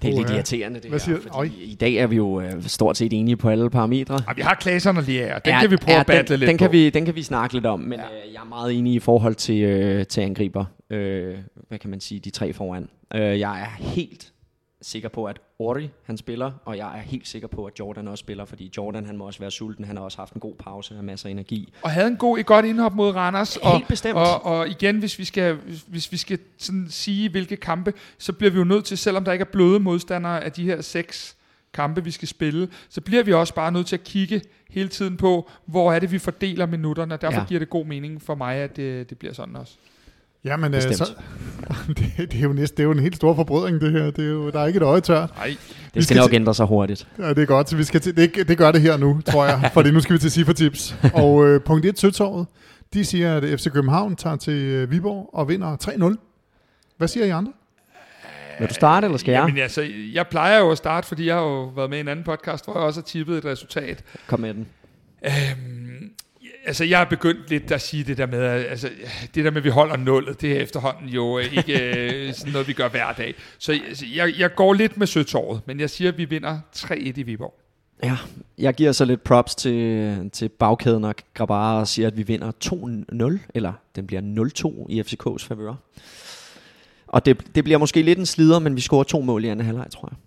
Det 0.02 0.14
er 0.14 0.18
lidt 0.18 0.30
ja. 0.30 0.36
irriterende, 0.36 0.80
det 0.80 0.90
Hvad 0.90 1.00
her, 1.00 1.06
siger- 1.06 1.18
fordi 1.22 1.30
Øj. 1.38 1.50
i 1.64 1.78
dag 1.80 1.94
er 1.96 2.08
vi 2.08 2.16
jo 2.16 2.42
øh, 2.42 2.64
stort 2.64 2.98
set 2.98 3.14
enige 3.14 3.38
på 3.38 3.50
alle 3.50 3.70
parametre. 3.70 4.16
Ej, 4.28 4.34
vi 4.34 4.42
har 4.42 4.58
Claesson 4.62 4.98
og 4.98 5.04
Lea, 5.04 5.40
den 5.46 5.54
kan 5.62 5.72
vi 5.72 5.78
prøve 5.78 5.98
at 5.98 6.06
battle 6.06 6.34
den, 6.34 6.40
lidt 6.40 6.50
den 6.50 6.58
kan 6.58 6.68
på. 6.68 6.72
vi, 6.72 6.90
den 6.90 7.06
kan 7.06 7.16
vi 7.16 7.24
snakke 7.24 7.54
lidt 7.56 7.66
om, 7.66 7.80
men 7.80 7.92
Ja. 8.00 8.06
ja. 8.16 8.28
øh, 8.28 8.34
jeg 8.34 8.40
er 8.42 8.46
meget 8.46 8.74
enig 8.78 8.94
i 8.94 9.00
forhold 9.00 9.36
til, 9.36 9.62
øh, 9.64 10.06
til 10.06 10.22
angriber. 10.22 10.66
Øh, 10.90 11.36
hvad 11.68 11.80
kan 11.80 11.90
man 11.90 12.00
sige, 12.00 12.20
de 12.20 12.30
tre 12.30 12.54
foran. 12.54 12.90
Øh, 13.16 13.40
jeg 13.40 13.62
er 13.62 13.84
helt 13.84 14.32
sikker 14.86 15.10
på, 15.10 15.26
at 15.26 15.40
Ori 15.60 15.90
han 16.04 16.18
spiller, 16.18 16.52
og 16.66 16.78
jeg 16.78 16.98
er 16.98 17.02
helt 17.02 17.28
sikker 17.28 17.48
på, 17.48 17.66
at 17.66 17.80
Jordan 17.80 18.08
også 18.08 18.22
spiller, 18.22 18.46
fordi 18.46 18.72
Jordan 18.78 19.06
han 19.06 19.18
må 19.18 19.26
også 19.26 19.40
være 19.40 19.52
sulten, 19.52 19.86
han 19.86 19.98
har 19.98 20.04
også 20.04 20.18
haft 20.18 20.34
en 20.34 20.40
god 20.40 20.56
pause, 20.56 20.96
har 20.96 21.02
masser 21.02 21.28
af 21.28 21.32
energi. 21.32 21.74
Og 21.82 21.92
havde 21.92 22.08
en 22.08 22.18
god, 22.18 22.40
et 22.40 22.46
godt 22.46 22.66
indhop 22.66 22.94
mod 22.96 23.16
Randers. 23.16 23.58
og, 23.58 23.72
Helt 23.72 23.88
bestemt. 23.88 24.16
Og, 24.16 24.46
og 24.46 24.68
igen, 24.68 25.00
hvis 25.00 25.20
vi 25.20 25.26
skal, 25.26 25.58
hvis 25.88 26.12
vi 26.12 26.18
skal 26.18 26.40
sådan 26.58 26.88
sige, 26.90 27.30
hvilke 27.30 27.56
kampe, 27.56 27.94
så 28.18 28.34
bliver 28.34 28.52
vi 28.52 28.58
jo 28.58 28.64
nødt 28.64 28.86
til, 28.86 28.98
selvom 28.98 29.24
der 29.24 29.32
ikke 29.32 29.44
er 29.44 29.52
bløde 29.52 29.80
modstandere 29.80 30.44
af 30.44 30.52
de 30.52 30.64
her 30.64 30.82
seks 30.82 31.36
kampe, 31.74 32.04
vi 32.04 32.12
skal 32.12 32.28
spille, 32.28 32.70
så 32.90 33.02
bliver 33.02 33.24
vi 33.24 33.34
også 33.34 33.54
bare 33.54 33.72
nødt 33.72 33.88
til 33.88 33.96
at 33.96 34.04
kigge 34.04 34.42
hele 34.70 34.90
tiden 34.90 35.18
på, 35.18 35.50
hvor 35.66 35.94
er 35.94 36.00
det, 36.00 36.12
vi 36.12 36.20
fordeler 36.20 36.66
minutterne, 36.66 37.14
og 37.14 37.22
derfor. 37.22 37.40
Ja. 37.40 37.46
giver 37.46 37.60
det 37.60 37.70
god 37.70 37.86
mening 37.86 38.22
for 38.22 38.36
mig, 38.36 38.56
at 38.56 38.76
det, 38.76 39.10
det 39.10 39.18
bliver 39.18 39.34
sådan 39.34 39.56
også. 39.56 39.74
Jamen, 40.46 40.74
øh, 40.74 40.78
Bestemt. 40.78 40.98
så, 40.98 41.14
det, 41.88 42.14
det, 42.18 42.34
er 42.36 42.44
jo 42.44 42.54
næsten, 42.54 42.78
det 42.78 42.84
er 42.84 42.86
jo 42.86 42.92
en 42.92 43.00
helt 43.00 43.16
stor 43.16 43.36
forbrydning, 43.36 43.82
det 43.82 43.92
her. 43.92 44.12
Det 44.12 44.26
er 44.26 44.30
jo, 44.30 44.50
der 44.52 44.60
er 44.60 44.66
ikke 44.68 44.78
et 44.78 44.84
øje 44.84 45.02
tørt. 45.02 45.30
Nej, 45.38 45.46
Det 45.48 45.58
skal 45.92 46.04
skal 46.04 46.18
nok 46.18 46.30
til- 46.30 46.36
ændre 46.36 46.54
sig 46.54 46.66
hurtigt. 46.66 47.08
Ja, 47.20 47.30
det 47.30 47.38
er 47.40 47.46
godt, 47.46 47.70
så 47.70 47.76
vi 47.76 47.84
skal 47.84 48.02
til, 48.02 48.18
det, 48.18 48.48
det 48.48 48.58
gør 48.58 48.72
det 48.72 48.82
her 48.82 48.98
nu, 48.98 49.22
tror 49.26 49.46
jeg, 49.46 49.70
fordi 49.74 49.92
nu 49.92 50.00
skal 50.00 50.14
vi 50.14 50.20
til 50.20 50.32
Cifra-tips. 50.32 50.96
Og 51.14 51.46
øh, 51.48 51.62
punkt 51.62 51.86
1, 51.86 52.00
Søtorvet, 52.00 52.48
de 52.94 53.06
siger, 53.06 53.38
at 53.38 53.44
FC 53.60 53.72
København 53.72 54.16
tager 54.16 54.36
til 54.36 54.54
øh, 54.54 54.92
Viborg 54.92 55.30
og 55.34 55.50
vinder 55.50 55.78
3-0. 56.18 56.96
Hvad 56.98 57.08
siger 57.08 57.26
I 57.26 57.30
andre? 57.30 57.52
Vil 58.60 58.70
du 58.70 58.74
starte, 58.74 59.06
eller 59.06 59.18
skal 59.18 59.32
jeg? 59.32 59.40
Jamen, 59.48 59.58
altså, 59.58 59.88
jeg 60.14 60.28
plejer 60.28 60.60
jo 60.60 60.72
at 60.72 60.78
starte, 60.78 61.08
fordi 61.08 61.26
jeg 61.28 61.36
har 61.36 61.42
jo 61.42 61.64
været 61.64 61.90
med 61.90 61.98
i 61.98 62.02
en 62.02 62.08
anden 62.08 62.26
podcast, 62.26 62.66
hvor 62.66 62.74
jeg 62.74 62.84
også 62.84 63.00
har 63.00 63.06
tippet 63.06 63.38
et 63.38 63.46
resultat. 63.46 64.04
Kom 64.28 64.40
med 64.40 64.54
den. 64.54 64.68
Øhm, 65.26 65.75
altså, 66.66 66.84
jeg 66.84 67.02
er 67.02 67.06
begyndt 67.06 67.50
lidt 67.50 67.72
at 67.72 67.82
sige 67.82 68.04
det 68.04 68.18
der 68.18 68.26
med, 68.26 68.40
at- 68.40 68.66
altså, 68.66 68.90
det 69.36 69.46
der 69.46 69.52
med, 69.52 69.58
at 69.58 69.64
vi 69.64 69.70
holder 69.70 69.98
nullet, 69.98 70.42
det 70.42 70.52
er 70.52 70.60
efterhånden 70.62 71.10
jo 71.10 71.40
øh, 71.40 71.54
ikke 71.58 71.96
øh, 72.28 72.34
sådan 72.34 72.54
noget, 72.54 72.68
vi 72.68 72.74
gør 72.74 72.90
hver 72.90 73.14
dag. 73.14 73.34
Så 73.58 73.80
altså, 73.90 74.06
jeg, 74.16 74.34
jeg 74.40 74.56
går 74.56 74.74
lidt 74.74 74.98
med 74.98 75.08
søtåret, 75.08 75.62
men 75.68 75.80
jeg 75.80 75.90
siger, 75.90 76.12
at 76.12 76.18
vi 76.18 76.26
vinder 76.26 76.60
3-1 76.76 76.94
i 76.96 77.24
Viborg. 77.24 77.54
Ja, 78.04 78.18
jeg 78.58 78.74
giver 78.74 78.92
så 78.92 79.06
lidt 79.06 79.24
props 79.24 79.56
til, 79.56 80.30
til 80.34 80.50
bagkæden 80.50 81.04
og 81.04 81.16
Grabara 81.34 81.80
og 81.80 81.88
siger, 81.88 82.08
at 82.08 82.18
vi 82.18 82.24
vinder 82.24 82.52
2-0, 83.42 83.50
eller 83.56 83.74
den 83.96 84.08
bliver 84.08 84.22
0-2 84.82 84.86
i 84.90 85.02
FCK's 85.02 85.48
favør. 85.48 85.74
Og 87.08 87.26
det, 87.26 87.56
det 87.56 87.64
bliver 87.64 87.78
måske 87.80 88.02
lidt 88.02 88.20
en 88.20 88.26
slider, 88.26 88.60
men 88.60 88.76
vi 88.76 88.82
scorer 88.82 89.04
to 89.04 89.22
mål 89.22 89.46
i 89.46 89.48
anden 89.48 89.66
halvleg, 89.66 89.86
tror 89.92 90.10
jeg. 90.12 90.18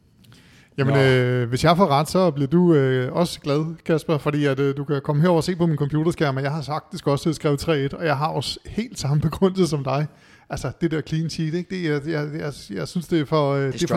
Jamen, 0.79 0.95
Nå. 0.95 1.01
øh, 1.01 1.49
hvis 1.49 1.65
jeg 1.65 1.77
får 1.77 1.87
ret, 1.87 2.11
så 2.11 2.31
bliver 2.31 2.47
du 2.49 2.75
øh, 2.75 3.13
også 3.13 3.41
glad, 3.41 3.65
Kasper, 3.85 4.19
fordi 4.19 4.45
at, 4.45 4.61
øh, 4.61 4.77
du 4.77 4.85
kan 4.85 5.01
komme 5.05 5.23
herover 5.23 5.37
og 5.37 5.45
se 5.45 5.57
på 5.57 5.67
min 5.67 5.77
computerskærm, 5.77 6.37
og 6.37 6.43
jeg 6.43 6.53
har 6.53 6.63
faktisk 6.63 7.07
også 7.07 7.33
skrevet 7.33 7.63
3-1, 7.93 7.97
og 7.99 8.05
jeg 8.05 8.17
har 8.17 8.27
også 8.29 8.59
helt 8.67 8.99
samme 8.99 9.21
begrundelse 9.21 9.67
som 9.67 9.85
dig. 9.85 10.07
Altså, 10.51 10.71
det 10.81 10.91
der 10.91 11.01
clean 11.01 11.31
sheet, 11.31 11.55
ikke? 11.55 11.71
Det, 11.77 11.87
er- 11.87 11.93
jeg, 11.93 12.01
jeg, 12.09 12.41
jeg, 12.41 12.53
jeg 12.71 12.89
synes, 12.89 13.07
det 13.07 13.21
er 13.21 13.25
for... 13.25 13.55
Øh, 13.55 13.73
Det 13.73 13.83
er 13.83 13.89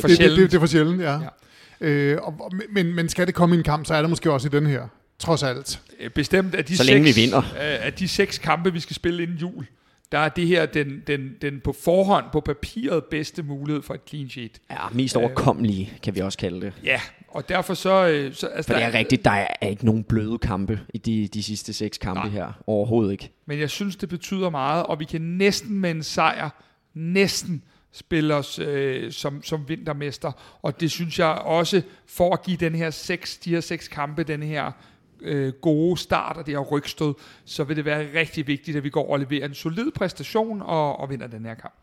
for, 0.00 0.08
det, 0.08 0.18
det, 0.18 0.30
det, 0.30 0.50
det 0.50 0.54
er 0.56 0.60
for 0.60 0.66
sjældent, 0.66 1.00
ja. 1.02 1.12
Ja. 1.12 1.86
Øh, 1.88 2.18
og, 2.22 2.50
men, 2.74 2.94
men 2.94 3.08
skal 3.08 3.26
det 3.26 3.34
komme 3.34 3.54
i 3.54 3.58
en 3.58 3.64
kamp, 3.64 3.86
så 3.86 3.94
er 3.94 4.00
det 4.00 4.10
måske 4.10 4.32
også 4.32 4.48
i 4.48 4.50
den 4.50 4.66
her, 4.66 4.82
trods 5.18 5.42
alt. 5.42 5.80
Øh, 6.00 6.10
Bestemt 6.10 6.54
af 6.54 6.64
de, 6.64 6.76
Så 6.76 6.84
længe 6.84 7.06
seks, 7.08 7.16
vi 7.16 7.20
vinder. 7.22 7.38
Øh, 7.38 7.86
af 7.86 7.92
de 7.92 8.08
seks 8.08 8.38
kampe, 8.38 8.72
vi 8.72 8.80
skal 8.80 8.96
spille 8.96 9.22
inden 9.22 9.36
jul, 9.36 9.66
der 10.12 10.18
er 10.18 10.28
det 10.28 10.46
her 10.46 10.66
den, 10.66 11.02
den, 11.06 11.30
den 11.42 11.60
på 11.64 11.72
forhånd, 11.72 12.24
på 12.32 12.40
papiret 12.40 13.04
bedste 13.04 13.42
mulighed 13.42 13.82
for 13.82 13.94
et 13.94 14.00
clean 14.08 14.28
sheet. 14.28 14.60
Ja, 14.70 14.88
mest 14.92 15.16
overkommelige, 15.16 15.92
kan 16.02 16.14
vi 16.14 16.20
også 16.20 16.38
kalde 16.38 16.60
det. 16.60 16.72
Ja, 16.84 17.00
og 17.28 17.48
derfor 17.48 17.74
så... 17.74 18.06
øh, 18.06 18.34
så 18.34 18.46
altså, 18.46 18.72
For 18.72 18.74
det 18.74 18.82
der 18.82 18.88
er 18.88 18.98
rigtigt, 18.98 19.24
der 19.24 19.30
er 19.30 19.66
ikke 19.66 19.84
nogen 19.84 20.04
bløde 20.04 20.38
kampe 20.38 20.80
i 20.94 20.98
de, 20.98 21.28
de 21.28 21.42
sidste 21.42 21.72
seks 21.72 21.98
kampe 21.98 22.20
Nej. 22.20 22.28
her. 22.28 22.52
Overhovedet 22.66 23.12
ikke. 23.12 23.30
Men 23.46 23.58
jeg 23.58 23.70
synes, 23.70 23.96
det 23.96 24.08
betyder 24.08 24.50
meget, 24.50 24.86
og 24.86 25.00
vi 25.00 25.04
kan 25.04 25.20
næsten 25.20 25.80
med 25.80 25.90
en 25.90 26.02
sejr, 26.02 26.50
næsten 26.94 27.62
spille 27.92 28.34
os 28.34 28.58
øh, 28.58 29.12
som, 29.12 29.42
som 29.42 29.68
vintermester. 29.68 30.32
Og 30.62 30.80
det 30.80 30.90
synes 30.90 31.18
jeg 31.18 31.28
også, 31.28 31.82
for 32.06 32.32
at 32.32 32.42
give 32.42 32.56
den 32.56 32.74
her 32.74 32.90
seks, 32.90 33.38
de 33.38 33.50
her 33.50 33.60
seks 33.60 33.88
kampe, 33.88 34.22
den 34.22 34.42
her 34.42 34.72
øh, 35.22 35.52
gode 35.62 35.96
start 35.96 36.36
og 36.36 36.46
det 36.46 36.54
her 36.54 36.60
rygstød, 36.60 37.14
så 37.44 37.64
vil 37.64 37.76
det 37.76 37.84
være 37.84 38.06
rigtig 38.20 38.46
vigtigt, 38.46 38.76
at 38.76 38.84
vi 38.84 38.90
går 38.90 39.12
og 39.12 39.18
leverer 39.18 39.44
en 39.44 39.54
solid 39.54 39.90
præstation 39.90 40.62
og, 40.62 41.00
og 41.00 41.10
vinder 41.10 41.26
den 41.26 41.44
her 41.44 41.54
kamp. 41.54 41.74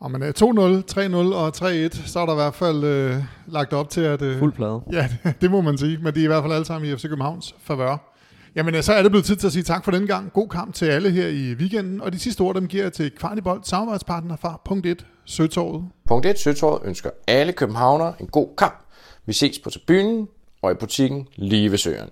Og 0.00 0.10
man 0.10 0.22
er 0.22 0.32
2-0, 0.32 1.32
3-0 1.32 1.34
og 1.34 1.48
3-1, 1.48 2.08
så 2.08 2.20
er 2.20 2.26
der 2.26 2.32
i 2.32 2.36
hvert 2.36 2.54
fald 2.54 2.84
øh, 2.84 3.22
lagt 3.46 3.72
op 3.72 3.90
til, 3.90 4.00
at... 4.00 4.22
Øh, 4.22 4.38
Fuld 4.38 4.52
plade. 4.52 4.80
Ja, 4.92 5.08
det, 5.24 5.40
det 5.40 5.50
må 5.50 5.60
man 5.60 5.78
sige, 5.78 5.98
men 6.02 6.14
de 6.14 6.20
er 6.20 6.24
i 6.24 6.26
hvert 6.26 6.42
fald 6.42 6.52
alle 6.52 6.64
sammen 6.64 6.90
i 6.90 6.96
FC 6.96 7.02
Københavns 7.02 7.54
favør. 7.60 8.14
Jamen, 8.56 8.74
øh, 8.74 8.82
så 8.82 8.92
er 8.92 9.02
det 9.02 9.10
blevet 9.10 9.24
tid 9.24 9.36
til 9.36 9.46
at 9.46 9.52
sige 9.52 9.62
tak 9.62 9.84
for 9.84 9.90
denne 9.90 10.06
gang. 10.06 10.32
God 10.32 10.48
kamp 10.48 10.74
til 10.74 10.86
alle 10.86 11.10
her 11.10 11.28
i 11.28 11.54
weekenden, 11.54 12.00
og 12.00 12.12
de 12.12 12.18
sidste 12.18 12.40
ord, 12.40 12.54
dem 12.54 12.66
giver 12.68 12.82
jeg 12.82 12.92
til 12.92 13.10
Kvartibold, 13.10 13.60
samarbejdspartner 13.64 14.36
fra 14.36 14.60
punkt 14.64 14.86
1, 14.86 15.06
Søtorvet. 15.24 15.84
Punkt 16.08 16.26
1. 16.26 16.38
Søtorvet 16.38 16.82
ønsker 16.84 17.10
alle 17.26 17.52
københavnere 17.52 18.14
en 18.20 18.26
god 18.26 18.48
kamp. 18.58 18.84
Vi 19.26 19.32
ses 19.32 19.58
på 19.58 19.70
tribunen 19.70 20.28
og 20.62 20.70
i 20.70 20.74
butikken 20.74 21.28
lige 21.36 21.70
ved 21.70 21.78
søerne. 21.78 22.10